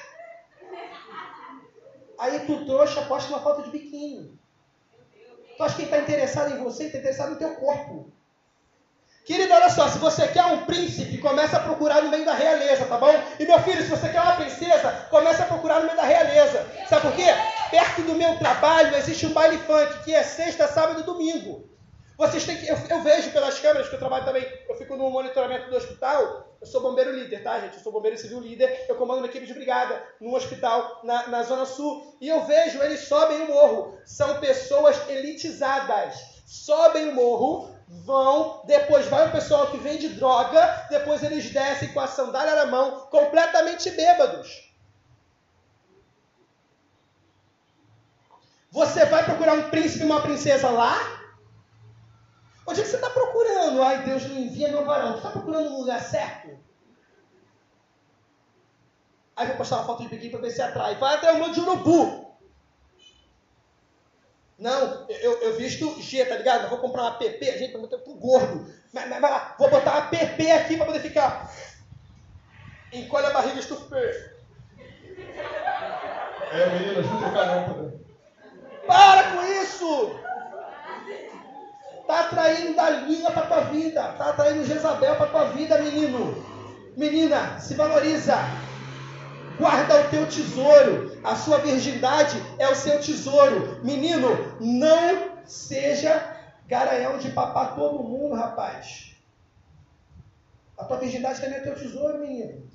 Aí 2.20 2.46
tu 2.46 2.66
trouxa, 2.66 3.06
posta 3.06 3.30
uma 3.30 3.42
foto 3.42 3.64
de 3.64 3.72
biquíni. 3.72 4.38
Tu 5.58 5.64
acha 5.64 5.76
que 5.76 5.82
ele 5.82 5.92
está 5.92 6.04
interessado 6.04 6.54
em 6.54 6.64
você? 6.64 6.86
Está 6.86 7.00
interessado 7.00 7.32
no 7.32 7.38
teu 7.38 7.56
corpo. 7.56 8.12
Querido, 9.28 9.54
olha 9.54 9.70
só, 9.70 9.90
se 9.90 9.98
você 9.98 10.26
quer 10.30 10.46
um 10.46 10.64
príncipe, 10.64 11.18
começa 11.18 11.58
a 11.58 11.60
procurar 11.60 12.02
no 12.02 12.10
meio 12.10 12.24
da 12.24 12.34
realeza, 12.34 12.86
tá 12.86 12.98
bom? 12.98 13.14
E 13.38 13.46
meu 13.46 13.60
filho, 13.60 13.84
se 13.84 13.90
você 13.90 14.08
quer 14.08 14.22
uma 14.22 14.38
princesa, 14.38 15.06
começa 15.10 15.44
a 15.44 15.48
procurar 15.48 15.82
no 15.82 15.86
meio 15.88 15.98
da 15.98 16.04
realeza. 16.04 16.66
Sabe 16.88 17.02
por 17.02 17.12
quê? 17.14 17.26
Perto 17.70 18.04
do 18.04 18.16
meu 18.16 18.40
trabalho 18.40 18.96
existe 18.96 19.26
um 19.26 19.34
baile 19.34 19.58
funk, 19.58 20.06
que 20.06 20.16
é 20.16 20.24
sexta, 20.24 20.66
sábado 20.70 21.02
e 21.02 21.04
domingo. 21.04 21.70
Vocês 22.18 22.46
têm 22.46 22.56
que. 22.56 22.70
Eu, 22.70 22.78
eu, 22.90 23.04
vejo 23.04 23.30
pelas 23.32 23.60
câmeras, 23.60 23.90
que 23.90 23.96
eu 23.96 24.00
trabalho 24.00 24.24
também, 24.24 24.48
eu 24.70 24.76
fico 24.78 24.96
no 24.96 25.10
monitoramento 25.10 25.70
do 25.70 25.76
hospital. 25.76 26.56
Eu 26.62 26.66
sou 26.66 26.80
bombeiro 26.80 27.12
líder, 27.12 27.44
tá, 27.44 27.60
gente? 27.60 27.76
Eu 27.76 27.84
sou 27.84 27.92
bombeiro 27.92 28.18
civil 28.18 28.40
líder. 28.40 28.86
Eu 28.88 28.96
comando 28.96 29.18
uma 29.18 29.28
equipe 29.28 29.46
de 29.46 29.54
brigada 29.54 30.02
num 30.22 30.34
hospital 30.34 31.02
na, 31.04 31.28
na 31.28 31.44
Zona 31.44 31.66
Sul. 31.66 32.18
E 32.22 32.30
eu 32.30 32.46
vejo 32.46 32.82
eles 32.82 33.02
sobem 33.02 33.42
o 33.42 33.48
morro. 33.50 34.00
São 34.06 34.40
pessoas 34.40 34.98
elitizadas. 35.10 36.16
Sobem 36.46 37.10
o 37.10 37.14
morro, 37.14 37.77
vão, 37.88 38.62
depois 38.66 39.08
vai 39.08 39.28
o 39.28 39.32
pessoal 39.32 39.68
que 39.68 39.78
vende 39.78 40.10
droga, 40.10 40.88
depois 40.90 41.24
eles 41.24 41.50
descem 41.50 41.94
com 41.94 42.00
a 42.00 42.08
sandália 42.08 42.56
na 42.56 42.66
mão, 42.66 43.08
completamente 43.10 43.90
bêbados. 43.92 44.68
Você 48.70 49.06
vai 49.06 49.24
procurar 49.24 49.54
um 49.54 49.70
príncipe 49.70 50.04
e 50.04 50.06
uma 50.06 50.22
princesa 50.22 50.70
lá? 50.70 50.96
Onde 52.66 52.82
é 52.82 52.84
que 52.84 52.90
você 52.90 52.98
está 52.98 53.10
procurando? 53.10 53.82
Ai, 53.82 54.04
Deus 54.04 54.28
não 54.28 54.38
envia 54.38 54.68
meu 54.68 54.86
varão. 54.86 55.14
Você 55.14 55.18
está 55.20 55.30
procurando 55.30 55.70
no 55.70 55.80
lugar 55.80 56.02
certo? 56.02 56.60
Aí 59.36 59.48
vou 59.48 59.56
postar 59.56 59.78
uma 59.78 59.86
foto 59.86 60.04
de 60.04 60.10
biquíni 60.10 60.32
para 60.32 60.42
ver 60.42 60.52
se 60.52 60.62
atrai. 60.62 60.96
Vai 60.96 61.16
até 61.16 61.32
o 61.32 61.40
monte 61.40 61.54
de 61.54 61.62
urubu. 61.62 62.27
Não, 64.58 65.06
eu, 65.08 65.40
eu 65.42 65.58
visto 65.58 66.02
G, 66.02 66.26
tá 66.26 66.36
ligado? 66.36 66.64
Eu 66.64 66.70
vou 66.70 66.80
comprar 66.80 67.04
uma 67.04 67.18
PP, 67.18 67.60
gente, 67.60 67.72
pra 67.72 67.82
botar 67.82 68.00
pro 68.00 68.16
gordo. 68.16 68.66
Mas, 68.92 69.08
mas 69.08 69.22
vai 69.22 69.30
lá, 69.32 69.56
vou 69.60 69.70
botar 69.70 69.92
uma 69.92 70.08
PP 70.08 70.52
aqui 70.52 70.78
para 70.78 70.86
poder 70.88 71.02
ficar. 71.02 71.54
Encolhe 72.92 73.28
a 73.28 73.32
barriga, 73.32 73.60
estufa 73.60 73.98
É, 76.52 76.70
menina, 76.74 77.00
ajuda 77.00 77.28
o 77.28 77.34
caramba. 77.34 77.94
Para 78.88 79.32
com 79.32 79.44
isso! 79.46 80.20
Está 82.02 82.22
atraindo 82.22 82.74
Dalila 82.74 83.32
para 83.32 83.48
tua 83.48 83.62
vida. 83.66 84.10
Está 84.12 84.30
atraindo 84.30 84.66
Jezabel 84.66 85.18
para 85.18 85.28
tua 85.28 85.50
vida, 85.50 85.78
menino. 85.78 86.44
Menina, 86.96 87.60
se 87.60 87.76
valoriza. 87.76 88.38
Guarda 89.58 90.02
o 90.02 90.10
teu 90.10 90.28
tesouro. 90.28 91.20
A 91.24 91.36
sua 91.36 91.58
virgindade 91.60 92.38
é 92.60 92.68
o 92.70 92.76
seu 92.76 93.00
tesouro. 93.00 93.84
Menino, 93.84 94.30
não 94.60 95.46
seja 95.46 96.36
garanhão 96.68 97.18
de 97.18 97.32
papar 97.32 97.76
todo 97.76 98.04
mundo, 98.04 98.36
rapaz. 98.36 99.16
A 100.78 100.86
tua 100.86 100.98
virgindade 100.98 101.42
também 101.42 101.58
é 101.58 101.62
teu 101.62 101.76
tesouro, 101.76 102.20
menino. 102.20 102.70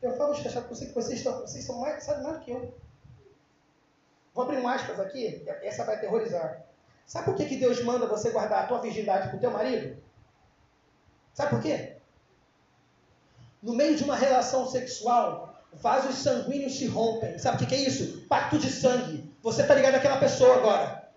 Eu 0.00 0.16
falo, 0.16 0.34
Xaxá, 0.34 0.62
que 0.62 0.68
vocês, 0.68 1.18
estão, 1.18 1.40
vocês 1.40 1.64
são 1.64 1.80
mais, 1.80 2.04
sabe 2.04 2.22
mais 2.22 2.38
do 2.38 2.44
que 2.44 2.50
eu. 2.50 2.74
Vou 4.32 4.44
abrir 4.44 4.58
um 4.58 4.68
aspas 4.68 5.00
aqui, 5.00 5.44
essa 5.62 5.84
vai 5.84 5.96
aterrorizar. 5.96 6.64
Sabe 7.06 7.26
por 7.26 7.34
que, 7.36 7.46
que 7.46 7.56
Deus 7.56 7.82
manda 7.82 8.06
você 8.06 8.30
guardar 8.30 8.64
a 8.64 8.66
tua 8.66 8.80
virgindade 8.80 9.34
o 9.34 9.40
teu 9.40 9.50
marido? 9.50 9.96
Sabe 11.32 11.50
por 11.50 11.62
quê? 11.62 11.95
No 13.62 13.74
meio 13.74 13.96
de 13.96 14.04
uma 14.04 14.16
relação 14.16 14.66
sexual, 14.66 15.54
vasos 15.72 16.16
sanguíneos 16.16 16.76
se 16.76 16.86
rompem. 16.86 17.38
Sabe 17.38 17.62
o 17.62 17.66
que, 17.66 17.74
é 17.74 17.88
isso? 17.88 18.26
Pacto 18.28 18.58
de 18.58 18.70
sangue. 18.70 19.32
Você 19.42 19.62
está 19.62 19.74
ligado 19.74 19.94
àquela 19.94 20.18
pessoa 20.18 20.56
agora. 20.56 21.10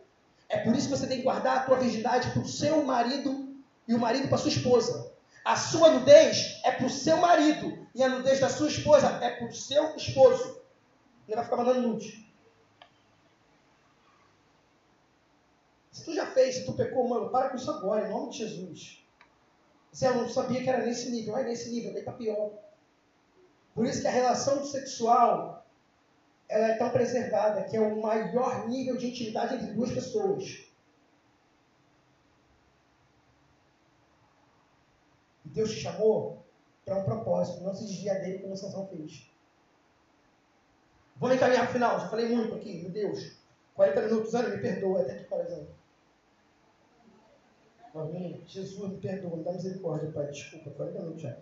É 0.48 0.58
por 0.60 0.76
isso 0.76 0.90
que 0.90 0.98
você 0.98 1.08
tem 1.08 1.18
que 1.18 1.24
guardar 1.24 1.58
a 1.58 1.60
tua 1.62 1.78
virgindade 1.78 2.32
para 2.32 2.42
o 2.42 2.48
seu 2.48 2.84
marido 2.84 3.56
e 3.88 3.94
o 3.94 4.00
marido 4.00 4.28
para 4.28 4.38
sua 4.38 4.50
esposa. 4.50 5.12
A 5.46 5.56
sua 5.56 5.92
nudez 5.92 6.60
é 6.64 6.72
para 6.72 6.86
o 6.86 6.90
seu 6.90 7.18
marido 7.18 7.88
e 7.96 8.04
a 8.04 8.10
nudez 8.10 8.40
da 8.40 8.50
sua 8.50 8.68
esposa 8.68 9.08
é 9.22 9.32
para 9.32 9.48
o 9.48 9.54
seu 9.54 9.96
esposo. 9.96 10.62
Ele 11.28 11.36
vai 11.36 11.44
ficar 11.44 11.58
mandando 11.58 11.88
nude. 11.88 12.28
Se 15.92 16.06
tu 16.06 16.14
já 16.14 16.26
fez, 16.28 16.56
se 16.56 16.66
tu 16.66 16.74
pecou, 16.74 17.08
mano, 17.08 17.30
para 17.30 17.50
com 17.50 17.58
isso 17.58 17.70
agora, 17.70 18.08
em 18.08 18.12
nome 18.12 18.32
de 18.32 18.40
Jesus. 18.40 19.04
Você 19.92 20.10
não 20.10 20.30
sabia 20.30 20.62
que 20.62 20.70
era 20.70 20.86
nesse 20.86 21.10
nível, 21.10 21.34
vai 21.34 21.44
nesse 21.44 21.70
nível, 21.70 21.94
daí 21.94 22.04
tá 22.04 22.12
pior. 22.12 22.52
Por 23.74 23.86
isso 23.86 24.02
que 24.02 24.08
a 24.08 24.12
relação 24.12 24.64
sexual 24.64 25.66
ela 26.48 26.68
é 26.68 26.78
tão 26.78 26.90
preservada, 26.90 27.64
que 27.64 27.78
é 27.78 27.80
o 27.80 28.02
maior 28.02 28.68
nível 28.68 28.98
de 28.98 29.08
intimidade 29.08 29.56
entre 29.56 29.74
duas 29.74 29.92
pessoas. 29.92 30.68
E 35.46 35.50
Deus 35.50 35.72
te 35.72 35.82
chamou 35.82 36.44
para 36.84 36.98
um 36.98 37.04
propósito, 37.04 37.64
não 37.64 37.74
se 37.74 37.86
desviar 37.86 38.20
dele 38.20 38.40
como 38.40 38.58
Sansão 38.58 38.88
fez. 38.88 39.30
Vamos 41.18 41.36
encaminhar 41.36 41.64
para 41.64 41.70
o 41.70 41.74
final, 41.74 42.00
já 42.00 42.10
falei 42.10 42.30
muito 42.30 42.56
aqui, 42.56 42.82
meu 42.82 42.92
Deus. 42.92 43.38
40 43.76 44.02
minutos, 44.02 44.34
Ana, 44.34 44.50
me 44.50 44.62
perdoa, 44.62 45.02
até 45.02 45.16
que 45.16 45.24
parece. 45.26 45.79
Amém? 47.96 48.44
Jesus, 48.48 48.90
me 48.90 48.98
perdoa, 48.98 49.44
dá 49.44 49.54
misericórdia, 49.54 50.12
Pai. 50.12 50.28
Desculpa, 50.28 50.70
40 50.72 51.00
minutos 51.00 51.22
já. 51.22 51.36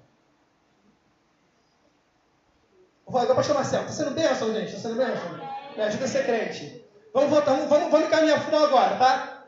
Vou 3.06 3.22
agora, 3.22 3.36
pastor 3.36 3.56
Marcelo, 3.56 3.86
está 3.86 4.04
sendo 4.04 4.16
bênção, 4.16 4.54
gente? 4.54 4.68
Está 4.68 4.90
sendo 4.90 4.98
bênção? 4.98 5.38
Me 5.76 5.82
ajuda 5.82 6.06
a 6.06 6.08
ser 6.08 6.26
crente. 6.26 6.86
Vamos 7.14 7.30
voltar, 7.30 7.54
vamos, 7.54 7.70
vamos, 7.70 7.92
vamos 7.92 8.10
caminhar 8.10 8.44
final 8.44 8.66
agora, 8.66 8.98
tá? 8.98 9.48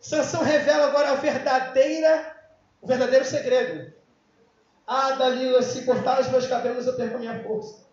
Sansão 0.00 0.42
revela 0.42 0.86
agora 0.86 1.10
a 1.10 1.14
verdadeira, 1.14 2.36
o 2.80 2.86
verdadeiro 2.86 3.24
segredo. 3.24 3.92
Ah, 4.86 5.12
Dalila, 5.12 5.62
se 5.62 5.84
cortar 5.84 6.20
os 6.20 6.28
meus 6.28 6.46
cabelos, 6.46 6.86
eu 6.86 6.96
perco 6.96 7.16
a 7.16 7.18
minha 7.18 7.42
força. 7.42 7.86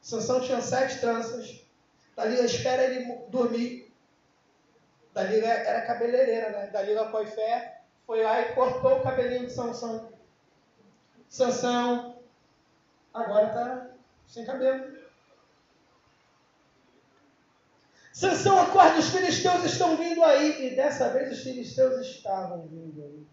Sansão 0.00 0.40
tinha 0.40 0.60
sete 0.60 1.00
tranças. 1.00 1.64
Dalila 2.16 2.44
espera 2.44 2.84
ele 2.84 3.14
dormir. 3.28 3.87
Dalila 5.14 5.46
era 5.48 5.86
cabeleireira, 5.86 6.50
né? 6.50 6.66
Dalila 6.68 7.10
fé, 7.26 7.82
foi 8.06 8.22
lá 8.22 8.40
e 8.40 8.52
cortou 8.54 8.98
o 8.98 9.02
cabelinho 9.02 9.46
de 9.46 9.52
Sansão. 9.52 10.08
Sansão 11.28 12.18
agora 13.12 13.46
está 13.46 13.86
sem 14.26 14.44
cabelo. 14.44 14.98
Sansão 18.12 18.60
acorda, 18.60 18.98
os 18.98 19.10
filisteus 19.10 19.62
estão 19.64 19.96
vindo 19.96 20.24
aí. 20.24 20.66
E 20.66 20.74
dessa 20.74 21.10
vez 21.10 21.30
os 21.30 21.42
filisteus 21.42 22.04
estavam 22.04 22.66
vindo 22.66 23.02
aí. 23.02 23.26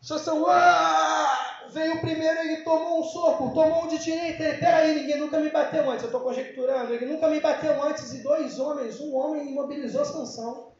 Sansão, 0.00 0.46
ah! 0.48 1.43
Veio 1.70 2.00
primeiro, 2.00 2.40
ele 2.40 2.62
tomou 2.62 3.00
um 3.00 3.04
soco, 3.04 3.52
tomou 3.54 3.84
um 3.84 3.88
de 3.88 3.98
direita. 3.98 4.42
Ele, 4.42 4.58
peraí, 4.58 4.94
ninguém 4.94 5.18
nunca 5.18 5.38
me 5.38 5.50
bateu 5.50 5.88
antes. 5.90 6.02
Eu 6.02 6.08
estou 6.08 6.20
conjecturando. 6.20 6.92
Ele 6.92 7.06
nunca 7.06 7.28
me 7.28 7.40
bateu 7.40 7.82
antes. 7.82 8.12
E 8.12 8.22
dois 8.22 8.58
homens, 8.58 9.00
um 9.00 9.14
homem 9.14 9.50
imobilizou 9.50 10.04
Sansão. 10.04 10.72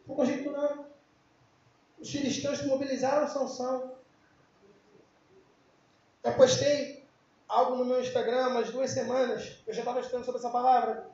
Estou 0.00 0.16
conjecturando. 0.16 0.86
Os 1.98 2.10
filisteus 2.10 2.62
mobilizaram 2.66 3.28
Sansão. 3.28 3.92
Eu 6.22 6.32
postei 6.34 7.04
algo 7.48 7.76
no 7.76 7.84
meu 7.84 8.00
Instagram 8.00 8.48
umas 8.48 8.70
duas 8.70 8.90
semanas. 8.90 9.58
Eu 9.66 9.74
já 9.74 9.80
estava 9.80 10.00
estudando 10.00 10.24
sobre 10.24 10.38
essa 10.38 10.50
palavra. 10.50 11.08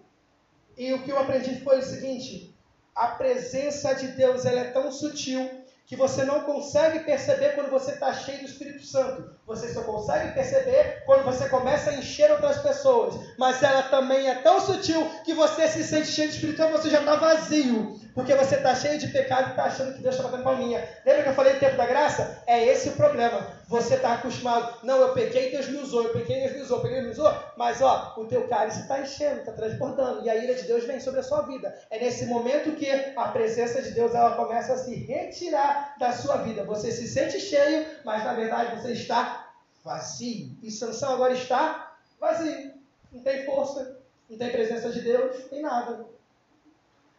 E 0.77 0.93
o 0.93 1.03
que 1.03 1.11
eu 1.11 1.19
aprendi 1.19 1.61
foi 1.61 1.79
o 1.79 1.85
seguinte: 1.85 2.55
a 2.95 3.09
presença 3.09 3.95
de 3.95 4.09
Deus 4.09 4.45
ela 4.45 4.61
é 4.61 4.71
tão 4.71 4.91
sutil 4.91 5.60
que 5.91 5.97
você 5.97 6.25
não 6.25 6.43
consegue 6.43 7.01
perceber 7.01 7.57
quando 7.57 7.69
você 7.69 7.91
está 7.91 8.15
cheio 8.15 8.39
do 8.39 8.45
Espírito 8.45 8.87
Santo. 8.87 9.29
Você 9.45 9.75
só 9.75 9.83
consegue 9.83 10.33
perceber 10.33 11.03
quando 11.05 11.25
você 11.25 11.49
começa 11.49 11.91
a 11.91 11.95
encher 11.95 12.31
outras 12.31 12.59
pessoas. 12.59 13.17
Mas 13.37 13.61
ela 13.61 13.83
também 13.83 14.29
é 14.29 14.37
tão 14.37 14.61
sutil 14.61 15.05
que 15.25 15.35
você 15.35 15.67
se 15.67 15.83
sente 15.83 16.07
cheio 16.07 16.29
de 16.29 16.37
Espírito 16.37 16.59
Santo, 16.59 16.79
você 16.81 16.91
já 16.91 17.01
está 17.01 17.17
vazio. 17.17 17.99
Porque 18.15 18.35
você 18.35 18.57
está 18.57 18.75
cheio 18.75 18.99
de 18.99 19.09
pecado 19.09 19.49
e 19.49 19.51
está 19.51 19.65
achando 19.65 19.95
que 19.95 20.03
Deus 20.03 20.15
está 20.15 20.29
batendo 20.29 20.45
palminha. 20.45 20.87
Lembra 21.05 21.23
que 21.23 21.29
eu 21.29 21.35
falei 21.35 21.55
do 21.55 21.61
tempo 21.61 21.77
da 21.77 21.87
graça? 21.87 22.43
É 22.47 22.65
esse 22.67 22.89
o 22.89 22.93
problema. 22.93 23.47
Você 23.69 23.95
está 23.95 24.15
acostumado. 24.15 24.79
Não, 24.83 25.01
eu 25.01 25.13
pequei, 25.13 25.51
Deus 25.51 25.69
me 25.69 25.79
usou. 25.79 26.03
Eu 26.05 26.13
pequei, 26.13 26.41
Deus 26.41 26.53
me 26.53 26.63
usou. 26.63 26.79
Eu 26.79 26.83
pequei, 26.83 27.03
Deus 27.03 27.17
me 27.17 27.23
usou. 27.23 27.35
Mas, 27.57 27.81
ó, 27.81 28.15
o 28.17 28.25
teu 28.27 28.49
cálice 28.49 28.81
está 28.81 29.01
enchendo, 29.01 29.41
está 29.41 29.53
transbordando. 29.53 30.25
E 30.25 30.31
a 30.31 30.37
ira 30.37 30.55
de 30.55 30.65
Deus 30.65 30.85
vem 30.85 31.01
sobre 31.01 31.21
a 31.21 31.23
sua 31.23 31.43
vida. 31.43 31.73
É 31.91 31.99
nesse 31.99 32.27
momento 32.27 32.77
que 32.77 32.91
a 33.17 33.29
presença 33.29 33.81
de 33.83 33.93
Deus 33.93 34.15
ela 34.15 34.37
começa 34.37 34.73
a 34.73 34.79
se 34.79 34.95
retirar 34.95 35.95
da 35.99 36.13
sua 36.13 36.39
vida. 36.39 36.65
Você 36.65 36.91
se 36.91 37.07
sente 37.07 37.39
cheio, 37.39 37.87
mas 38.05 38.25
na 38.25 38.35
verdade 38.35 38.81
você 38.81 38.93
está 38.93 39.51
vazio. 39.85 40.57
E 40.63 40.71
Sansão 40.71 41.15
agora 41.15 41.33
está 41.33 41.95
vazio. 42.19 42.73
Não 43.13 43.23
tem 43.23 43.45
força, 43.45 43.99
não 44.29 44.39
tem 44.39 44.51
presença 44.51 44.91
de 44.91 45.01
Deus, 45.01 45.41
não 45.41 45.49
tem 45.49 45.63
nada. 45.63 46.07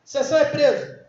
Sansão 0.03 0.37
é 0.37 0.45
preso. 0.45 1.01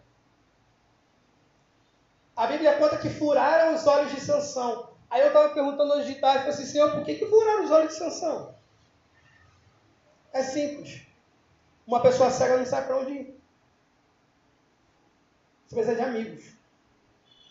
A 2.37 2.47
Bíblia 2.47 2.79
conta 2.79 2.99
que 2.99 3.11
furaram 3.11 3.75
os 3.75 3.87
olhos 3.87 4.13
de 4.13 4.21
Sansão. 4.21 4.91
Aí 5.11 5.21
eu 5.21 5.29
estava 5.29 5.51
perguntando 5.51 5.93
hoje 5.93 6.15
de 6.15 6.21
tarde, 6.21 6.39
falei 6.39 6.55
assim, 6.55 6.67
Senhor, 6.67 6.91
por 6.93 7.05
que, 7.05 7.17
que 7.17 7.27
furaram 7.27 7.65
os 7.65 7.71
olhos 7.71 7.93
de 7.93 7.99
Sansão? 7.99 8.55
É 10.33 10.43
simples. 10.43 11.03
Uma 11.87 12.01
pessoa 12.01 12.31
cega 12.31 12.57
não 12.57 12.65
sabe 12.65 12.87
para 12.87 12.99
onde 12.99 13.13
ir. 13.13 13.43
Você 15.69 15.77
precisa 15.77 15.97
de 15.97 16.03
amigos. 16.03 16.45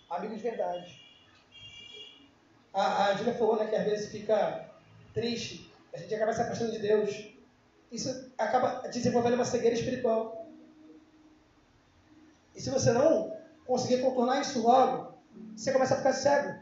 Amigos 0.09 0.37
de 0.37 0.43
verdade. 0.43 1.01
A, 2.73 3.07
a 3.07 3.15
Júlia 3.15 3.33
falou 3.33 3.57
né, 3.57 3.67
que 3.67 3.75
às 3.75 3.83
vezes 3.83 4.11
fica 4.11 4.69
triste, 5.13 5.71
a 5.93 5.97
gente 5.97 6.13
acaba 6.15 6.33
se 6.33 6.41
afastando 6.41 6.71
de 6.71 6.79
Deus. 6.79 7.35
Isso 7.91 8.31
acaba 8.37 8.87
desenvolvendo 8.87 9.35
uma 9.35 9.45
cegueira 9.45 9.75
espiritual. 9.75 10.40
E 12.55 12.61
se 12.61 12.69
você 12.69 12.91
não 12.91 13.35
conseguir 13.65 14.01
contornar 14.01 14.41
isso 14.41 14.61
logo, 14.61 15.13
você 15.55 15.71
começa 15.71 15.93
a 15.93 15.97
ficar 15.97 16.13
cego. 16.13 16.59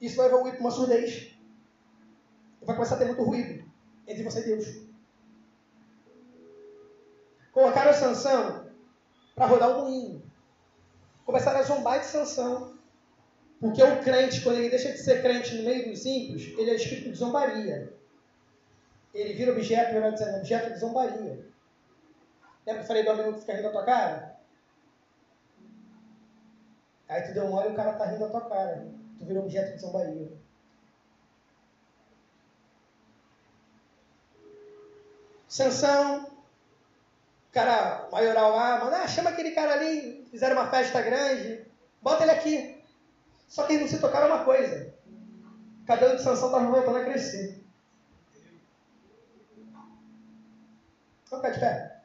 Isso 0.00 0.16
vai 0.16 0.26
evoluir 0.26 0.52
para 0.52 0.60
uma 0.60 0.70
surdez. 0.70 1.36
Vai 2.62 2.74
começar 2.74 2.96
a 2.96 2.98
ter 2.98 3.06
muito 3.06 3.22
ruído 3.22 3.64
entre 4.06 4.22
você 4.22 4.40
e 4.40 4.44
Deus. 4.44 4.86
Colocaram 7.52 7.92
Sansão 7.94 8.66
para 9.34 9.46
rodar 9.46 9.70
o 9.70 9.82
moinho. 9.82 10.22
Começaram 11.24 11.60
a 11.60 11.62
zombar 11.62 12.00
de 12.00 12.06
Sansão. 12.06 12.76
Porque 13.60 13.82
o 13.82 14.02
crente, 14.02 14.42
quando 14.42 14.58
ele 14.58 14.68
deixa 14.68 14.92
de 14.92 14.98
ser 14.98 15.22
crente 15.22 15.54
no 15.54 15.62
meio 15.62 15.88
dos 15.88 16.02
simples, 16.02 16.52
ele 16.58 16.70
é 16.70 16.74
espírito 16.74 17.10
de 17.10 17.16
zombaria. 17.16 17.92
Ele 19.14 19.32
vira 19.32 19.52
objeto, 19.52 19.94
melhor 19.94 20.12
dizendo, 20.12 20.36
objeto 20.36 20.74
de 20.74 20.78
zombaria. 20.78 21.48
Lembra 22.66 22.82
que 22.82 22.84
eu 22.84 22.88
falei 22.88 23.04
do 23.04 23.10
amigo 23.10 23.34
que 23.34 23.40
fica 23.40 23.52
rindo 23.52 23.62
da 23.62 23.70
tua 23.70 23.84
cara? 23.84 24.36
Aí 27.08 27.22
tu 27.22 27.32
deu 27.32 27.48
mole 27.48 27.68
e 27.68 27.72
o 27.72 27.76
cara 27.76 27.92
tá 27.92 28.06
rindo 28.06 28.20
da 28.20 28.28
tua 28.28 28.48
cara. 28.48 28.88
Tu 29.18 29.24
virou 29.24 29.44
objeto 29.44 29.74
de 29.74 29.80
zombaria. 29.80 30.32
Sansão, 35.48 36.28
cara 37.52 38.08
maioral 38.10 38.50
lá, 38.50 38.84
manda, 38.84 38.98
ah, 38.98 39.08
chama 39.08 39.30
aquele 39.30 39.52
cara 39.52 39.74
ali, 39.74 40.26
fizeram 40.30 40.56
uma 40.56 40.68
festa 40.68 41.00
grande, 41.00 41.64
bota 42.02 42.24
ele 42.24 42.32
aqui. 42.32 42.84
Só 43.48 43.64
que 43.64 43.74
eles 43.74 43.90
não 43.90 43.96
se 43.96 44.00
tocaram 44.00 44.26
uma 44.26 44.44
coisa. 44.44 44.92
O 45.82 45.86
cabelo 45.86 46.16
de 46.16 46.22
Sansão 46.22 46.48
estava 46.48 46.70
voltando 46.70 46.98
a 46.98 47.04
crescer. 47.04 47.64
Vamos 51.30 51.46
ficar 51.46 51.50
de 51.50 51.60
pé. 51.60 51.95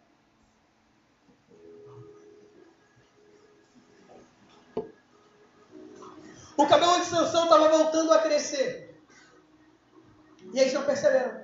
O 6.62 6.68
cabelo 6.68 7.00
de 7.00 7.08
Sansão 7.08 7.46
estava 7.46 7.70
voltando 7.70 8.14
a 8.14 8.20
crescer. 8.20 8.96
E 10.54 10.60
eles 10.60 10.72
não 10.74 10.84
perceberam. 10.84 11.42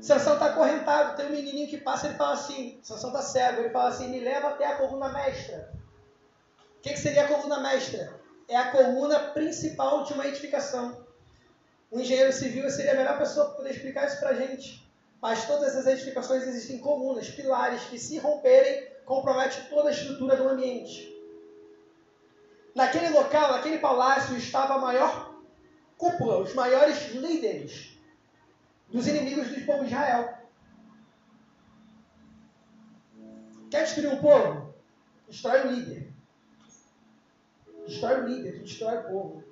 Sansão 0.00 0.34
está 0.34 0.46
acorrentado, 0.46 1.16
tem 1.16 1.26
um 1.26 1.30
menininho 1.30 1.68
que 1.68 1.78
passa, 1.78 2.08
ele 2.08 2.16
fala 2.16 2.32
assim, 2.32 2.80
Sansão 2.82 3.10
está 3.10 3.22
cego, 3.22 3.60
ele 3.60 3.70
fala 3.70 3.90
assim, 3.90 4.08
me 4.08 4.18
leva 4.18 4.48
até 4.48 4.66
a 4.66 4.78
coluna 4.78 5.10
mestra. 5.10 5.72
O 6.78 6.80
que, 6.82 6.90
que 6.90 6.98
seria 6.98 7.24
a 7.24 7.28
coluna 7.28 7.60
mestra? 7.60 8.12
É 8.48 8.56
a 8.56 8.72
coluna 8.72 9.20
principal 9.30 10.02
de 10.02 10.12
uma 10.12 10.26
edificação. 10.26 11.06
O 11.88 12.00
engenheiro 12.00 12.32
civil 12.32 12.68
seria 12.68 12.94
a 12.94 12.96
melhor 12.96 13.16
pessoa 13.16 13.46
para 13.46 13.56
poder 13.58 13.70
explicar 13.70 14.08
isso 14.08 14.18
para 14.18 14.30
a 14.30 14.34
gente. 14.34 14.84
Mas 15.22 15.46
todas 15.46 15.76
as 15.76 15.86
edificações 15.86 16.42
existem 16.48 16.78
colunas, 16.78 17.30
pilares, 17.30 17.84
que 17.84 17.96
se 17.96 18.18
romperem, 18.18 18.88
compromete 19.04 19.68
toda 19.70 19.90
a 19.90 19.92
estrutura 19.92 20.34
do 20.34 20.48
ambiente. 20.48 21.17
Naquele 22.74 23.08
local, 23.10 23.52
naquele 23.52 23.78
palácio, 23.78 24.36
estava 24.36 24.74
a 24.74 24.78
maior 24.78 25.34
cúpula, 25.96 26.38
os 26.38 26.54
maiores 26.54 27.12
líderes 27.12 27.98
dos 28.88 29.06
inimigos 29.06 29.48
do 29.48 29.66
povo 29.66 29.84
de 29.84 29.90
Israel. 29.90 30.38
Quer 33.70 33.84
destruir 33.84 34.12
um 34.12 34.20
povo? 34.20 34.74
Destrói 35.28 35.66
o 35.66 35.70
líder. 35.72 36.12
Destrói 37.86 38.20
o 38.20 38.26
líder, 38.26 38.62
destrói 38.62 38.98
o 38.98 39.02
povo. 39.04 39.44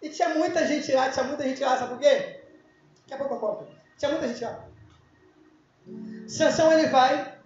E 0.00 0.08
tinha 0.08 0.30
muita 0.30 0.66
gente 0.66 0.92
lá, 0.92 1.10
tinha 1.10 1.24
muita 1.24 1.42
gente 1.44 1.62
lá, 1.62 1.76
sabe 1.76 1.90
por 1.90 2.00
quê? 2.00 2.44
Daqui 3.00 3.14
a 3.14 3.18
pouco 3.18 3.34
eu 3.34 3.40
conto. 3.40 3.68
Tinha 3.98 4.10
muita 4.10 4.28
gente 4.28 4.44
lá. 4.44 4.64
Sansão 6.26 6.72
ele 6.72 6.88
vai, 6.88 7.38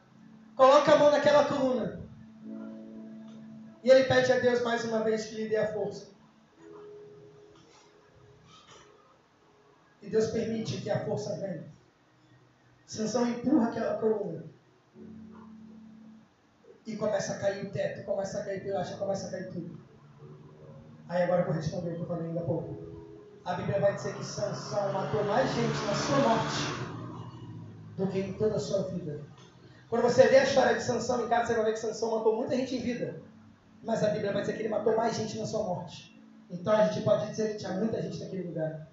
coloca 0.55 0.93
a 0.93 0.99
mão 0.99 1.11
naquela 1.11 1.45
coluna. 1.45 2.03
E 3.85 3.91
ele 3.91 4.05
pede 4.05 4.32
a 4.32 4.39
Deus 4.39 4.62
mais 4.62 4.82
uma 4.87 5.05
vez 5.05 5.26
que 5.26 5.35
lhe 5.35 5.47
dê 5.47 5.57
a 5.57 5.70
força. 5.70 6.07
E 10.01 10.09
Deus 10.09 10.28
permite 10.28 10.80
que 10.80 10.89
a 10.89 11.05
força 11.05 11.37
venha. 11.37 11.68
Sansão 12.87 13.28
empurra 13.28 13.68
aquela 13.68 13.99
coluna. 13.99 14.47
E 16.87 16.97
começa 16.97 17.35
a 17.35 17.39
cair 17.39 17.66
o 17.66 17.70
teto, 17.70 18.05
começa 18.07 18.41
a 18.41 18.45
cair 18.45 18.62
pilacha, 18.62 18.97
começa 18.97 19.28
a 19.28 19.30
cair 19.30 19.51
tudo. 19.51 19.78
Aí 21.07 21.22
agora 21.22 21.43
eu 21.43 21.47
vou 21.47 21.55
responder 21.55 21.91
o 21.91 21.97
que 21.97 22.01
eu 22.01 22.07
falei 22.07 22.28
ainda 22.28 22.41
há 22.41 22.45
pouco. 22.45 22.76
A 23.45 23.55
Bíblia 23.55 23.80
vai 23.80 23.95
dizer 23.95 24.14
que 24.14 24.24
Sansão 24.24 24.93
matou 24.95 25.24
mais 25.24 25.51
gente 25.51 25.85
na 25.85 25.95
sua 25.95 26.18
morte 26.20 26.85
do 27.99 28.07
que 28.07 28.20
em 28.20 28.32
toda 28.32 28.57
a 28.57 28.61
sua 28.61 28.85
vida. 28.85 29.20
Quando 29.91 30.03
você 30.03 30.26
vê 30.28 30.39
a 30.39 30.45
história 30.45 30.74
de 30.74 30.82
Sansão 30.82 31.24
em 31.24 31.28
casa, 31.28 31.49
você 31.49 31.55
vai 31.55 31.64
ver 31.66 31.72
que 31.72 31.80
Sansão 31.80 32.11
matou 32.11 32.37
muita 32.37 32.57
gente 32.57 32.76
em 32.76 32.80
vida. 32.80 33.34
Mas 33.85 34.03
a 34.03 34.11
Bíblia 34.11 34.32
vai 34.32 34.41
dizer 34.41 34.55
que 34.55 34.62
ele 34.62 34.68
matou 34.70 34.97
mais 34.97 35.14
gente 35.14 35.39
na 35.39 35.47
sua 35.47 35.62
morte. 35.62 36.20
Então 36.51 36.72
a 36.72 36.87
gente 36.87 37.05
pode 37.05 37.28
dizer 37.28 37.53
que 37.53 37.59
tinha 37.59 37.72
muita 37.72 38.01
gente 38.01 38.18
naquele 38.18 38.49
lugar. 38.49 38.89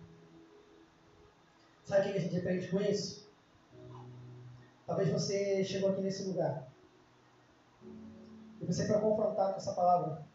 Sabe 1.83 2.09
o 2.09 2.11
que 2.11 2.17
a 2.17 2.21
gente 2.21 2.37
aprende 2.37 2.67
com 2.67 2.81
isso? 2.81 3.29
Talvez 4.85 5.09
você 5.09 5.63
chegou 5.63 5.89
aqui 5.89 6.01
nesse 6.01 6.23
lugar 6.23 6.67
e 8.59 8.65
você 8.65 8.85
foi 8.85 8.99
confrontado 8.99 9.53
com 9.53 9.57
essa 9.57 9.73
palavra. 9.73 10.25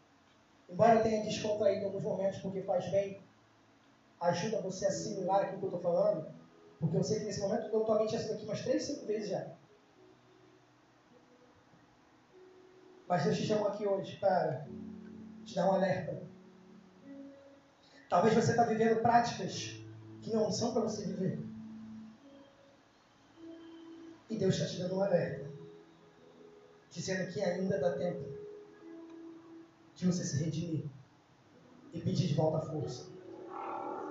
Embora 0.69 1.01
tenha 1.01 1.23
descontraído 1.23 1.85
alguns 1.85 2.03
momentos 2.03 2.39
porque 2.39 2.61
faz 2.61 2.89
bem, 2.91 3.21
ajuda 4.19 4.61
você 4.61 4.85
a 4.85 4.89
assimilar 4.89 5.43
aquilo 5.43 5.59
que 5.59 5.65
eu 5.65 5.75
estou 5.75 5.81
falando, 5.81 6.27
porque 6.79 6.97
eu 6.97 7.03
sei 7.03 7.19
que 7.19 7.25
nesse 7.25 7.39
momento 7.39 7.67
eu 7.67 7.85
tua 7.85 7.99
mente 7.99 8.17
já 8.17 8.33
aqui 8.33 8.43
umas 8.43 8.61
três, 8.61 8.83
cinco 8.83 9.05
vezes 9.05 9.29
já. 9.29 9.55
Mas 13.07 13.23
Deus 13.23 13.37
te 13.37 13.47
chamou 13.47 13.67
aqui 13.67 13.87
hoje 13.87 14.17
para 14.17 14.67
te 15.45 15.55
dar 15.55 15.69
um 15.69 15.73
alerta. 15.73 16.21
Talvez 18.09 18.33
você 18.33 18.51
está 18.51 18.63
vivendo 18.63 19.01
práticas 19.01 19.81
que 20.21 20.33
não 20.33 20.51
são 20.51 20.73
para 20.73 20.81
você 20.81 21.05
viver. 21.05 21.39
E 24.29 24.37
Deus 24.37 24.55
está 24.55 24.67
te 24.67 24.79
dando 24.79 24.97
um 24.97 25.01
alerta, 25.01 25.49
dizendo 26.91 27.31
que 27.31 27.41
ainda 27.41 27.79
dá 27.79 27.93
tempo 27.93 28.25
de 29.95 30.05
você 30.05 30.23
se 30.23 30.43
redimir 30.43 30.85
e 31.93 32.01
pedir 32.01 32.27
de 32.27 32.33
volta 32.33 32.57
a 32.57 32.71
força. 32.71 33.07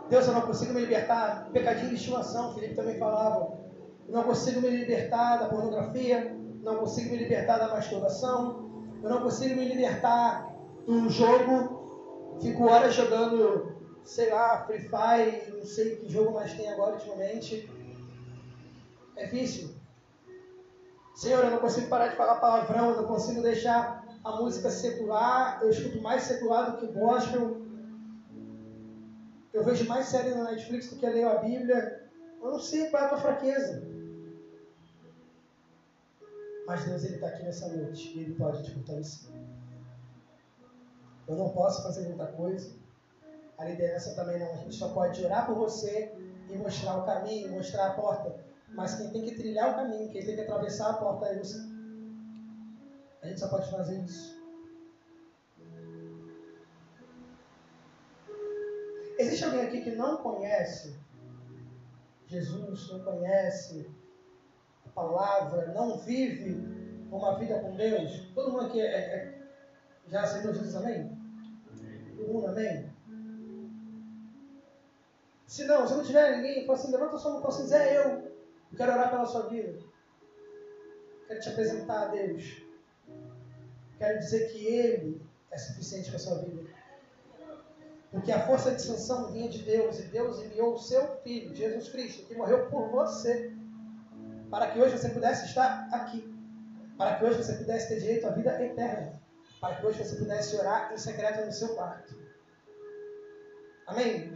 Deus, 0.08 0.26
eu 0.26 0.32
não 0.32 0.42
consigo 0.42 0.72
me 0.72 0.80
libertar 0.80 1.50
pecadinho 1.52 1.90
de 1.90 1.96
estimação, 1.96 2.54
Felipe 2.54 2.74
também 2.74 2.98
falava. 2.98 3.58
Eu 4.08 4.14
não 4.14 4.22
consigo 4.22 4.60
me 4.60 4.70
libertar 4.70 5.36
da 5.38 5.48
pornografia, 5.48 6.34
não 6.62 6.76
consigo 6.78 7.10
me 7.10 7.16
libertar 7.16 7.58
da 7.58 7.68
masturbação, 7.68 8.65
eu 9.02 9.10
não 9.10 9.22
consigo 9.22 9.54
me 9.54 9.68
libertar 9.68 10.54
do 10.86 11.08
jogo, 11.08 12.38
fico 12.40 12.64
horas 12.64 12.94
jogando 12.94 13.76
sei 14.06 14.30
lá, 14.30 14.64
Free 14.64 14.78
Fire, 14.78 15.52
não 15.52 15.66
sei 15.66 15.96
que 15.96 16.08
jogo 16.08 16.32
mais 16.32 16.54
tem 16.54 16.68
agora 16.70 16.94
ultimamente. 16.94 17.68
É 19.16 19.26
vício. 19.26 19.74
Senhor, 21.14 21.44
eu 21.44 21.50
não 21.50 21.58
consigo 21.58 21.88
parar 21.88 22.08
de 22.08 22.16
falar 22.16 22.36
palavrão, 22.36 22.90
eu 22.90 22.96
não 22.96 23.08
consigo 23.08 23.42
deixar 23.42 24.06
a 24.22 24.32
música 24.36 24.70
secular, 24.70 25.58
eu 25.62 25.70
escuto 25.70 26.00
mais 26.00 26.22
secular 26.22 26.70
do 26.70 26.78
que 26.78 26.86
gospel. 26.92 27.62
Eu 29.52 29.64
vejo 29.64 29.88
mais 29.88 30.06
série 30.06 30.34
na 30.34 30.44
Netflix 30.44 30.88
do 30.88 30.96
que 30.96 31.08
leio 31.08 31.28
a 31.28 31.36
Bíblia. 31.36 32.08
Eu 32.40 32.50
não 32.50 32.60
sei 32.60 32.88
qual 32.90 33.02
é 33.02 33.06
a 33.06 33.08
tua 33.08 33.18
fraqueza. 33.18 33.82
Mas 36.66 36.84
Deus 36.84 37.04
está 37.04 37.28
aqui 37.28 37.42
nessa 37.44 37.68
noite 37.68 38.16
e 38.16 38.22
Ele 38.22 38.34
pode 38.34 38.62
te 38.62 38.72
fortalecer. 38.72 39.30
Eu 41.28 41.36
não 41.36 41.50
posso 41.50 41.82
fazer 41.82 42.08
muita 42.08 42.26
coisa 42.26 42.86
a 43.58 43.64
liderança 43.64 44.14
também 44.14 44.38
não. 44.38 44.52
A 44.52 44.56
gente 44.56 44.74
só 44.74 44.92
pode 44.92 45.24
orar 45.24 45.46
por 45.46 45.56
você 45.56 46.12
e 46.50 46.56
mostrar 46.56 46.98
o 46.98 47.06
caminho, 47.06 47.52
mostrar 47.52 47.88
a 47.88 47.94
porta. 47.94 48.44
Mas 48.68 48.96
quem 48.96 49.10
tem 49.10 49.24
que 49.24 49.34
trilhar 49.34 49.72
o 49.72 49.74
caminho, 49.74 50.10
quem 50.10 50.24
tem 50.24 50.34
que 50.34 50.42
atravessar 50.42 50.90
a 50.90 50.94
porta 50.94 51.26
é 51.26 51.38
você. 51.38 51.58
A 53.22 53.26
gente 53.28 53.40
só 53.40 53.48
pode 53.48 53.70
fazer 53.70 53.98
isso. 54.02 54.36
Existe 59.18 59.44
alguém 59.44 59.62
aqui 59.62 59.80
que 59.80 59.94
não 59.94 60.18
conhece 60.18 60.94
Jesus, 62.26 62.92
não 62.92 63.02
conhece 63.02 63.90
palavra, 64.96 65.72
não 65.74 65.98
vive 65.98 66.54
uma 67.12 67.38
vida 67.38 67.60
com 67.60 67.76
Deus? 67.76 68.28
Todo 68.34 68.50
mundo 68.50 68.66
aqui 68.66 68.80
é, 68.80 68.96
é, 68.96 69.42
já 70.08 70.22
aceitou 70.22 70.54
Jesus, 70.54 70.74
amém? 70.74 71.16
Todo 72.16 72.32
mundo, 72.32 72.46
amém? 72.46 72.90
Se 75.46 75.64
não, 75.64 75.86
se 75.86 75.94
não 75.94 76.02
tiver 76.02 76.36
ninguém, 76.36 76.66
fala 76.66 76.78
assim, 76.78 76.90
levanta 76.90 77.18
sua 77.18 77.32
mão 77.32 77.40
e 77.40 77.42
fala 77.42 77.54
assim, 77.54 77.66
Zé, 77.66 77.96
eu. 77.98 78.34
Eu 78.72 78.76
quero 78.76 78.92
orar 78.92 79.10
pela 79.10 79.26
sua 79.26 79.48
vida. 79.48 79.78
Quero 81.28 81.40
te 81.40 81.48
apresentar 81.50 82.02
a 82.02 82.08
Deus. 82.08 82.62
Quero 83.98 84.18
dizer 84.18 84.50
que 84.50 84.66
Ele 84.66 85.22
é 85.50 85.58
suficiente 85.58 86.08
para 86.08 86.16
a 86.16 86.20
sua 86.20 86.38
vida. 86.38 86.68
Porque 88.10 88.32
a 88.32 88.46
força 88.46 88.74
de 88.74 88.82
sanção 88.82 89.30
vinha 89.30 89.48
de 89.48 89.62
Deus, 89.62 90.00
e 90.00 90.04
Deus 90.04 90.42
enviou 90.42 90.74
o 90.74 90.78
seu 90.78 91.16
Filho, 91.18 91.54
Jesus 91.54 91.90
Cristo, 91.90 92.26
que 92.26 92.34
morreu 92.34 92.68
por 92.70 92.88
você, 92.88 93.55
para 94.56 94.70
que 94.70 94.80
hoje 94.80 94.96
você 94.96 95.10
pudesse 95.10 95.44
estar 95.44 95.86
aqui. 95.92 96.34
para 96.96 97.16
que 97.16 97.24
hoje 97.26 97.42
você 97.42 97.52
pudesse 97.56 97.88
ter 97.88 98.00
direito 98.00 98.26
à 98.26 98.30
vida 98.30 98.64
eterna, 98.64 99.20
para 99.60 99.74
que 99.74 99.84
hoje 99.84 100.02
você 100.02 100.16
pudesse 100.16 100.56
orar 100.56 100.90
em 100.94 100.96
secreto 100.96 101.44
no 101.44 101.52
seu 101.52 101.74
quarto. 101.74 102.16
Amém? 103.86 104.32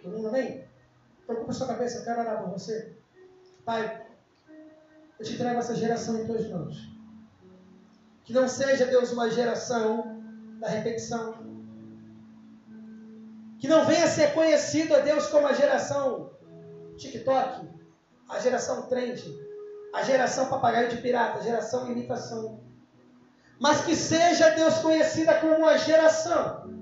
Todo 0.00 0.16
mundo 0.16 0.28
amém? 0.28 0.64
Preocupa 1.26 1.52
sua 1.52 1.66
cabeça, 1.66 1.98
eu 1.98 2.04
quero 2.04 2.20
orar 2.20 2.42
por 2.44 2.50
você. 2.52 2.96
Pai, 3.64 4.06
eu 5.18 5.24
te 5.24 5.34
entrego 5.34 5.58
essa 5.58 5.74
geração 5.74 6.20
em 6.20 6.26
tuas 6.26 6.48
mãos. 6.48 6.76
Que 8.22 8.32
não 8.32 8.46
seja, 8.46 8.86
Deus, 8.86 9.10
uma 9.10 9.28
geração 9.28 10.22
da 10.60 10.68
repetição. 10.68 11.34
Que 13.58 13.66
não 13.66 13.84
venha 13.84 14.06
ser 14.06 14.32
conhecido, 14.32 14.94
a 14.94 15.00
Deus, 15.00 15.26
como 15.26 15.48
a 15.48 15.52
geração 15.52 16.30
TikTok, 16.96 17.74
a 18.28 18.38
geração 18.38 18.82
trend, 18.82 19.22
a 19.94 20.02
geração 20.02 20.46
papagaio 20.46 20.88
de 20.88 20.96
pirata, 20.98 21.38
a 21.38 21.42
geração 21.42 21.90
imitação. 21.90 22.60
Mas 23.60 23.82
que 23.82 23.94
seja, 23.94 24.50
Deus, 24.50 24.78
conhecida 24.78 25.34
como 25.34 25.56
uma 25.56 25.78
geração. 25.78 26.72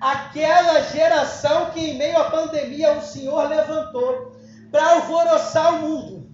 Aquela 0.00 0.80
geração 0.82 1.70
que 1.70 1.80
em 1.80 1.98
meio 1.98 2.18
à 2.18 2.30
pandemia 2.30 2.92
o 2.92 3.02
Senhor 3.02 3.48
levantou 3.48 4.36
para 4.70 4.90
alvoroçar 4.92 5.74
o 5.74 5.78
mundo. 5.78 6.30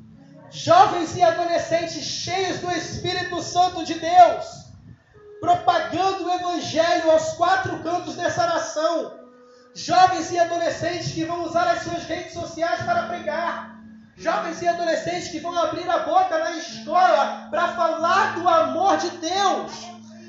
Jovens 0.51 1.15
e 1.17 1.23
adolescentes 1.23 2.03
cheios 2.03 2.59
do 2.59 2.71
Espírito 2.73 3.41
Santo 3.43 3.85
de 3.85 3.95
Deus, 3.95 4.67
propagando 5.41 6.25
o 6.25 6.33
Evangelho 6.33 7.11
aos 7.11 7.35
quatro 7.35 7.79
cantos 7.81 8.17
dessa 8.17 8.47
nação 8.47 9.21
Jovens 9.75 10.33
e 10.33 10.39
adolescentes 10.39 11.13
que 11.13 11.25
vão 11.25 11.45
usar 11.45 11.69
as 11.69 11.83
suas 11.83 12.05
redes 12.05 12.33
sociais 12.33 12.83
para 12.83 13.05
pregar. 13.05 13.80
Jovens 14.21 14.61
e 14.61 14.69
adolescentes 14.69 15.29
que 15.29 15.41
vão 15.41 15.59
abrir 15.59 15.89
a 15.89 16.01
boca 16.01 16.37
na 16.37 16.51
escola 16.53 17.49
para 17.51 17.69
falar 17.69 18.35
do 18.35 18.47
amor 18.47 18.99
de 18.99 19.09
Deus. 19.13 19.73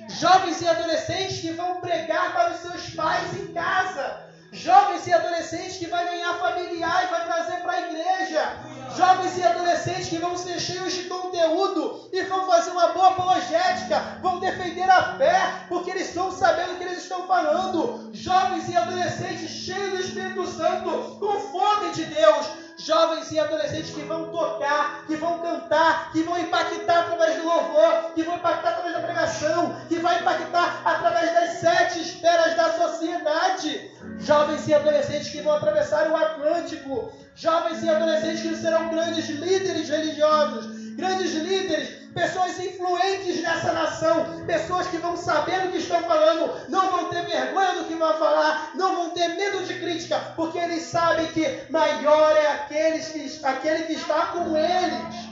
Jovens 0.08 0.62
e 0.62 0.68
adolescentes 0.68 1.42
que 1.42 1.52
vão 1.52 1.82
pregar 1.82 2.32
para 2.32 2.52
os 2.52 2.62
seus 2.62 2.96
pais 2.96 3.34
em 3.38 3.48
casa. 3.48 4.32
Jovens 4.54 5.06
e 5.08 5.14
adolescentes 5.14 5.76
que 5.76 5.88
vai 5.88 6.06
ganhar 6.06 6.36
familiar 6.36 7.04
e 7.04 7.08
vai 7.08 7.26
trazer 7.26 7.58
para 7.64 7.74
a 7.74 7.82
igreja. 7.82 8.54
Jovens 8.96 9.38
e 9.38 9.44
adolescentes 9.44 10.08
que 10.08 10.20
vão 10.20 10.38
ser 10.38 10.58
cheios 10.58 10.94
de 10.94 11.04
conteúdo 11.10 12.10
e 12.14 12.24
vão 12.24 12.48
fazer 12.48 12.72
uma 12.72 12.88
boa 12.94 13.10
apologética, 13.10 14.20
vão 14.22 14.40
defender 14.40 14.90
a 14.90 15.16
fé, 15.18 15.66
porque 15.68 15.92
eles 15.92 16.08
estão 16.08 16.32
sabendo 16.32 16.74
o 16.74 16.78
que 16.78 16.84
eles 16.86 17.04
estão 17.04 17.28
falando. 17.28 18.10
Jovens 18.14 18.70
e 18.70 18.76
adolescentes 18.78 19.50
cheios 19.50 19.92
do 19.92 20.00
Espírito 20.00 20.48
Santo, 20.48 21.18
com 21.20 21.40
fome 21.42 21.92
de 21.92 22.06
Deus. 22.06 22.61
Jovens 22.86 23.32
e 23.32 23.40
adolescentes 23.40 23.94
que 23.94 24.02
vão 24.02 24.32
tocar, 24.32 25.06
que 25.06 25.16
vão 25.16 25.40
cantar, 25.40 26.12
que 26.12 26.24
vão 26.24 26.38
impactar 26.40 27.02
através 27.02 27.36
do 27.38 27.44
louvor, 27.44 28.12
que 28.16 28.24
vão 28.24 28.36
impactar 28.38 28.70
através 28.70 28.96
da 28.96 29.02
pregação, 29.02 29.76
que 29.88 30.00
vai 30.00 30.20
impactar 30.20 30.82
através 30.84 31.32
das 31.34 31.50
sete 31.60 32.02
esferas 32.02 32.56
da 32.56 32.74
sociedade. 32.74 33.92
Jovens 34.20 34.68
e 34.68 34.74
adolescentes 34.74 35.30
que 35.30 35.42
vão 35.42 35.54
atravessar 35.54 36.10
o 36.10 36.16
Atlântico, 36.16 37.12
jovens 37.36 37.84
e 37.84 37.90
adolescentes 37.90 38.42
que 38.42 38.56
serão 38.56 38.90
grandes 38.90 39.30
líderes 39.30 39.88
religiosos, 39.88 40.96
grandes 40.96 41.34
líderes, 41.34 42.01
pessoas 42.14 42.60
influentes 42.60 43.42
nessa 43.42 43.72
nação, 43.74 44.46
pessoas 44.46 44.88
que 44.88 44.98
vão 44.98 45.16
saber 45.16 45.68
o 45.68 45.72
que 45.72 45.78
estão 45.78 46.02
falando, 46.04 46.70
não 46.70 46.92
vão 46.92 47.10
ter 47.10 47.26
vergonha 47.26 47.76
do 47.76 47.86
que 47.86 47.96
vão 47.96 48.14
falar, 48.18 48.72
não 48.76 48.96
vão 48.96 49.10
ter 49.12 49.30
medo 49.30 49.66
de 49.66 49.76
crítica, 49.76 50.20
porque 50.36 50.58
eles 50.58 50.84
sabem 50.84 51.28
que 51.28 51.64
maior 51.70 52.36
é 52.36 52.48
aqueles 52.48 53.08
que, 53.10 53.46
aquele 53.46 53.84
que 53.84 53.94
está 53.94 54.28
com 54.28 54.56
eles. 54.58 55.32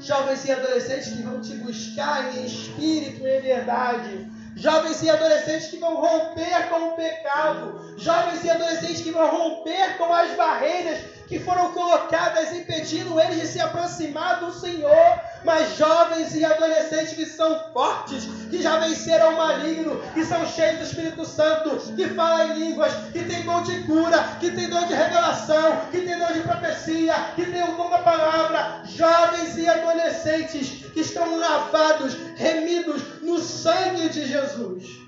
Jovens 0.00 0.44
e 0.44 0.52
adolescentes 0.52 1.08
que 1.08 1.22
vão 1.22 1.40
te 1.40 1.54
buscar 1.56 2.36
em 2.36 2.46
espírito 2.46 3.26
e 3.26 3.36
em 3.36 3.40
verdade 3.40 4.38
jovens 4.58 5.00
e 5.02 5.08
adolescentes 5.08 5.68
que 5.68 5.76
vão 5.76 5.94
romper 5.94 6.68
com 6.68 6.88
o 6.88 6.96
pecado, 6.96 7.94
jovens 7.96 8.42
e 8.42 8.50
adolescentes 8.50 9.00
que 9.02 9.12
vão 9.12 9.30
romper 9.30 9.96
com 9.96 10.12
as 10.12 10.32
barreiras 10.32 11.17
que 11.28 11.38
foram 11.38 11.72
colocadas 11.72 12.52
impedindo 12.52 13.20
eles 13.20 13.40
de 13.40 13.46
se 13.46 13.60
aproximar 13.60 14.40
do 14.40 14.52
Senhor, 14.52 15.20
mas 15.44 15.76
jovens 15.76 16.34
e 16.34 16.44
adolescentes 16.44 17.12
que 17.12 17.26
são 17.26 17.70
fortes, 17.72 18.24
que 18.50 18.62
já 18.62 18.78
venceram 18.78 19.34
o 19.34 19.36
maligno, 19.36 20.00
que 20.14 20.24
são 20.24 20.46
cheios 20.46 20.78
do 20.78 20.84
Espírito 20.84 21.24
Santo, 21.26 21.76
que 21.94 22.08
falam 22.08 22.50
em 22.50 22.58
línguas, 22.58 22.92
que 23.12 23.22
tem 23.24 23.42
dom 23.42 23.62
de 23.62 23.82
cura, 23.82 24.36
que 24.40 24.50
tem 24.50 24.68
dom 24.68 24.86
de 24.86 24.94
revelação, 24.94 25.82
que 25.90 26.00
tem 26.00 26.18
dom 26.18 26.32
de 26.32 26.40
profecia, 26.40 27.14
que 27.36 27.44
tem 27.44 27.62
o 27.62 27.76
dom 27.76 27.90
da 27.90 27.98
palavra, 27.98 28.82
jovens 28.86 29.56
e 29.58 29.68
adolescentes 29.68 30.86
que 30.92 31.00
estão 31.00 31.38
lavados, 31.38 32.16
remidos 32.36 33.02
no 33.22 33.38
sangue 33.38 34.08
de 34.08 34.26
Jesus 34.26 35.07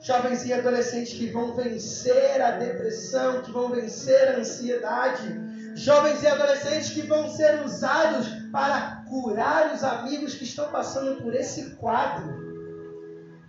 jovens 0.00 0.46
e 0.46 0.52
adolescentes 0.52 1.12
que 1.12 1.26
vão 1.26 1.54
vencer 1.54 2.40
a 2.40 2.52
depressão, 2.52 3.42
que 3.42 3.50
vão 3.50 3.68
vencer 3.68 4.28
a 4.28 4.38
ansiedade, 4.38 5.40
jovens 5.74 6.22
e 6.22 6.26
adolescentes 6.26 6.90
que 6.90 7.02
vão 7.02 7.28
ser 7.28 7.62
usados 7.62 8.26
para 8.50 9.04
curar 9.08 9.74
os 9.74 9.84
amigos 9.84 10.34
que 10.34 10.44
estão 10.44 10.68
passando 10.68 11.22
por 11.22 11.34
esse 11.34 11.76
quadro, 11.76 12.34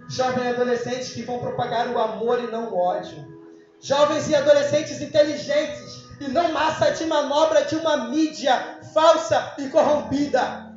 jovens 0.09 0.43
e 0.43 0.47
adolescentes 0.49 1.13
que 1.13 1.23
vão 1.23 1.39
propagar 1.39 1.89
o 1.89 1.97
amor 1.97 2.43
e 2.43 2.51
não 2.51 2.69
o 2.69 2.77
ódio, 2.77 3.25
jovens 3.79 4.27
e 4.27 4.35
adolescentes 4.35 5.01
inteligentes 5.01 6.01
e 6.19 6.27
não 6.27 6.51
massa 6.51 6.91
de 6.91 7.05
manobra 7.05 7.63
de 7.63 7.77
uma 7.77 8.09
mídia 8.09 8.79
falsa 8.93 9.53
e 9.57 9.69
corrompida. 9.69 10.69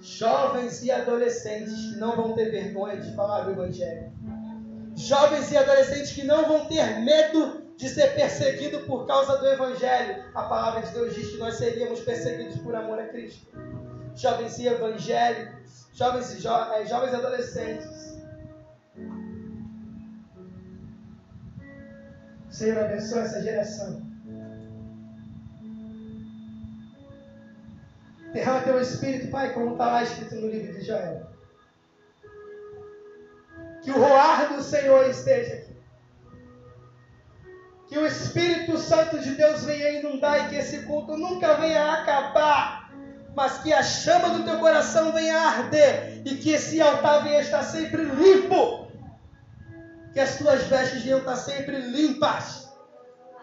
Jovens 0.00 0.82
e 0.82 0.90
adolescentes 0.90 1.74
que 1.74 1.96
não 1.98 2.16
vão 2.16 2.34
ter 2.34 2.50
vergonha 2.50 3.00
de 3.00 3.14
falar 3.14 3.42
do 3.42 3.52
Evangelho 3.52 4.12
jovens 4.96 5.50
e 5.50 5.56
adolescentes 5.56 6.12
que 6.12 6.24
não 6.24 6.46
vão 6.46 6.66
ter 6.66 7.00
medo 7.00 7.62
de 7.76 7.88
ser 7.88 8.14
perseguido 8.14 8.80
por 8.80 9.06
causa 9.06 9.38
do 9.38 9.46
Evangelho. 9.46 10.24
A 10.34 10.42
palavra 10.44 10.82
de 10.82 10.92
Deus 10.92 11.14
diz 11.14 11.30
que 11.30 11.38
nós 11.38 11.56
seríamos 11.56 12.00
perseguidos 12.00 12.58
por 12.58 12.74
amor 12.74 12.98
a 12.98 13.08
Cristo. 13.08 13.46
Jovens 14.14 14.58
e 14.58 14.68
evangélicos, 14.68 15.88
jovens 15.94 16.34
e, 16.34 16.40
jo 16.40 16.50
é, 16.50 16.84
jovens 16.86 17.14
adolescentes. 17.14 18.12
Senhor, 22.50 22.78
abençoe 22.78 23.20
essa 23.20 23.42
geração. 23.42 24.02
Derrama 28.34 28.62
teu 28.62 28.80
Espírito, 28.80 29.30
Pai, 29.30 29.52
como 29.52 29.72
está 29.72 29.86
lá 29.86 30.02
escrito 30.02 30.34
no 30.36 30.48
livro 30.48 30.72
de 30.74 30.86
Joel. 30.86 31.31
Que 33.82 33.90
o 33.90 33.98
roar 33.98 34.54
do 34.54 34.62
Senhor 34.62 35.10
esteja 35.10 35.54
aqui. 35.54 35.76
Que 37.88 37.98
o 37.98 38.06
Espírito 38.06 38.78
Santo 38.78 39.18
de 39.18 39.34
Deus 39.34 39.64
venha 39.64 39.98
inundar 39.98 40.46
e 40.46 40.48
que 40.48 40.56
esse 40.56 40.82
culto 40.82 41.16
nunca 41.16 41.56
venha 41.56 41.92
acabar, 41.92 42.90
mas 43.34 43.58
que 43.58 43.72
a 43.72 43.82
chama 43.82 44.30
do 44.30 44.44
teu 44.44 44.58
coração 44.60 45.12
venha 45.12 45.36
arder 45.36 46.22
e 46.24 46.36
que 46.36 46.50
esse 46.50 46.80
altar 46.80 47.24
venha 47.24 47.40
estar 47.40 47.62
sempre 47.64 48.04
limpo. 48.04 48.86
Que 50.12 50.20
as 50.20 50.38
tuas 50.38 50.62
vestes 50.64 51.02
venham 51.02 51.18
estar 51.18 51.36
sempre 51.36 51.76
limpas 51.78 52.72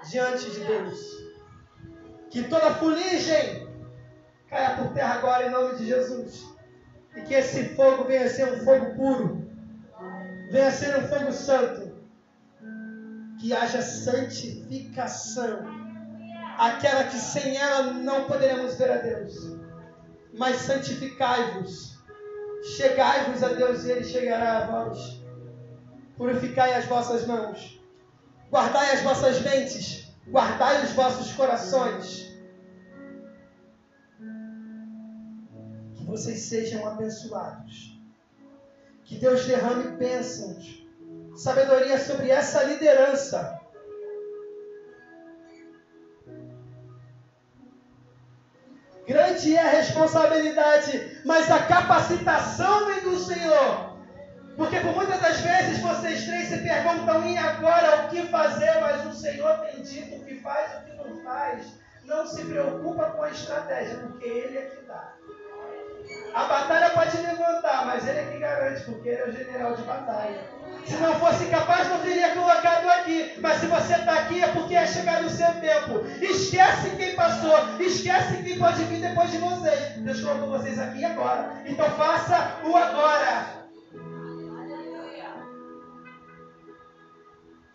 diante 0.09 0.49
de 0.49 0.59
Deus. 0.61 0.99
Que 2.29 2.43
toda 2.43 2.75
fuligem 2.75 3.67
caia 4.47 4.77
por 4.77 4.93
terra 4.93 5.15
agora 5.15 5.47
em 5.47 5.51
nome 5.51 5.75
de 5.75 5.85
Jesus. 5.85 6.45
E 7.15 7.21
que 7.21 7.33
esse 7.33 7.75
fogo 7.75 8.05
venha 8.05 8.29
ser 8.29 8.53
um 8.53 8.63
fogo 8.63 8.95
puro 8.95 9.48
venha 10.49 10.71
ser 10.71 10.97
um 10.97 11.07
fogo 11.07 11.31
santo, 11.31 11.95
que 13.39 13.53
haja 13.53 13.81
santificação, 13.81 15.59
aquela 16.57 17.05
que 17.05 17.17
sem 17.17 17.55
ela 17.55 17.93
não 17.93 18.25
poderemos 18.25 18.75
ver 18.77 18.91
a 18.91 18.97
Deus. 18.97 19.57
Mas 20.37 20.57
santificai-vos, 20.57 21.99
chegai-vos 22.77 23.43
a 23.43 23.49
Deus 23.49 23.83
e 23.83 23.91
Ele 23.91 24.03
chegará 24.03 24.57
a 24.57 24.65
vós. 24.65 25.23
Purificai 26.17 26.73
as 26.73 26.85
vossas 26.85 27.25
mãos, 27.25 27.79
guardai 28.51 28.91
as 28.91 29.01
vossas 29.01 29.41
mentes, 29.41 30.11
guardai 30.27 30.83
os 30.83 30.91
vossos 30.91 31.31
corações. 31.33 32.27
Que 35.95 36.03
vocês 36.03 36.41
sejam 36.41 36.85
abençoados 36.85 37.98
que 39.09 39.15
Deus 39.15 39.43
derrame 39.45 39.97
bênçãos, 39.97 40.87
sabedoria 41.35 41.97
sobre 41.97 42.29
essa 42.29 42.61
liderança. 42.61 43.59
Grande 49.07 49.55
é 49.55 49.61
a 49.61 49.69
responsabilidade, 49.71 51.21
mas 51.25 51.49
a 51.49 51.63
capacitação 51.63 52.85
vem 52.85 53.01
do 53.01 53.17
Senhor. 53.17 53.97
Porque 54.55 54.79
por 54.79 54.93
muitas 54.93 55.19
das 55.19 55.39
vezes 55.39 55.79
vocês 55.79 56.25
três 56.25 56.49
se 56.49 56.59
perguntam, 56.59 57.25
e 57.25 57.35
agora 57.35 58.05
o 58.05 58.09
que 58.09 58.27
fazer? 58.27 58.79
Mas 58.79 59.07
o 59.07 59.13
Senhor 59.19 59.57
tem 59.61 59.81
dito 59.81 60.17
o 60.17 60.23
que 60.23 60.35
faz 60.35 60.71
e 60.71 60.75
o 60.75 60.85
que 60.85 61.09
não 61.09 61.23
faz. 61.23 61.65
não 62.05 62.27
se 62.27 62.45
preocupa 62.45 63.05
com 63.09 63.23
a 63.23 63.31
estratégia, 63.31 63.97
porque 63.97 64.25
Ele 64.25 64.57
é 64.59 64.65
que 64.65 64.85
dá. 64.85 65.15
A 66.33 66.43
batalha 66.45 66.89
pode 66.91 67.17
levantar, 67.17 67.85
mas 67.85 68.07
Ele 68.07 68.19
é 68.19 68.23
que 68.31 68.39
garante, 68.39 68.83
porque 68.83 69.09
Ele 69.09 69.21
é 69.21 69.27
o 69.27 69.31
general 69.31 69.75
de 69.75 69.81
batalha. 69.83 70.41
Se 70.85 70.95
não 70.95 71.15
fosse 71.19 71.45
capaz, 71.47 71.87
não 71.89 71.99
teria 71.99 72.33
colocado 72.33 72.89
aqui. 72.89 73.35
Mas 73.39 73.57
se 73.59 73.67
você 73.67 73.93
está 73.93 74.13
aqui, 74.13 74.41
é 74.41 74.47
porque 74.47 74.75
é 74.75 74.87
chegado 74.87 75.25
o 75.25 75.29
seu 75.29 75.53
tempo. 75.59 75.99
Esquece 76.21 76.95
quem 76.95 77.15
passou, 77.15 77.53
esquece 77.79 78.41
quem 78.43 78.57
pode 78.57 78.83
vir 78.85 79.01
depois 79.01 79.31
de 79.31 79.37
vocês. 79.37 79.97
Deus 79.97 80.21
colocou 80.21 80.49
vocês 80.49 80.79
aqui 80.79 81.03
agora. 81.03 81.61
Então 81.65 81.89
faça 81.91 82.57
o 82.63 82.75
agora. 82.75 83.59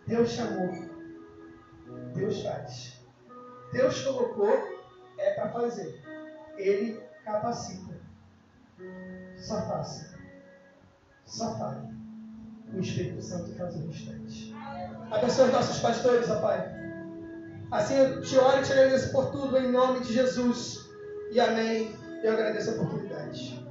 Deus 0.06 0.30
chamou. 0.30 0.70
Deus 2.14 2.42
faz. 2.42 3.00
Deus 3.72 4.02
colocou, 4.02 4.52
é 5.18 5.30
para 5.32 5.48
fazer. 5.50 6.02
Ele 6.56 7.00
capacita. 7.24 7.93
Só 9.44 9.60
faça. 9.66 10.06
Só 11.26 11.54
fale. 11.58 11.94
O 12.72 12.80
Espírito 12.80 13.20
Santo 13.20 13.54
faz 13.54 13.76
o 13.76 13.86
restante. 13.86 14.54
Abençoe 15.10 15.46
os 15.46 15.52
nossos 15.52 15.78
pastores, 15.80 16.30
ó 16.30 16.40
Pai. 16.40 16.74
Assim 17.70 17.94
eu 17.94 18.22
te 18.22 18.38
oro 18.38 18.60
e 18.60 18.62
te 18.62 18.72
agradeço 18.72 19.12
por 19.12 19.30
tudo, 19.30 19.58
em 19.58 19.70
nome 19.70 20.00
de 20.00 20.14
Jesus. 20.14 20.88
E 21.30 21.38
amém. 21.38 21.94
Eu 22.22 22.32
agradeço 22.32 22.70
a 22.70 22.74
oportunidade. 22.74 23.63